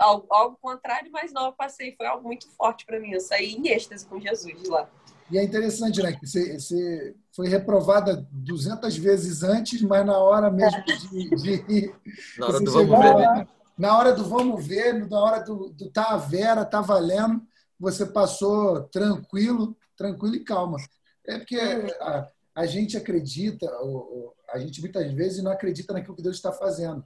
algo, 0.00 0.26
algo 0.30 0.58
contrário, 0.60 1.10
mas 1.12 1.32
não, 1.32 1.46
eu 1.46 1.52
passei, 1.52 1.94
foi 1.96 2.06
algo 2.06 2.26
muito 2.26 2.48
forte 2.50 2.84
para 2.86 2.98
mim. 2.98 3.12
Eu 3.12 3.20
saí 3.20 3.54
em 3.54 3.68
êxtase 3.68 4.06
com 4.06 4.18
Jesus 4.18 4.60
de 4.60 4.68
lá. 4.68 4.88
E 5.30 5.38
é 5.38 5.44
interessante, 5.44 6.02
né? 6.02 6.12
Que 6.12 6.26
você, 6.26 6.58
você 6.58 7.14
foi 7.36 7.48
reprovada 7.48 8.26
200 8.32 8.96
vezes 8.96 9.42
antes, 9.42 9.80
mas 9.82 10.04
na 10.04 10.18
hora 10.18 10.50
mesmo 10.50 10.82
de. 10.84 11.62
de 11.62 11.94
na 12.38 12.46
hora 12.46 12.60
do 12.60 12.72
vamos 12.72 12.98
ver. 12.98 13.14
Lá, 13.14 13.48
na 13.78 13.98
hora 13.98 14.12
do 14.12 14.24
vamos 14.24 14.66
ver, 14.66 15.08
na 15.08 15.20
hora 15.20 15.38
do, 15.38 15.70
do 15.70 15.90
tá 15.90 16.10
a 16.10 16.16
Vera, 16.16 16.64
tá 16.64 16.80
valendo, 16.80 17.40
você 17.78 18.04
passou 18.04 18.82
tranquilo, 18.88 19.76
tranquilo 19.96 20.34
e 20.34 20.44
calma. 20.44 20.78
É 21.26 21.38
porque 21.38 21.58
a, 21.58 22.28
a 22.56 22.66
gente 22.66 22.96
acredita, 22.96 23.70
a 24.52 24.58
gente 24.58 24.80
muitas 24.80 25.10
vezes 25.12 25.42
não 25.42 25.52
acredita 25.52 25.92
naquilo 25.92 26.16
que 26.16 26.22
Deus 26.22 26.36
está 26.36 26.52
fazendo. 26.52 27.04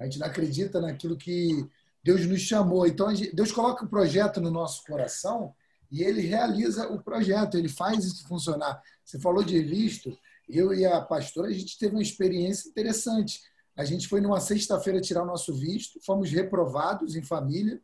A 0.00 0.04
gente 0.04 0.18
não 0.18 0.26
acredita 0.26 0.80
naquilo 0.80 1.16
que 1.16 1.66
Deus 2.02 2.26
nos 2.26 2.40
chamou. 2.40 2.86
Então, 2.86 3.08
Deus 3.32 3.52
coloca 3.52 3.84
o 3.84 3.86
um 3.86 3.90
projeto 3.90 4.40
no 4.40 4.50
nosso 4.50 4.82
coração 4.84 5.54
e 5.90 6.02
ele 6.02 6.22
realiza 6.22 6.88
o 6.88 7.02
projeto, 7.02 7.56
ele 7.56 7.68
faz 7.68 8.04
isso 8.04 8.26
funcionar. 8.26 8.80
Você 9.04 9.20
falou 9.20 9.44
de 9.44 9.60
visto, 9.60 10.16
eu 10.48 10.72
e 10.72 10.86
a 10.86 11.00
pastora, 11.00 11.48
a 11.48 11.52
gente 11.52 11.78
teve 11.78 11.94
uma 11.94 12.02
experiência 12.02 12.68
interessante. 12.68 13.40
A 13.76 13.84
gente 13.84 14.08
foi 14.08 14.20
numa 14.20 14.40
sexta-feira 14.40 15.00
tirar 15.00 15.22
o 15.22 15.26
nosso 15.26 15.54
visto, 15.54 16.00
fomos 16.04 16.30
reprovados 16.30 17.14
em 17.14 17.22
família, 17.22 17.80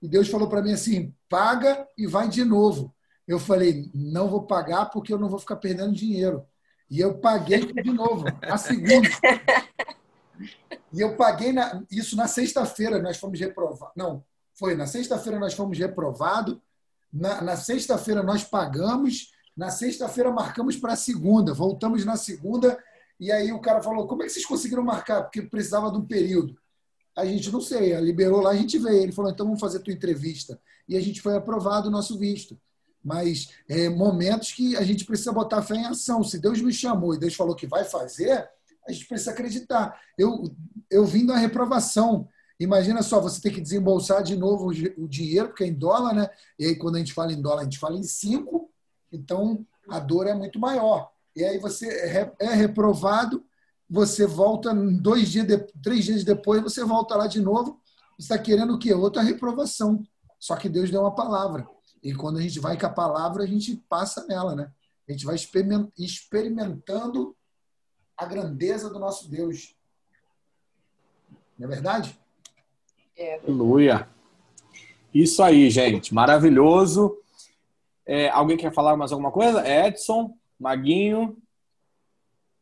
e 0.00 0.08
Deus 0.08 0.28
falou 0.28 0.48
para 0.48 0.62
mim 0.62 0.72
assim: 0.72 1.14
paga 1.28 1.86
e 1.96 2.06
vai 2.06 2.28
de 2.28 2.44
novo. 2.44 2.94
Eu 3.26 3.38
falei: 3.38 3.90
não 3.94 4.28
vou 4.28 4.46
pagar 4.46 4.86
porque 4.86 5.12
eu 5.12 5.18
não 5.18 5.28
vou 5.28 5.38
ficar 5.38 5.56
perdendo 5.56 5.94
dinheiro. 5.94 6.44
E 6.90 7.00
eu 7.00 7.18
paguei 7.18 7.72
de 7.72 7.90
novo, 7.90 8.24
a 8.42 8.58
segunda. 8.58 9.08
E 10.94 11.00
eu 11.00 11.16
paguei 11.16 11.52
na, 11.52 11.82
isso 11.90 12.16
na 12.16 12.28
sexta-feira, 12.28 13.02
nós 13.02 13.16
fomos 13.16 13.40
reprovados. 13.40 13.94
Não, 13.96 14.24
foi 14.54 14.76
na 14.76 14.86
sexta-feira 14.86 15.40
nós 15.40 15.52
fomos 15.52 15.76
reprovados. 15.76 16.56
Na, 17.12 17.40
na 17.42 17.56
sexta-feira 17.56 18.22
nós 18.22 18.44
pagamos. 18.44 19.32
Na 19.56 19.70
sexta-feira 19.70 20.30
marcamos 20.30 20.76
para 20.76 20.92
a 20.92 20.96
segunda. 20.96 21.52
Voltamos 21.52 22.04
na 22.04 22.16
segunda. 22.16 22.78
E 23.18 23.32
aí 23.32 23.52
o 23.52 23.60
cara 23.60 23.82
falou: 23.82 24.06
como 24.06 24.22
é 24.22 24.26
que 24.26 24.32
vocês 24.32 24.46
conseguiram 24.46 24.84
marcar? 24.84 25.24
Porque 25.24 25.42
precisava 25.42 25.90
de 25.90 25.98
um 25.98 26.06
período. 26.06 26.56
A 27.16 27.24
gente 27.24 27.50
não 27.50 27.60
sei, 27.60 27.94
liberou 28.00 28.40
lá, 28.40 28.50
a 28.50 28.56
gente 28.56 28.78
veio. 28.78 29.02
Ele 29.02 29.12
falou: 29.12 29.32
então 29.32 29.46
vamos 29.46 29.60
fazer 29.60 29.78
a 29.78 29.80
tua 29.80 29.92
entrevista. 29.92 30.60
E 30.88 30.96
a 30.96 31.00
gente 31.00 31.20
foi 31.20 31.34
aprovado 31.34 31.88
o 31.88 31.90
nosso 31.90 32.16
visto. 32.16 32.56
Mas 33.02 33.48
é, 33.68 33.88
momentos 33.88 34.52
que 34.52 34.76
a 34.76 34.82
gente 34.82 35.04
precisa 35.04 35.32
botar 35.32 35.60
fé 35.62 35.74
em 35.74 35.86
ação. 35.86 36.22
Se 36.22 36.38
Deus 36.38 36.62
nos 36.62 36.76
chamou 36.76 37.14
e 37.14 37.18
Deus 37.18 37.34
falou 37.34 37.56
que 37.56 37.66
vai 37.66 37.84
fazer, 37.84 38.48
a 38.86 38.92
gente 38.92 39.06
precisa 39.06 39.30
acreditar. 39.30 39.98
Eu, 40.18 40.54
eu 40.90 41.04
vim 41.04 41.26
da 41.26 41.36
reprovação. 41.36 42.28
Imagina 42.58 43.02
só, 43.02 43.20
você 43.20 43.40
tem 43.40 43.52
que 43.52 43.60
desembolsar 43.60 44.22
de 44.22 44.36
novo 44.36 44.68
o 44.96 45.08
dinheiro, 45.08 45.48
porque 45.48 45.64
é 45.64 45.66
em 45.66 45.74
dólar, 45.74 46.14
né? 46.14 46.30
E 46.58 46.66
aí, 46.66 46.76
quando 46.76 46.96
a 46.96 46.98
gente 46.98 47.12
fala 47.12 47.32
em 47.32 47.40
dólar, 47.40 47.62
a 47.62 47.64
gente 47.64 47.78
fala 47.78 47.98
em 47.98 48.02
cinco, 48.02 48.70
então 49.10 49.66
a 49.88 49.98
dor 49.98 50.26
é 50.26 50.34
muito 50.34 50.58
maior. 50.58 51.10
E 51.34 51.44
aí 51.44 51.58
você 51.58 51.88
é, 51.88 52.32
é 52.40 52.54
reprovado, 52.54 53.44
você 53.90 54.26
volta 54.26 54.72
dois 54.74 55.30
dias, 55.30 55.46
três 55.82 56.04
dias 56.04 56.24
depois, 56.24 56.62
você 56.62 56.84
volta 56.84 57.16
lá 57.16 57.26
de 57.26 57.40
novo. 57.40 57.80
está 58.18 58.38
querendo 58.38 58.74
o 58.74 58.78
quê? 58.78 58.94
Outra 58.94 59.22
reprovação. 59.22 60.02
Só 60.38 60.56
que 60.56 60.68
Deus 60.68 60.90
deu 60.90 61.00
uma 61.00 61.14
palavra. 61.14 61.66
E 62.02 62.14
quando 62.14 62.38
a 62.38 62.42
gente 62.42 62.60
vai 62.60 62.78
com 62.78 62.86
a 62.86 62.90
palavra, 62.90 63.42
a 63.42 63.46
gente 63.46 63.76
passa 63.88 64.26
nela, 64.26 64.54
né? 64.54 64.70
A 65.08 65.12
gente 65.12 65.24
vai 65.24 65.34
experimentando 65.34 67.34
a 68.16 68.24
grandeza 68.24 68.88
do 68.90 68.98
nosso 68.98 69.30
Deus. 69.30 69.76
Não 71.58 71.66
é 71.66 71.70
verdade? 71.70 72.18
É. 73.16 73.38
Aleluia. 73.38 74.08
Isso 75.12 75.42
aí, 75.42 75.70
gente. 75.70 76.12
Maravilhoso. 76.12 77.16
É, 78.06 78.28
alguém 78.30 78.56
quer 78.56 78.72
falar 78.72 78.96
mais 78.96 79.12
alguma 79.12 79.30
coisa? 79.30 79.66
Edson, 79.66 80.36
Maguinho. 80.58 81.36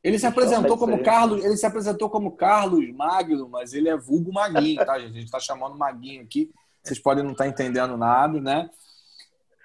Ele 0.03 0.19
se 0.19 0.27
apresentou 0.27 0.77
como 0.77 1.01
Carlos, 1.03 1.45
ele 1.45 1.57
se 1.57 1.65
apresentou 1.65 2.11
como 2.11 2.33
Carlos 2.33 2.93
Magno, 2.93 3.49
mas 3.49 3.73
ele 3.73 3.89
é 3.89 3.97
vulgo 3.97 4.33
Maguinho, 4.33 4.85
tá, 4.85 4.99
gente? 4.99 5.11
A 5.11 5.15
gente 5.15 5.25
está 5.27 5.39
chamando 5.39 5.79
Maguinho 5.79 6.23
aqui. 6.23 6.51
Vocês 6.83 6.99
podem 6.99 7.23
não 7.23 7.33
estar 7.33 7.45
tá 7.45 7.51
entendendo 7.51 7.97
nada, 7.97 8.41
né? 8.41 8.69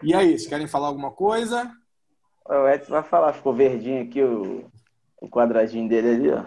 E 0.04 0.14
aí, 0.14 0.30
vocês 0.30 0.48
querem 0.48 0.68
falar 0.68 0.88
alguma 0.88 1.10
coisa? 1.10 1.72
O 2.46 2.68
Edson 2.68 2.92
vai 2.92 3.04
falar, 3.04 3.34
ficou 3.34 3.52
verdinho 3.52 4.04
aqui 4.04 4.22
o, 4.22 4.72
o 5.22 5.30
quadradinho 5.30 5.88
dele 5.88 6.10
ali, 6.10 6.30
ó. 6.30 6.44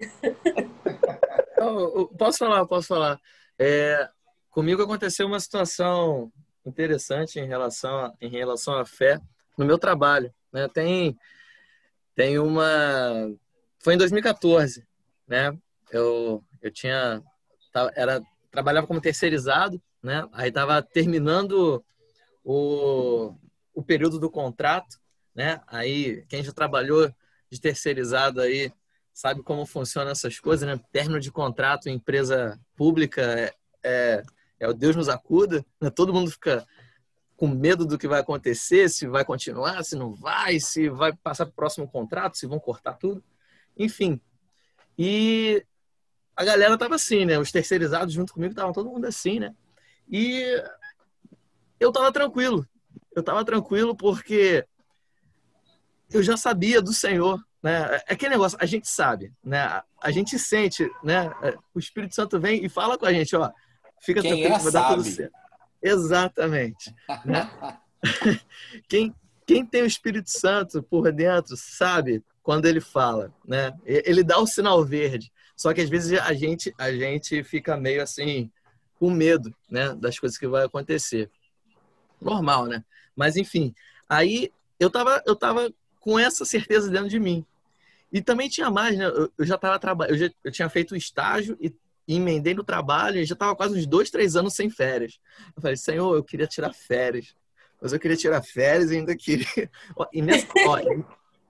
posso 2.18 2.38
falar, 2.38 2.66
posso 2.66 2.88
falar. 2.88 3.20
É, 3.58 4.08
comigo 4.50 4.82
aconteceu 4.82 5.26
uma 5.26 5.40
situação 5.40 6.32
interessante 6.64 7.38
em 7.38 7.46
relação 7.46 7.96
a, 7.96 8.14
em 8.20 8.28
relação 8.28 8.74
à 8.74 8.84
fé 8.84 9.20
no 9.56 9.64
meu 9.64 9.78
trabalho. 9.78 10.32
Né? 10.52 10.68
Tem, 10.68 11.16
tem 12.14 12.38
uma. 12.38 13.32
Foi 13.78 13.94
em 13.94 13.98
2014, 13.98 14.86
né? 15.26 15.56
Eu, 15.90 16.44
eu 16.60 16.70
tinha. 16.70 17.22
Era, 17.94 18.20
trabalhava 18.50 18.86
como 18.86 19.00
terceirizado, 19.00 19.80
né? 20.02 20.28
Aí 20.32 20.48
estava 20.48 20.82
terminando 20.82 21.82
o, 22.44 23.34
o 23.74 23.82
período 23.82 24.18
do 24.18 24.30
contrato, 24.30 24.98
né? 25.34 25.60
Aí 25.66 26.24
quem 26.28 26.42
já 26.42 26.52
trabalhou 26.52 27.12
de 27.52 27.60
terceirizado 27.60 28.40
aí 28.40 28.72
sabe 29.12 29.42
como 29.42 29.66
funcionam 29.66 30.10
essas 30.10 30.40
coisas, 30.40 30.66
né? 30.66 30.80
Término 30.90 31.20
de 31.20 31.30
contrato 31.30 31.86
em 31.86 31.96
empresa 31.96 32.58
pública 32.74 33.20
é, 33.20 33.54
é, 33.84 34.22
é 34.58 34.68
o 34.68 34.72
Deus 34.72 34.96
nos 34.96 35.10
acuda, 35.10 35.62
né? 35.78 35.90
Todo 35.90 36.14
mundo 36.14 36.30
fica 36.30 36.66
com 37.36 37.46
medo 37.46 37.84
do 37.84 37.98
que 37.98 38.08
vai 38.08 38.20
acontecer, 38.20 38.88
se 38.88 39.06
vai 39.06 39.22
continuar, 39.22 39.84
se 39.84 39.96
não 39.96 40.14
vai, 40.14 40.58
se 40.60 40.88
vai 40.88 41.12
passar 41.12 41.44
para 41.44 41.52
o 41.52 41.56
próximo 41.56 41.86
contrato, 41.86 42.38
se 42.38 42.46
vão 42.46 42.58
cortar 42.58 42.94
tudo. 42.94 43.22
Enfim. 43.76 44.18
E 44.98 45.62
a 46.34 46.42
galera 46.42 46.78
tava 46.78 46.94
assim, 46.94 47.26
né? 47.26 47.38
Os 47.38 47.52
terceirizados 47.52 48.14
junto 48.14 48.32
comigo 48.32 48.52
estavam 48.52 48.72
todo 48.72 48.88
mundo 48.88 49.04
assim, 49.04 49.38
né? 49.38 49.54
E 50.10 50.42
eu 51.78 51.92
tava 51.92 52.10
tranquilo. 52.10 52.66
Eu 53.14 53.22
tava 53.22 53.44
tranquilo 53.44 53.94
porque 53.94 54.64
eu 56.12 56.22
já 56.22 56.36
sabia 56.36 56.80
do 56.80 56.92
Senhor, 56.92 57.42
né? 57.62 58.00
É 58.08 58.12
aquele 58.12 58.32
negócio, 58.32 58.58
a 58.60 58.66
gente 58.66 58.88
sabe, 58.88 59.32
né? 59.42 59.82
A 60.02 60.10
gente 60.10 60.38
sente, 60.38 60.90
né? 61.02 61.30
O 61.74 61.78
Espírito 61.78 62.14
Santo 62.14 62.40
vem 62.40 62.64
e 62.64 62.68
fala 62.68 62.98
com 62.98 63.06
a 63.06 63.12
gente, 63.12 63.34
ó, 63.36 63.50
fica 64.00 64.20
Quem 64.20 64.30
tranquilo, 64.30 64.54
é, 64.54 64.58
vai 64.58 64.72
dar 64.72 64.88
tudo 64.88 65.04
certo. 65.04 65.32
Exatamente, 65.82 66.94
né? 67.24 67.50
quem, 68.88 69.14
quem 69.46 69.64
tem 69.64 69.82
o 69.82 69.86
Espírito 69.86 70.30
Santo 70.30 70.82
por 70.82 71.10
dentro 71.12 71.56
sabe 71.56 72.22
quando 72.42 72.66
ele 72.66 72.80
fala, 72.80 73.32
né? 73.46 73.72
Ele 73.84 74.22
dá 74.22 74.38
o 74.38 74.46
sinal 74.46 74.84
verde. 74.84 75.32
Só 75.56 75.72
que 75.72 75.80
às 75.80 75.88
vezes 75.88 76.18
a 76.20 76.32
gente, 76.32 76.74
a 76.76 76.90
gente 76.90 77.44
fica 77.44 77.76
meio 77.76 78.02
assim, 78.02 78.50
com 78.98 79.10
medo, 79.10 79.54
né? 79.70 79.94
Das 79.94 80.18
coisas 80.18 80.36
que 80.36 80.46
vai 80.46 80.64
acontecer. 80.64 81.30
Normal, 82.20 82.66
né? 82.66 82.84
Mas 83.14 83.36
enfim, 83.36 83.74
aí 84.08 84.52
eu 84.78 84.90
tava, 84.90 85.22
eu 85.26 85.36
tava 85.36 85.72
com 86.02 86.18
essa 86.18 86.44
certeza 86.44 86.90
dentro 86.90 87.08
de 87.08 87.18
mim. 87.18 87.46
E 88.12 88.20
também 88.20 88.48
tinha 88.48 88.70
mais, 88.70 88.98
né? 88.98 89.06
Eu, 89.06 89.30
já 89.46 89.54
estava 89.54 89.78
trabalhando, 89.78 90.20
eu, 90.20 90.30
eu 90.44 90.52
tinha 90.52 90.68
feito 90.68 90.94
estágio 90.94 91.56
e, 91.58 91.74
emendei 92.06 92.52
no 92.52 92.64
trabalho 92.64 93.18
e 93.18 93.24
já 93.24 93.32
estava 93.32 93.56
quase 93.56 93.78
uns 93.78 93.86
dois, 93.86 94.10
três 94.10 94.36
anos 94.36 94.54
sem 94.54 94.68
férias. 94.68 95.18
Eu 95.56 95.62
falei, 95.62 95.76
Senhor, 95.76 96.14
eu 96.14 96.22
queria 96.22 96.46
tirar 96.46 96.74
férias. 96.74 97.34
Mas 97.80 97.92
eu 97.92 97.98
queria 97.98 98.16
tirar 98.16 98.42
férias 98.42 98.90
e 98.90 98.96
ainda 98.96 99.16
queria. 99.16 99.46
e, 100.12 100.20
nessa, 100.20 100.46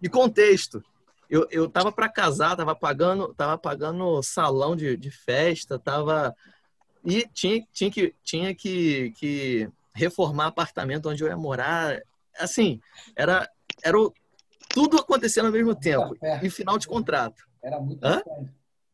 contexto. 0.09 0.85
Eu, 1.29 1.49
eu 1.51 1.69
tava 1.69 1.91
para 1.91 2.09
casar, 2.09 2.55
tava 2.55 2.77
pagando, 2.77 3.35
tava 3.35 3.57
pagando 3.57 4.23
salão 4.23 4.77
de, 4.77 4.97
de 4.97 5.11
festa, 5.11 5.79
tava. 5.79 6.37
E 7.05 7.27
tinha, 7.33 7.67
tinha, 7.73 7.91
que, 7.91 8.15
tinha 8.23 8.55
que, 8.55 9.11
que 9.13 9.69
reformar 9.95 10.47
apartamento 10.47 11.09
onde 11.09 11.25
eu 11.25 11.29
ia 11.29 11.37
morar. 11.37 12.01
Assim, 12.39 12.81
era, 13.17 13.51
era 13.83 13.99
o, 13.99 14.13
tudo 14.73 14.99
acontecendo 14.99 15.47
ao 15.47 15.53
mesmo 15.53 15.75
tempo. 15.75 16.15
E 16.43 16.51
final 16.51 16.79
de 16.79 16.87
contrato. 16.87 17.45
Era 17.63 17.81
muita 17.81 18.23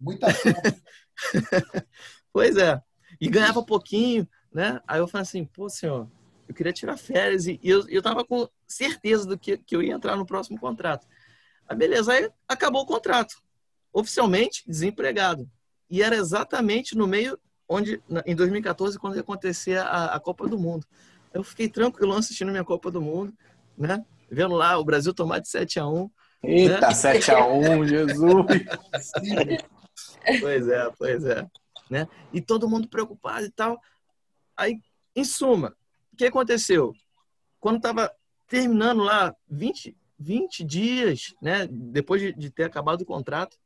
Muita 0.00 0.28
Pois 2.32 2.56
é. 2.56 2.80
E 3.20 3.28
ganhava 3.28 3.64
pouquinho, 3.64 4.28
né? 4.52 4.80
Aí 4.86 5.00
eu 5.00 5.08
falei 5.08 5.22
assim, 5.22 5.44
pô, 5.44 5.68
senhor, 5.68 6.08
eu 6.48 6.54
queria 6.54 6.72
tirar 6.72 6.96
férias 6.96 7.46
e 7.46 7.58
eu, 7.62 7.88
eu 7.88 8.00
tava 8.00 8.24
com 8.24 8.48
certeza 8.66 9.26
do 9.26 9.38
que, 9.38 9.58
que 9.58 9.74
eu 9.74 9.82
ia 9.82 9.94
entrar 9.94 10.16
no 10.16 10.26
próximo 10.26 10.58
contrato. 10.58 11.06
Aí 11.68 11.76
beleza, 11.76 12.12
aí 12.12 12.30
acabou 12.46 12.82
o 12.82 12.86
contrato. 12.86 13.42
Oficialmente 13.92 14.62
desempregado. 14.66 15.50
E 15.90 16.02
era 16.02 16.14
exatamente 16.14 16.96
no 16.96 17.06
meio 17.06 17.38
onde, 17.68 18.00
em 18.24 18.36
2014, 18.36 18.98
quando 18.98 19.16
ia 19.16 19.20
acontecer 19.20 19.78
a, 19.78 20.14
a 20.14 20.20
Copa 20.20 20.46
do 20.46 20.58
Mundo. 20.58 20.86
Eu 21.34 21.42
fiquei 21.42 21.68
tranquilo 21.68 22.14
assistindo 22.14 22.50
minha 22.50 22.64
Copa 22.64 22.90
do 22.90 23.00
Mundo, 23.00 23.34
né? 23.76 24.04
Vendo 24.30 24.54
lá 24.54 24.78
o 24.78 24.84
Brasil 24.84 25.14
tomar 25.14 25.38
de 25.38 25.48
7 25.48 25.80
a 25.80 25.86
1 25.86 26.10
Eita, 26.42 26.88
né? 26.88 26.94
7 26.94 27.30
a 27.32 27.46
1 27.46 27.86
Jesus! 27.88 28.46
pois 30.40 30.68
é, 30.68 30.90
pois 30.96 31.24
é. 31.24 31.46
Né? 31.90 32.08
E 32.32 32.40
todo 32.40 32.68
mundo 32.68 32.88
preocupado 32.88 33.44
e 33.46 33.50
tal. 33.50 33.80
Aí, 34.56 34.80
em 35.16 35.24
suma, 35.24 35.74
o 36.12 36.16
que 36.16 36.26
aconteceu? 36.26 36.92
Quando 37.58 37.78
estava 37.78 38.12
terminando 38.46 39.02
lá 39.02 39.34
20, 39.48 39.96
20 40.18 40.64
dias, 40.64 41.34
né, 41.40 41.66
depois 41.70 42.20
de, 42.20 42.32
de, 42.32 42.50
ter 42.50 42.64
acabado 42.64 43.02
o 43.02 43.06
contrato, 43.06 43.56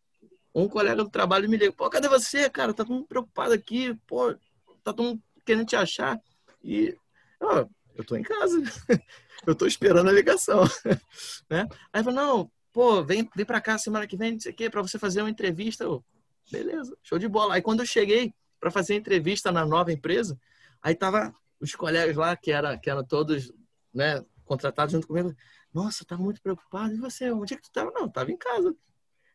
um 0.54 0.68
colega 0.68 1.02
do 1.02 1.10
trabalho 1.10 1.48
me 1.48 1.56
ligou, 1.56 1.74
pô, 1.74 1.90
cadê 1.90 2.08
você, 2.08 2.48
cara? 2.50 2.74
Tá 2.74 2.84
todo 2.84 2.94
mundo 2.94 3.06
preocupado 3.06 3.54
aqui, 3.54 3.94
pô, 4.06 4.34
tá 4.82 4.92
todo 4.92 5.02
mundo 5.02 5.22
querendo 5.44 5.66
te 5.66 5.76
achar. 5.76 6.20
E, 6.62 6.96
ó, 7.40 7.66
eu 7.94 8.04
tô 8.04 8.16
em 8.16 8.22
casa. 8.22 8.56
eu 9.46 9.54
tô 9.54 9.66
esperando 9.66 10.08
a 10.08 10.12
ligação. 10.12 10.64
né? 11.48 11.68
Aí 11.92 12.02
falou, 12.02 12.20
não, 12.20 12.50
pô, 12.72 13.04
vem, 13.04 13.28
vem 13.34 13.46
pra 13.46 13.60
cá 13.60 13.78
semana 13.78 14.06
que 14.06 14.16
vem, 14.16 14.32
não 14.32 14.40
sei 14.40 14.52
o 14.52 14.54
quê, 14.54 14.70
pra 14.70 14.82
você 14.82 14.98
fazer 14.98 15.22
uma 15.22 15.30
entrevista. 15.30 15.84
Eu, 15.84 16.04
beleza, 16.50 16.96
show 17.02 17.18
de 17.18 17.28
bola. 17.28 17.54
Aí 17.54 17.62
quando 17.62 17.80
eu 17.80 17.86
cheguei 17.86 18.34
para 18.58 18.70
fazer 18.70 18.94
a 18.94 18.96
entrevista 18.96 19.50
na 19.50 19.66
nova 19.66 19.92
empresa, 19.92 20.38
aí 20.80 20.94
tava 20.94 21.34
os 21.60 21.74
colegas 21.74 22.16
lá, 22.16 22.36
que, 22.36 22.50
era, 22.50 22.78
que 22.78 22.90
eram 22.90 23.04
todos, 23.04 23.52
né, 23.92 24.24
contratados 24.44 24.92
junto 24.92 25.06
comigo. 25.06 25.34
Nossa, 25.72 26.04
tava 26.04 26.22
muito 26.22 26.42
preocupado. 26.42 26.94
E 26.94 26.98
você, 26.98 27.30
onde 27.30 27.54
é 27.54 27.56
que 27.56 27.62
tu 27.62 27.72
tava? 27.72 27.90
Não, 27.92 28.08
tava 28.08 28.30
em 28.30 28.36
casa. 28.36 28.74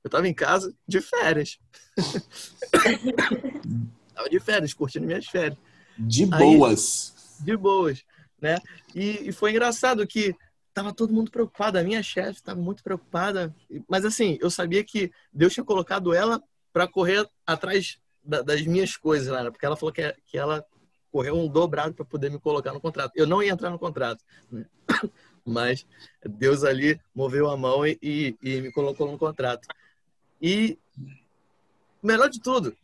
Eu 0.04 0.10
tava 0.10 0.28
em 0.28 0.34
casa 0.34 0.76
de 0.88 1.02
férias. 1.02 1.60
tava 4.14 4.30
de 4.30 4.40
férias, 4.40 4.74
curtindo 4.74 5.06
minhas 5.06 5.26
férias. 5.26 5.58
De 5.98 6.26
boas. 6.26 7.36
Aí, 7.40 7.46
de 7.46 7.58
boas 7.58 8.06
né? 8.42 8.58
E, 8.96 9.30
e 9.30 9.32
foi 9.32 9.52
engraçado 9.52 10.06
que 10.06 10.36
tava 10.74 10.94
todo 10.94 11.14
mundo 11.14 11.32
preocupado, 11.32 11.80
a 11.80 11.84
minha 11.84 12.04
chefe 12.04 12.40
estava 12.40 12.60
muito 12.60 12.84
preocupada, 12.84 13.54
mas 13.90 14.06
assim, 14.06 14.38
eu 14.40 14.50
sabia 14.50 14.84
que 14.84 15.12
Deus 15.34 15.54
tinha 15.54 15.64
colocado 15.64 16.14
ela 16.14 16.42
para 16.72 16.88
correr 16.88 17.28
atrás 17.46 17.98
da, 18.24 18.42
das 18.44 18.62
minhas 18.62 18.96
coisas 18.96 19.34
né? 19.34 19.50
porque 19.50 19.66
ela 19.66 19.76
falou 19.76 19.92
que, 19.92 20.14
que 20.28 20.38
ela 20.38 20.64
correu 21.12 21.36
um 21.36 21.48
dobrado 21.48 21.96
para 21.96 22.06
poder 22.06 22.30
me 22.30 22.40
colocar 22.40 22.74
no 22.74 22.80
contrato. 22.82 23.14
Eu 23.16 23.26
não 23.26 23.42
ia 23.42 23.52
entrar 23.52 23.72
no 23.72 23.80
contrato, 23.80 24.24
né? 24.52 24.66
mas 25.44 25.86
Deus 26.24 26.64
ali 26.64 27.00
moveu 27.16 27.50
a 27.50 27.58
mão 27.58 27.88
e, 27.88 27.98
e, 28.02 28.36
e 28.42 28.62
me 28.62 28.72
colocou 28.72 29.10
no 29.10 29.18
contrato. 29.18 29.68
E 30.42 30.78
melhor 32.04 32.30
de 32.30 32.40
tudo, 32.40 32.76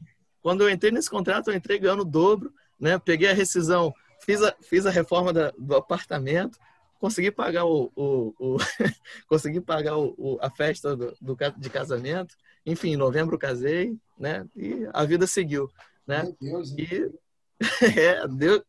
quando 0.42 0.62
eu 0.62 0.70
entrei 0.70 0.92
nesse 0.92 1.10
contrato, 1.10 1.52
eu 1.52 1.56
entrei 1.56 1.78
ganhando 1.78 2.02
o 2.02 2.06
dobro, 2.06 2.52
né? 2.80 2.98
Peguei 2.98 3.30
a 3.30 3.34
rescisão 3.34 3.94
fiz 4.24 4.42
a, 4.42 4.56
fiz 4.62 4.86
a 4.86 4.92
reforma 4.92 5.34
da, 5.34 5.52
do 5.58 5.76
apartamento, 5.76 6.58
consegui 7.00 7.32
pagar 7.32 7.66
o, 7.66 7.92
o, 7.96 8.34
o 8.40 8.58
consegui 9.28 9.60
pagar 9.60 9.98
o, 9.98 10.40
a 10.42 10.50
festa 10.50 10.96
do, 10.96 11.16
do, 11.22 11.38
de 11.58 11.70
casamento. 11.70 12.36
Enfim, 12.66 12.94
em 12.94 12.98
novembro 12.98 13.38
casei, 13.38 13.94
né? 14.18 14.46
E 14.56 14.88
a 14.94 15.04
vida 15.04 15.28
seguiu, 15.28 15.70
né? 16.08 16.24
Meu 16.42 16.62
Deus, 16.62 16.72
e 16.72 17.12
é, 18.00 18.28
Deus, 18.28 18.62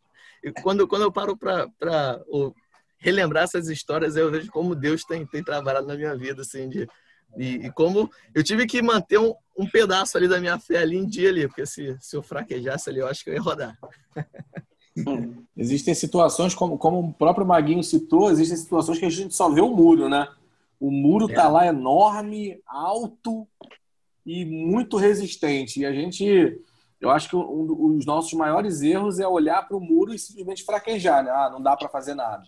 quando 0.62 0.86
quando 0.88 1.02
eu 1.02 1.12
paro 1.12 1.36
para 1.36 1.70
relembrar 2.98 3.44
essas 3.44 3.68
histórias, 3.68 4.16
eu 4.16 4.30
vejo 4.30 4.50
como 4.50 4.74
Deus 4.74 5.04
tem, 5.04 5.24
tem 5.26 5.44
trabalhado 5.44 5.86
na 5.86 5.94
minha 5.94 6.16
vida, 6.16 6.42
assim, 6.42 6.68
de, 6.68 6.88
e, 7.36 7.66
e, 7.66 7.72
como 7.72 8.10
eu 8.34 8.42
tive 8.42 8.66
que 8.66 8.80
manter 8.80 9.18
um, 9.18 9.34
um, 9.58 9.68
pedaço 9.68 10.16
ali 10.16 10.26
da 10.26 10.40
minha 10.40 10.58
fé 10.58 10.78
ali 10.78 10.96
em 10.96 11.06
dia 11.06 11.28
ali, 11.28 11.46
porque 11.46 11.66
se, 11.66 11.96
se 12.00 12.16
eu 12.16 12.22
fraquejasse 12.22 12.88
ali, 12.88 13.00
eu 13.00 13.08
acho 13.08 13.22
que 13.22 13.30
eu 13.30 13.34
ia 13.34 13.40
rodar. 13.40 13.76
Existem 15.56 15.94
situações, 15.94 16.54
como, 16.54 16.76
como 16.76 17.00
o 17.00 17.12
próprio 17.12 17.46
Maguinho 17.46 17.82
citou, 17.82 18.28
existem 18.30 18.56
situações 18.56 18.98
que 18.98 19.04
a 19.04 19.10
gente 19.10 19.34
só 19.34 19.48
vê 19.48 19.60
o 19.60 19.68
muro, 19.68 20.08
né? 20.08 20.28
O 20.80 20.90
muro 20.90 21.28
tá 21.28 21.44
é. 21.44 21.48
lá 21.48 21.66
enorme, 21.66 22.60
alto 22.66 23.46
e 24.26 24.44
muito 24.44 24.96
resistente. 24.96 25.80
E 25.80 25.86
a 25.86 25.92
gente, 25.92 26.60
eu 27.00 27.10
acho 27.10 27.28
que 27.28 27.36
um 27.36 27.96
dos 27.96 28.04
nossos 28.04 28.32
maiores 28.32 28.82
erros 28.82 29.20
é 29.20 29.28
olhar 29.28 29.66
para 29.66 29.76
o 29.76 29.80
muro 29.80 30.12
e 30.12 30.18
simplesmente 30.18 30.64
fraquejar, 30.64 31.22
né? 31.22 31.30
Ah, 31.30 31.50
não 31.50 31.62
dá 31.62 31.76
para 31.76 31.88
fazer 31.88 32.14
nada. 32.14 32.42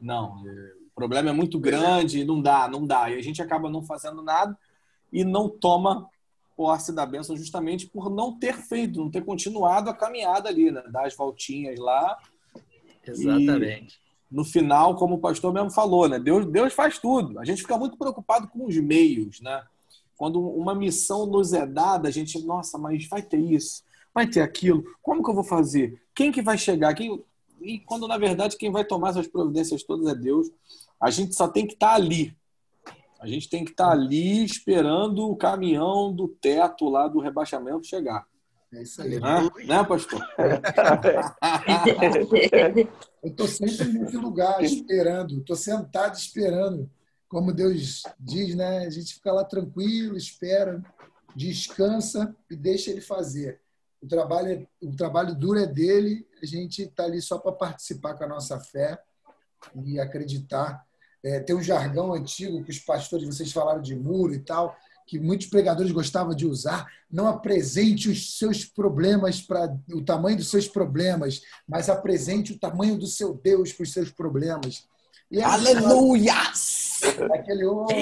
Não, 0.00 0.42
é, 0.46 0.50
o 0.50 0.94
problema 0.94 1.30
é 1.30 1.32
muito 1.32 1.58
grande, 1.58 2.24
não 2.24 2.42
dá, 2.42 2.68
não 2.68 2.84
dá. 2.84 3.08
E 3.08 3.14
a 3.14 3.22
gente 3.22 3.40
acaba 3.40 3.70
não 3.70 3.82
fazendo 3.82 4.20
nada 4.20 4.58
e 5.12 5.24
não 5.24 5.48
toma 5.48 6.08
posse 6.56 6.92
da 6.92 7.04
bênção 7.04 7.36
justamente 7.36 7.86
por 7.86 8.10
não 8.10 8.38
ter 8.38 8.56
feito, 8.56 9.00
não 9.00 9.10
ter 9.10 9.24
continuado 9.24 9.90
a 9.90 9.94
caminhada 9.94 10.48
ali, 10.48 10.70
né? 10.70 10.82
Dar 10.90 11.06
as 11.06 11.14
voltinhas 11.14 11.78
lá. 11.78 12.18
Exatamente. 13.06 14.00
No 14.30 14.44
final, 14.44 14.96
como 14.96 15.16
o 15.16 15.20
pastor 15.20 15.52
mesmo 15.52 15.70
falou, 15.70 16.08
né? 16.08 16.18
Deus, 16.18 16.46
Deus 16.46 16.72
faz 16.72 16.98
tudo. 16.98 17.38
A 17.38 17.44
gente 17.44 17.62
fica 17.62 17.76
muito 17.76 17.96
preocupado 17.96 18.48
com 18.48 18.66
os 18.66 18.76
meios, 18.76 19.40
né? 19.40 19.62
Quando 20.16 20.40
uma 20.40 20.74
missão 20.74 21.26
nos 21.26 21.52
é 21.52 21.66
dada, 21.66 22.08
a 22.08 22.10
gente, 22.10 22.42
nossa, 22.44 22.78
mas 22.78 23.06
vai 23.06 23.22
ter 23.22 23.38
isso, 23.38 23.84
vai 24.14 24.26
ter 24.26 24.40
aquilo, 24.40 24.82
como 25.02 25.22
que 25.22 25.28
eu 25.28 25.34
vou 25.34 25.44
fazer? 25.44 26.00
Quem 26.14 26.32
que 26.32 26.40
vai 26.40 26.56
chegar? 26.56 26.94
Quem... 26.94 27.22
E 27.60 27.78
quando, 27.80 28.08
na 28.08 28.16
verdade, 28.16 28.56
quem 28.56 28.72
vai 28.72 28.84
tomar 28.84 29.10
essas 29.10 29.26
providências 29.26 29.82
todas 29.82 30.06
é 30.06 30.14
Deus. 30.14 30.50
A 31.00 31.10
gente 31.10 31.34
só 31.34 31.46
tem 31.46 31.66
que 31.66 31.74
estar 31.74 31.94
ali, 31.94 32.34
a 33.20 33.26
gente 33.26 33.48
tem 33.48 33.64
que 33.64 33.70
estar 33.70 33.86
tá 33.86 33.92
ali 33.92 34.44
esperando 34.44 35.28
o 35.28 35.36
caminhão 35.36 36.12
do 36.12 36.28
teto 36.28 36.88
lá 36.88 37.08
do 37.08 37.20
rebaixamento 37.20 37.86
chegar. 37.86 38.26
É 38.72 38.82
isso 38.82 39.00
aí. 39.00 39.20
Né, 39.20 39.50
né 39.64 39.84
pastor? 39.84 40.20
Eu 43.22 43.30
estou 43.30 43.48
sempre 43.48 43.86
nesse 43.86 44.16
lugar, 44.16 44.62
esperando. 44.62 45.40
Estou 45.40 45.56
sentado 45.56 46.14
esperando. 46.14 46.90
Como 47.28 47.52
Deus 47.52 48.02
diz, 48.20 48.54
né? 48.54 48.86
A 48.86 48.90
gente 48.90 49.14
fica 49.14 49.32
lá 49.32 49.44
tranquilo, 49.44 50.16
espera, 50.16 50.80
descansa 51.34 52.36
e 52.50 52.56
deixa 52.56 52.90
ele 52.90 53.00
fazer. 53.00 53.60
O 54.00 54.06
trabalho, 54.06 54.52
é, 54.52 54.66
o 54.80 54.94
trabalho 54.94 55.34
duro 55.34 55.58
é 55.58 55.66
dele, 55.66 56.26
a 56.40 56.46
gente 56.46 56.82
está 56.82 57.04
ali 57.04 57.20
só 57.20 57.38
para 57.38 57.52
participar 57.52 58.14
com 58.14 58.24
a 58.24 58.28
nossa 58.28 58.60
fé 58.60 59.00
e 59.84 59.98
acreditar 59.98 60.85
é, 61.26 61.40
tem 61.40 61.56
um 61.56 61.62
jargão 61.62 62.14
antigo 62.14 62.62
que 62.62 62.70
os 62.70 62.78
pastores, 62.78 63.26
vocês 63.26 63.50
falaram 63.50 63.82
de 63.82 63.96
muro 63.96 64.32
e 64.32 64.38
tal, 64.38 64.76
que 65.04 65.18
muitos 65.18 65.48
pregadores 65.48 65.90
gostavam 65.90 66.32
de 66.36 66.46
usar. 66.46 66.86
Não 67.10 67.26
apresente 67.26 68.08
os 68.08 68.38
seus 68.38 68.64
problemas 68.64 69.40
para 69.40 69.76
o 69.92 70.04
tamanho 70.04 70.36
dos 70.36 70.48
seus 70.48 70.68
problemas, 70.68 71.42
mas 71.68 71.88
apresente 71.88 72.52
o 72.52 72.58
tamanho 72.58 72.96
do 72.96 73.08
seu 73.08 73.34
Deus 73.34 73.72
para 73.72 73.82
os 73.82 73.92
seus 73.92 74.10
problemas. 74.10 74.86
E 75.28 75.42
Aleluia! 75.42 76.34
Aquele 77.34 77.64
outro. 77.64 77.96
é 77.96 78.00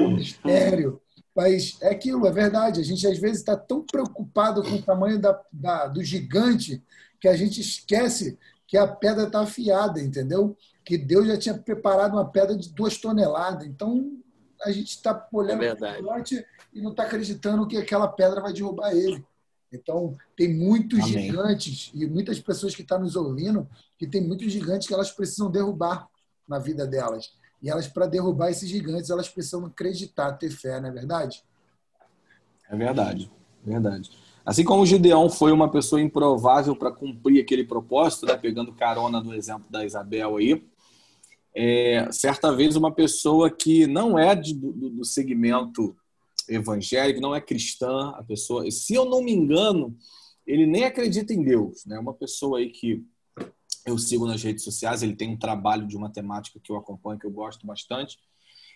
um 0.00 0.16
mistério. 0.16 1.00
Mas 1.34 1.78
é 1.80 1.90
aquilo, 1.90 2.26
é 2.26 2.32
verdade. 2.32 2.80
A 2.80 2.84
gente 2.84 3.06
às 3.06 3.18
vezes 3.18 3.38
está 3.38 3.56
tão 3.56 3.84
preocupado 3.84 4.64
com 4.64 4.74
o 4.74 4.82
tamanho 4.82 5.20
da, 5.20 5.40
da, 5.52 5.86
do 5.86 6.02
gigante 6.02 6.82
que 7.20 7.28
a 7.28 7.36
gente 7.36 7.60
esquece 7.60 8.36
que 8.68 8.76
a 8.76 8.86
pedra 8.86 9.24
está 9.24 9.40
afiada, 9.40 9.98
entendeu? 9.98 10.54
Que 10.84 10.98
Deus 10.98 11.26
já 11.26 11.38
tinha 11.38 11.58
preparado 11.58 12.12
uma 12.12 12.30
pedra 12.30 12.54
de 12.54 12.68
duas 12.68 12.98
toneladas. 12.98 13.66
Então, 13.66 14.12
a 14.62 14.70
gente 14.70 14.90
está 14.90 15.26
olhando 15.32 15.64
É 15.64 15.74
para 15.74 16.02
norte 16.02 16.46
e 16.72 16.82
não 16.82 16.90
está 16.90 17.04
acreditando 17.04 17.66
que 17.66 17.78
aquela 17.78 18.06
pedra 18.06 18.42
vai 18.42 18.52
derrubar 18.52 18.92
ele. 18.92 19.24
Então, 19.72 20.14
tem 20.36 20.54
muitos 20.54 21.00
Amém. 21.00 21.30
gigantes 21.30 21.90
e 21.94 22.06
muitas 22.06 22.38
pessoas 22.38 22.74
que 22.74 22.82
estão 22.82 22.98
nos 22.98 23.16
ouvindo 23.16 23.66
que 23.98 24.06
tem 24.06 24.20
muitos 24.20 24.52
gigantes 24.52 24.86
que 24.86 24.94
elas 24.94 25.10
precisam 25.10 25.50
derrubar 25.50 26.06
na 26.46 26.58
vida 26.58 26.86
delas. 26.86 27.32
E 27.62 27.70
elas, 27.70 27.88
para 27.88 28.06
derrubar 28.06 28.50
esses 28.50 28.68
gigantes, 28.68 29.08
elas 29.08 29.28
precisam 29.28 29.64
acreditar, 29.64 30.32
ter 30.34 30.50
fé, 30.50 30.78
não 30.78 30.90
é 30.90 30.92
verdade? 30.92 31.42
É 32.68 32.76
verdade, 32.76 33.30
verdade. 33.64 34.10
Assim 34.48 34.64
como 34.64 34.86
Gideão 34.86 35.28
foi 35.28 35.52
uma 35.52 35.70
pessoa 35.70 36.00
improvável 36.00 36.74
para 36.74 36.90
cumprir 36.90 37.42
aquele 37.42 37.64
propósito, 37.64 38.24
né, 38.24 38.34
pegando 38.34 38.72
carona 38.72 39.20
do 39.22 39.34
exemplo 39.34 39.66
da 39.68 39.84
Isabel 39.84 40.38
aí, 40.38 40.64
é, 41.54 42.10
certa 42.10 42.50
vez 42.50 42.74
uma 42.74 42.90
pessoa 42.90 43.50
que 43.50 43.86
não 43.86 44.18
é 44.18 44.34
de- 44.34 44.54
do, 44.54 44.88
do 44.88 45.04
segmento 45.04 45.94
evangélico, 46.48 47.20
não 47.20 47.34
é 47.34 47.42
cristã, 47.42 48.14
a 48.16 48.22
pessoa, 48.22 48.70
se 48.70 48.94
eu 48.94 49.04
não 49.04 49.22
me 49.22 49.32
engano, 49.32 49.94
ele 50.46 50.64
nem 50.64 50.84
acredita 50.84 51.34
em 51.34 51.42
Deus, 51.42 51.84
né? 51.84 51.98
Uma 51.98 52.14
pessoa 52.14 52.58
aí 52.58 52.70
que 52.70 53.04
eu 53.84 53.98
sigo 53.98 54.26
nas 54.26 54.42
redes 54.42 54.64
sociais, 54.64 55.02
ele 55.02 55.14
tem 55.14 55.28
um 55.28 55.38
trabalho 55.38 55.86
de 55.86 55.94
uma 55.94 56.08
temática 56.08 56.58
que 56.58 56.72
eu 56.72 56.76
acompanho, 56.78 57.20
que 57.20 57.26
eu 57.26 57.30
gosto 57.30 57.66
bastante. 57.66 58.16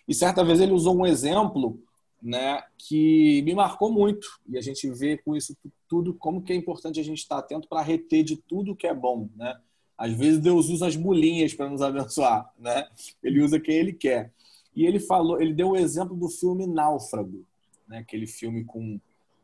E 0.07 0.13
certa 0.13 0.43
vez 0.43 0.59
ele 0.59 0.71
usou 0.71 0.95
um 0.95 1.05
exemplo 1.05 1.79
né, 2.23 2.63
que 2.77 3.41
me 3.41 3.53
marcou 3.53 3.91
muito. 3.91 4.39
E 4.47 4.57
a 4.57 4.61
gente 4.61 4.89
vê 4.89 5.17
com 5.17 5.35
isso 5.35 5.53
tu- 5.61 5.71
tudo 5.89 6.13
como 6.13 6.41
que 6.41 6.53
é 6.53 6.55
importante 6.55 6.99
a 6.99 7.03
gente 7.03 7.17
estar 7.19 7.37
atento 7.37 7.67
para 7.67 7.81
reter 7.81 8.23
de 8.23 8.37
tudo 8.37 8.75
que 8.75 8.87
é 8.87 8.93
bom, 8.93 9.27
né? 9.35 9.59
Às 9.97 10.13
vezes 10.13 10.39
Deus 10.39 10.69
usa 10.69 10.87
as 10.87 10.95
bolinhas 10.95 11.53
para 11.53 11.69
nos 11.69 11.81
abençoar, 11.81 12.49
né? 12.57 12.87
Ele 13.21 13.41
usa 13.41 13.59
quem 13.59 13.75
ele 13.75 13.91
quer. 13.93 14.31
E 14.75 14.85
ele 14.85 14.99
falou, 14.99 15.39
ele 15.41 15.53
deu 15.53 15.71
o 15.71 15.75
exemplo 15.75 16.15
do 16.15 16.29
filme 16.29 16.65
Náufrago, 16.65 17.45
né? 17.87 17.99
Aquele 17.99 18.25
filme 18.25 18.63
com 18.63 18.99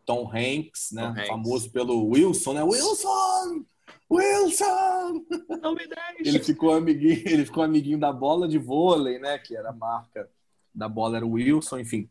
Tom 0.05 0.27
Hanks, 0.33 0.91
né? 0.93 1.03
Tom 1.03 1.09
Hanks. 1.11 1.27
Famoso 1.27 1.69
pelo 1.69 2.07
Wilson, 2.07 2.53
né? 2.53 2.63
Wilson! 2.63 3.65
Wilson! 4.09 5.25
Não 5.61 5.75
me 5.75 5.85
deixe. 5.87 6.21
Ele 6.27 6.39
ficou 6.39 6.71
amiguinho, 6.73 7.21
ele 7.27 7.45
ficou 7.45 7.61
amiguinho 7.63 7.99
da 7.99 8.11
bola 8.11 8.47
de 8.47 8.57
vôlei, 8.57 9.19
né? 9.19 9.37
Que 9.37 9.55
era 9.55 9.69
a 9.69 9.73
marca 9.73 10.29
da 10.73 10.87
bola, 10.89 11.17
era 11.17 11.25
o 11.25 11.31
Wilson, 11.33 11.79
enfim. 11.79 12.09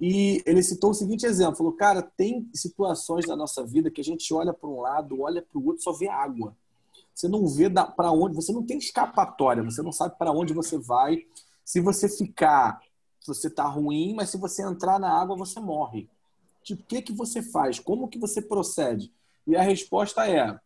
E 0.00 0.42
ele 0.46 0.62
citou 0.62 0.90
o 0.90 0.94
seguinte 0.94 1.26
exemplo: 1.26 1.56
falou, 1.56 1.72
cara, 1.72 2.02
tem 2.02 2.48
situações 2.54 3.26
na 3.26 3.34
nossa 3.34 3.64
vida 3.64 3.90
que 3.90 4.00
a 4.00 4.04
gente 4.04 4.32
olha 4.32 4.52
para 4.52 4.68
um 4.68 4.80
lado, 4.80 5.22
olha 5.22 5.42
para 5.42 5.58
o 5.58 5.66
outro, 5.66 5.82
só 5.82 5.92
vê 5.92 6.08
água. 6.08 6.56
Você 7.14 7.26
não 7.26 7.48
vê 7.48 7.68
para 7.68 8.12
onde, 8.12 8.36
você 8.36 8.52
não 8.52 8.62
tem 8.62 8.78
escapatória, 8.78 9.62
você 9.62 9.82
não 9.82 9.90
sabe 9.90 10.16
para 10.16 10.30
onde 10.30 10.52
você 10.52 10.78
vai. 10.78 11.24
Se 11.64 11.80
você 11.80 12.08
ficar, 12.08 12.80
você 13.26 13.50
tá 13.50 13.64
ruim, 13.64 14.14
mas 14.14 14.30
se 14.30 14.36
você 14.36 14.62
entrar 14.62 15.00
na 15.00 15.10
água, 15.10 15.36
você 15.36 15.58
morre. 15.58 16.08
Tipo, 16.62 16.82
o 16.82 16.86
que 16.86 17.02
que 17.02 17.12
você 17.12 17.42
faz? 17.42 17.80
Como 17.80 18.08
que 18.08 18.18
você 18.18 18.40
procede? 18.40 19.12
E 19.46 19.56
a 19.56 19.62
resposta 19.62 20.28
é: 20.28 20.58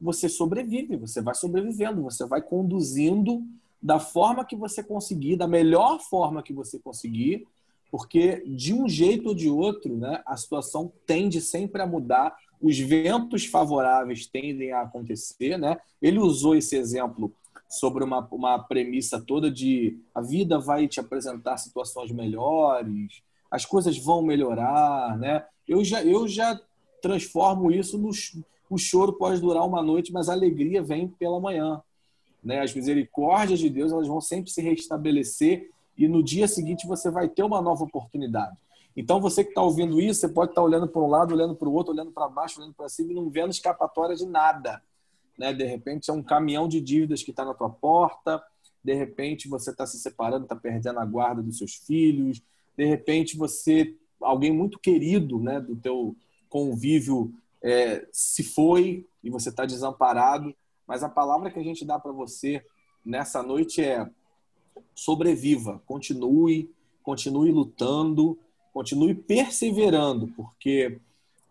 você 0.00 0.28
sobrevive, 0.28 0.96
você 0.96 1.20
vai 1.20 1.34
sobrevivendo, 1.34 2.02
você 2.02 2.24
vai 2.24 2.40
conduzindo 2.40 3.44
da 3.80 3.98
forma 4.00 4.44
que 4.44 4.56
você 4.56 4.82
conseguir, 4.82 5.36
da 5.36 5.46
melhor 5.46 6.00
forma 6.00 6.42
que 6.42 6.52
você 6.52 6.78
conseguir, 6.78 7.46
porque 7.90 8.42
de 8.46 8.74
um 8.74 8.88
jeito 8.88 9.30
ou 9.30 9.34
de 9.34 9.48
outro, 9.48 9.96
né, 9.96 10.22
a 10.26 10.36
situação 10.36 10.92
tende 11.06 11.40
sempre 11.40 11.80
a 11.80 11.86
mudar, 11.86 12.36
os 12.60 12.78
ventos 12.78 13.46
favoráveis 13.46 14.26
tendem 14.26 14.72
a 14.72 14.82
acontecer, 14.82 15.56
né? 15.56 15.78
Ele 16.02 16.18
usou 16.18 16.56
esse 16.56 16.76
exemplo 16.76 17.32
sobre 17.68 18.02
uma, 18.02 18.26
uma 18.32 18.58
premissa 18.58 19.20
toda 19.20 19.50
de 19.50 19.98
a 20.14 20.20
vida 20.20 20.58
vai 20.58 20.88
te 20.88 20.98
apresentar 20.98 21.56
situações 21.58 22.10
melhores, 22.10 23.22
as 23.50 23.64
coisas 23.64 23.96
vão 23.96 24.22
melhorar, 24.22 25.16
né? 25.18 25.44
Eu 25.66 25.84
já, 25.84 26.02
eu 26.02 26.26
já 26.26 26.58
transformo 27.00 27.70
isso 27.70 27.96
no 27.98 28.10
o 28.70 28.76
choro 28.76 29.14
pode 29.14 29.40
durar 29.40 29.64
uma 29.66 29.82
noite, 29.82 30.12
mas 30.12 30.28
a 30.28 30.34
alegria 30.34 30.82
vem 30.82 31.08
pela 31.08 31.40
manhã, 31.40 31.80
né? 32.42 32.60
As 32.60 32.74
misericórdias 32.74 33.58
de 33.58 33.70
Deus 33.70 33.92
elas 33.92 34.06
vão 34.06 34.20
sempre 34.20 34.50
se 34.50 34.60
restabelecer 34.60 35.70
e 35.98 36.06
no 36.06 36.22
dia 36.22 36.46
seguinte 36.46 36.86
você 36.86 37.10
vai 37.10 37.28
ter 37.28 37.42
uma 37.42 37.60
nova 37.60 37.84
oportunidade. 37.84 38.56
Então 38.96 39.20
você 39.20 39.42
que 39.42 39.50
está 39.50 39.62
ouvindo 39.62 40.00
isso, 40.00 40.20
você 40.20 40.28
pode 40.28 40.52
estar 40.52 40.62
olhando 40.62 40.88
para 40.88 41.02
um 41.02 41.08
lado, 41.08 41.34
olhando 41.34 41.54
para 41.54 41.68
o 41.68 41.72
outro, 41.72 41.92
olhando 41.92 42.12
para 42.12 42.28
baixo, 42.28 42.60
olhando 42.60 42.74
para 42.74 42.88
cima 42.88 43.12
e 43.12 43.14
não 43.14 43.28
vendo 43.28 43.50
escapatória 43.50 44.16
de 44.16 44.26
nada. 44.26 44.82
Né? 45.36 45.52
De 45.52 45.64
repente 45.64 46.10
é 46.10 46.12
um 46.12 46.22
caminhão 46.22 46.68
de 46.68 46.80
dívidas 46.80 47.22
que 47.22 47.30
está 47.30 47.44
na 47.44 47.54
tua 47.54 47.70
porta, 47.70 48.42
de 48.82 48.94
repente 48.94 49.48
você 49.48 49.70
está 49.70 49.86
se 49.86 49.98
separando, 49.98 50.44
está 50.44 50.56
perdendo 50.56 50.98
a 51.00 51.04
guarda 51.04 51.42
dos 51.42 51.58
seus 51.58 51.74
filhos, 51.74 52.42
de 52.76 52.84
repente 52.84 53.36
você, 53.36 53.94
alguém 54.20 54.52
muito 54.52 54.78
querido 54.78 55.38
né, 55.38 55.60
do 55.60 55.76
teu 55.76 56.16
convívio 56.48 57.32
é, 57.62 58.06
se 58.12 58.42
foi 58.42 59.06
e 59.22 59.30
você 59.30 59.48
está 59.48 59.64
desamparado, 59.66 60.54
mas 60.86 61.02
a 61.02 61.08
palavra 61.08 61.50
que 61.50 61.58
a 61.58 61.62
gente 61.62 61.84
dá 61.84 61.98
para 61.98 62.12
você 62.12 62.64
nessa 63.04 63.42
noite 63.42 63.82
é 63.82 64.08
sobreviva, 64.94 65.82
continue, 65.86 66.70
continue 67.02 67.50
lutando, 67.50 68.38
continue 68.72 69.14
perseverando, 69.14 70.28
porque 70.28 71.00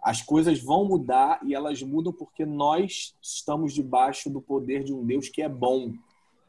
as 0.01 0.21
coisas 0.21 0.61
vão 0.61 0.85
mudar 0.85 1.39
e 1.43 1.53
elas 1.53 1.81
mudam 1.81 2.13
porque 2.13 2.45
nós 2.45 3.15
estamos 3.21 3.73
debaixo 3.73 4.29
do 4.29 4.41
poder 4.41 4.83
de 4.83 4.93
um 4.93 5.05
Deus 5.05 5.27
que 5.27 5.41
é 5.41 5.49
bom, 5.49 5.93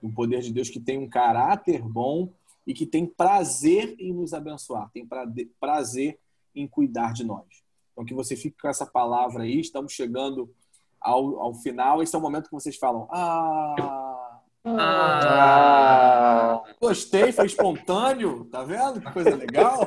um 0.03 0.11
poder 0.11 0.43
de 0.43 0.53
Deus 0.53 0.69
que 0.69 0.79
tem 0.79 0.99
um 0.99 1.09
caráter 1.09 1.83
bom 1.83 2.31
e 2.67 2.75
que 2.75 2.87
tem 2.87 3.07
prazer 3.07 3.97
em 3.99 4.13
nos 4.13 4.33
abençoar, 4.33 4.91
tem 4.93 5.09
prazer 5.59 6.19
em 6.55 6.67
cuidar 6.67 7.13
de 7.13 7.25
nós. 7.25 7.47
Então, 7.99 8.05
que 8.05 8.15
você 8.15 8.37
fique 8.37 8.57
com 8.61 8.69
essa 8.69 8.87
palavra 8.87 9.43
aí. 9.43 9.59
Estamos 9.59 9.93
chegando 9.93 10.49
ao, 11.01 11.41
ao 11.41 11.55
final. 11.55 12.01
Esse 12.01 12.15
é 12.15 12.19
o 12.19 12.23
momento 12.23 12.45
que 12.45 12.55
vocês 12.55 12.77
falam: 12.77 13.09
Ah, 13.11 13.75
Ah, 14.79 16.63
gostei, 16.81 17.33
foi 17.33 17.47
espontâneo. 17.47 18.45
Tá 18.47 18.65
vendo? 18.65 19.01
Que 19.01 19.13
coisa 19.13 19.37
legal. 19.37 19.87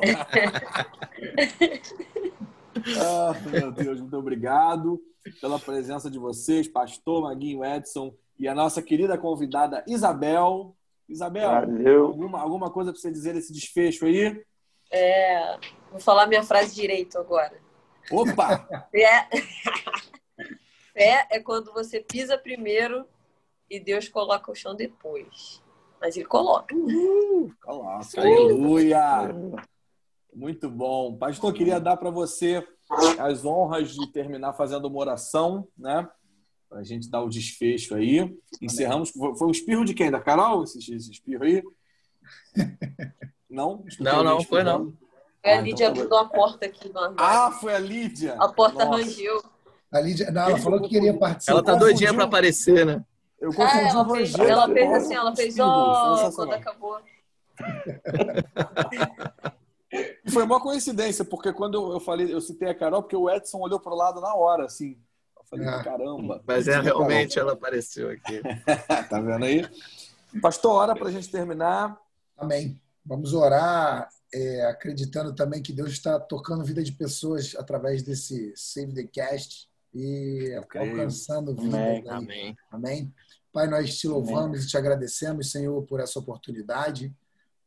ah, 2.98 3.34
meu 3.50 3.70
Deus, 3.70 4.00
muito 4.00 4.16
obrigado 4.16 5.00
pela 5.40 5.58
presença 5.58 6.10
de 6.10 6.18
vocês, 6.18 6.66
Pastor 6.66 7.22
Maguinho 7.22 7.64
Edson 7.64 8.14
e 8.38 8.48
a 8.48 8.54
nossa 8.54 8.82
querida 8.82 9.16
convidada 9.18 9.84
Isabel. 9.86 10.74
Isabel, 11.08 11.50
Valeu. 11.50 12.06
alguma, 12.06 12.40
alguma 12.40 12.70
coisa 12.70 12.90
para 12.92 13.00
você 13.00 13.10
dizer 13.10 13.34
desse 13.34 13.52
desfecho 13.52 14.06
aí? 14.06 14.42
É, 14.90 15.58
vou 15.90 16.00
falar 16.00 16.26
minha 16.26 16.42
frase 16.42 16.74
direito 16.74 17.18
agora. 17.18 17.60
Opa! 18.10 18.66
Fé... 18.90 19.28
Fé 20.92 21.26
é 21.30 21.40
quando 21.40 21.72
você 21.72 22.00
pisa 22.00 22.36
primeiro 22.36 23.06
e 23.72 23.80
Deus 23.80 24.06
coloca 24.06 24.52
o 24.52 24.54
chão 24.54 24.74
depois. 24.76 25.62
Mas 25.98 26.14
ele 26.16 26.26
coloca. 26.26 26.74
Coloca. 27.64 28.20
Aleluia! 28.20 29.34
Muito 30.34 30.68
bom. 30.68 31.16
Pastor, 31.16 31.52
queria 31.54 31.80
dar 31.80 31.96
para 31.96 32.10
você 32.10 32.66
as 33.18 33.44
honras 33.46 33.94
de 33.94 34.12
terminar 34.12 34.52
fazendo 34.52 34.86
uma 34.88 34.98
oração, 34.98 35.66
né? 35.76 36.06
Para 36.68 36.80
a 36.80 36.82
gente 36.82 37.08
dar 37.08 37.22
o 37.22 37.28
desfecho 37.30 37.94
aí. 37.94 38.36
Encerramos. 38.60 39.10
Foi 39.10 39.46
um 39.46 39.50
espirro 39.50 39.84
de 39.86 39.94
quem? 39.94 40.10
Da 40.10 40.20
Carol? 40.20 40.64
Esse, 40.64 40.78
esse 40.94 41.10
espirro 41.10 41.44
aí? 41.44 41.62
Não? 43.48 43.84
Não, 44.00 44.24
não, 44.24 44.42
foi 44.42 44.62
não. 44.64 44.94
Foi 45.42 45.52
a 45.52 45.58
Ah, 45.58 45.60
Lídia 45.60 45.88
então 45.90 46.08
tá 46.08 46.20
a 46.22 46.24
porta 46.24 46.64
aqui 46.64 46.88
no 46.88 46.98
armário. 46.98 47.16
Ah, 47.18 47.50
foi 47.52 47.74
a 47.74 47.78
Lídia. 47.78 48.32
a 48.40 48.48
porta 48.48 48.82
Nossa. 48.86 48.96
rangeu. 49.02 49.42
A 49.92 50.00
Lídia, 50.00 50.30
não, 50.30 50.42
ela 50.48 50.56
falou 50.58 50.80
que 50.80 50.88
queria 50.88 51.12
participar. 51.18 51.52
ela 51.52 51.62
tá 51.62 51.74
doidinha 51.74 52.14
pra 52.14 52.24
aparecer, 52.24 52.86
né? 52.86 53.04
Eu 53.42 53.50
Ah, 53.50 53.54
confundi 53.56 53.88
ela 53.88 54.02
o 54.02 54.14
fez, 54.14 54.34
ela 54.38 54.68
fez 54.68 54.92
assim, 54.92 55.14
ela 55.14 55.34
fez 55.36 55.58
ó 55.58 56.30
quando 56.30 56.52
acabou. 56.52 57.00
E 60.24 60.30
foi 60.30 60.44
uma 60.44 60.60
coincidência, 60.60 61.24
porque 61.24 61.52
quando 61.52 61.92
eu, 61.92 62.00
falei, 62.00 62.32
eu 62.32 62.40
citei 62.40 62.68
a 62.68 62.74
Carol, 62.74 63.02
porque 63.02 63.16
o 63.16 63.28
Edson 63.28 63.58
olhou 63.58 63.78
pro 63.80 63.94
lado 63.94 64.20
na 64.20 64.32
hora, 64.34 64.64
assim. 64.64 64.96
Eu 65.36 65.44
falei, 65.44 65.66
Ah. 65.68 65.82
caramba. 65.82 66.40
Mas 66.46 66.68
é 66.68 66.80
realmente 66.80 67.38
ela 67.38 67.52
apareceu 67.52 68.08
aqui. 68.10 68.40
tá 69.10 69.20
vendo 69.20 69.44
aí? 69.44 69.68
Pastor, 70.40 70.72
hora 70.76 70.94
pra 70.94 71.10
gente 71.10 71.28
terminar. 71.30 71.98
Amém. 72.38 72.80
Vamos 73.04 73.34
orar, 73.34 74.08
é, 74.32 74.64
acreditando 74.66 75.34
também 75.34 75.60
que 75.60 75.72
Deus 75.72 75.90
está 75.90 76.18
tocando 76.20 76.62
a 76.62 76.64
vida 76.64 76.82
de 76.82 76.92
pessoas 76.92 77.54
através 77.58 78.02
desse 78.04 78.52
Save 78.56 78.94
the 78.94 79.04
Cast 79.12 79.68
e 79.92 80.56
Ok. 80.58 80.80
alcançando 80.80 81.54
vidas. 81.54 81.74
Amém. 81.74 81.98
aí. 82.00 82.08
Amém. 82.08 82.56
Amém. 82.70 83.14
Pai, 83.52 83.66
nós 83.68 83.98
te 83.98 84.08
louvamos 84.08 84.64
e 84.64 84.66
te 84.66 84.76
agradecemos, 84.76 85.50
Senhor, 85.50 85.82
por 85.82 86.00
essa 86.00 86.18
oportunidade. 86.18 87.14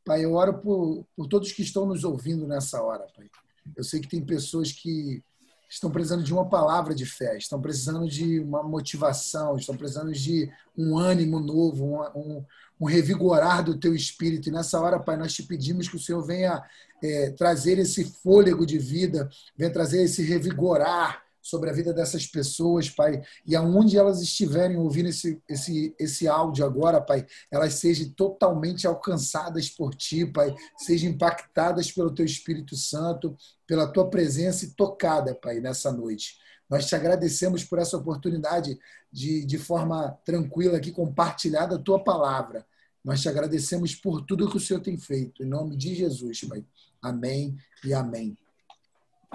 Pai, 0.04 0.26
eu 0.26 0.34
oro 0.34 0.56
por, 0.60 1.06
por 1.16 1.28
todos 1.28 1.52
que 1.52 1.62
estão 1.62 1.86
nos 1.86 2.04
ouvindo 2.04 2.48
nessa 2.48 2.82
hora, 2.82 3.06
Pai. 3.16 3.30
Eu 3.76 3.84
sei 3.84 4.00
que 4.00 4.08
tem 4.08 4.24
pessoas 4.24 4.72
que 4.72 5.24
estão 5.70 5.92
precisando 5.92 6.24
de 6.24 6.34
uma 6.34 6.48
palavra 6.48 6.94
de 6.94 7.06
fé, 7.06 7.38
estão 7.38 7.62
precisando 7.62 8.08
de 8.08 8.40
uma 8.40 8.64
motivação, 8.64 9.58
estão 9.58 9.76
precisando 9.76 10.12
de 10.12 10.52
um 10.78 10.98
ânimo 10.98 11.40
novo, 11.40 11.86
um, 11.86 12.02
um, 12.20 12.46
um 12.82 12.86
revigorar 12.86 13.64
do 13.64 13.78
teu 13.78 13.94
espírito. 13.94 14.50
E 14.50 14.52
nessa 14.52 14.80
hora, 14.80 15.00
Pai, 15.00 15.18
nós 15.18 15.34
te 15.34 15.44
pedimos 15.44 15.88
que 15.88 15.96
o 15.96 16.00
Senhor 16.00 16.22
venha 16.24 16.64
é, 17.04 17.32
trazer 17.32 17.78
esse 17.78 18.06
fôlego 18.06 18.66
de 18.66 18.78
vida, 18.78 19.30
venha 19.58 19.72
trazer 19.72 20.04
esse 20.04 20.24
revigorar 20.24 21.25
sobre 21.46 21.70
a 21.70 21.74
vida 21.74 21.94
dessas 21.94 22.26
pessoas, 22.26 22.90
Pai, 22.90 23.22
e 23.46 23.56
aonde 23.56 24.00
elas 24.00 24.20
estiverem 24.20 24.78
ouvindo 24.78 25.10
esse, 25.10 25.40
esse, 25.48 25.94
esse 26.00 26.28
áudio 26.28 26.66
agora, 26.66 27.00
Pai, 27.00 27.24
elas 27.52 27.76
sejam 27.76 28.10
totalmente 28.10 28.88
alcançadas 28.88 29.70
por 29.70 29.94
Ti, 29.94 30.26
Pai, 30.26 30.56
sejam 30.76 31.12
impactadas 31.12 31.92
pelo 31.92 32.10
Teu 32.10 32.26
Espírito 32.26 32.76
Santo, 32.76 33.38
pela 33.68 33.86
Tua 33.86 34.10
presença 34.10 34.66
e 34.66 34.72
tocada, 34.72 35.36
Pai, 35.36 35.60
nessa 35.60 35.92
noite. 35.92 36.40
Nós 36.68 36.88
te 36.88 36.96
agradecemos 36.96 37.64
por 37.64 37.78
essa 37.78 37.96
oportunidade 37.96 38.80
de, 39.12 39.46
de 39.46 39.60
forma 39.60 40.18
tranquila 40.26 40.78
aqui, 40.78 40.92
compartilhar 40.92 41.72
a 41.72 41.78
Tua 41.78 42.04
palavra. 42.04 42.66
Nós 43.04 43.22
te 43.22 43.30
agradecemos 43.30 43.94
por 43.94 44.26
tudo 44.26 44.50
que 44.50 44.58
o 44.58 44.60
Senhor 44.60 44.80
tem 44.80 44.98
feito. 44.98 45.44
Em 45.44 45.46
nome 45.46 45.78
de 45.78 45.94
Jesus, 45.94 46.42
Pai. 46.42 46.66
Amém 47.00 47.56
e 47.84 47.94
amém. 47.94 48.36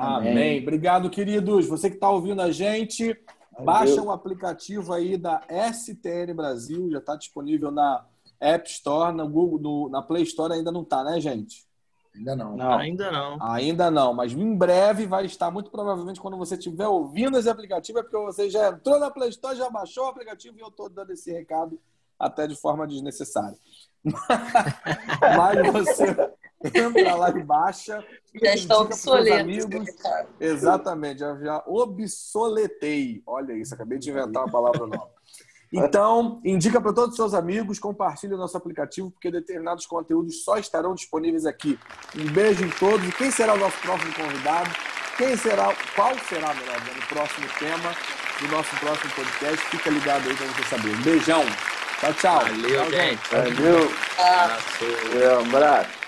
Amém. 0.01 0.32
amém. 0.32 0.62
Obrigado, 0.62 1.11
queridos. 1.11 1.66
Você 1.66 1.88
que 1.90 1.96
está 1.96 2.11
ouvindo 2.11 2.40
a 2.40 2.51
gente, 2.51 3.14
Valeu. 3.53 3.64
baixa 3.64 4.03
o 4.03 4.11
aplicativo 4.11 4.92
aí 4.92 5.16
da 5.16 5.42
STN 5.72 6.34
Brasil. 6.34 6.90
Já 6.90 6.98
está 6.98 7.16
disponível 7.16 7.70
na 7.70 8.05
App 8.40 8.68
Store, 8.70 9.14
no 9.14 9.28
Google, 9.28 9.61
no, 9.61 9.88
na 9.90 10.03
Play 10.03 10.22
Store 10.22 10.53
ainda 10.53 10.72
não 10.72 10.82
está, 10.82 11.05
né, 11.05 11.20
gente? 11.20 11.68
Ainda 12.14 12.34
não. 12.34 12.57
não. 12.57 12.72
Ainda 12.72 13.12
não. 13.12 13.38
Ainda 13.40 13.90
não, 13.90 14.14
mas 14.14 14.32
em 14.32 14.57
breve 14.57 15.07
vai 15.07 15.26
estar, 15.26 15.51
muito 15.51 15.70
provavelmente, 15.70 16.20
quando 16.20 16.36
você 16.36 16.55
estiver 16.57 16.88
ouvindo 16.88 17.38
esse 17.38 17.48
aplicativo, 17.48 17.98
é 17.98 18.03
porque 18.03 18.16
você 18.16 18.51
já 18.51 18.70
entrou 18.70 18.98
na 18.98 19.11
Play 19.11 19.28
Store, 19.28 19.57
já 19.57 19.70
baixou 19.70 20.05
o 20.05 20.09
aplicativo 20.09 20.57
e 20.57 20.61
eu 20.61 20.68
estou 20.68 20.88
dando 20.88 21.12
esse 21.12 21.30
recado 21.30 21.78
até 22.18 22.46
de 22.46 22.57
forma 22.57 22.86
desnecessária. 22.86 23.57
mas 25.36 25.72
você 25.72 26.32
entra 26.64 27.14
lá 27.14 27.30
e 27.30 27.42
baixa. 27.42 28.04
Já 28.40 28.54
está 28.54 28.78
obsoleto. 28.78 29.40
Amigos. 29.40 29.88
Exatamente, 30.38 31.18
já, 31.18 31.36
já 31.36 31.64
obsoletei. 31.66 33.22
Olha 33.26 33.54
isso, 33.54 33.74
acabei 33.74 33.98
de 33.98 34.08
inventar 34.08 34.44
uma 34.44 34.52
palavra 34.52 34.86
nova. 34.86 35.11
Então, 35.72 36.40
indica 36.44 36.80
para 36.80 36.92
todos 36.92 37.11
os 37.11 37.16
seus 37.16 37.32
amigos, 37.32 37.78
compartilhe 37.78 38.34
o 38.34 38.36
nosso 38.36 38.56
aplicativo, 38.56 39.08
porque 39.12 39.30
determinados 39.30 39.86
conteúdos 39.86 40.42
só 40.42 40.58
estarão 40.58 40.96
disponíveis 40.96 41.46
aqui. 41.46 41.78
Um 42.18 42.28
beijo 42.32 42.64
em 42.64 42.70
todos. 42.70 43.06
E 43.06 43.12
quem 43.12 43.30
será 43.30 43.54
o 43.54 43.56
nosso 43.56 43.78
próximo 43.78 44.12
convidado? 44.12 44.68
Quem 45.16 45.36
será, 45.36 45.72
qual 45.94 46.12
será, 46.28 46.52
melhor, 46.54 46.76
o 46.76 47.14
próximo 47.14 47.46
tema 47.61 47.94
do 48.40 48.48
nosso 48.48 48.74
próximo 48.80 49.12
podcast? 49.14 49.64
Fica 49.66 49.90
ligado 49.90 50.28
aí 50.28 50.34
para 50.34 50.46
você 50.46 50.64
saber. 50.64 50.96
Um 50.96 51.02
beijão. 51.02 51.44
Tchau, 52.00 52.14
tchau. 52.14 52.40
Valeu, 52.40 52.80
tchau, 52.80 52.90
gente. 52.90 53.30
Valeu. 53.30 53.92
Valeu. 55.12 55.40
Um 55.40 55.56
abraço. 55.56 55.99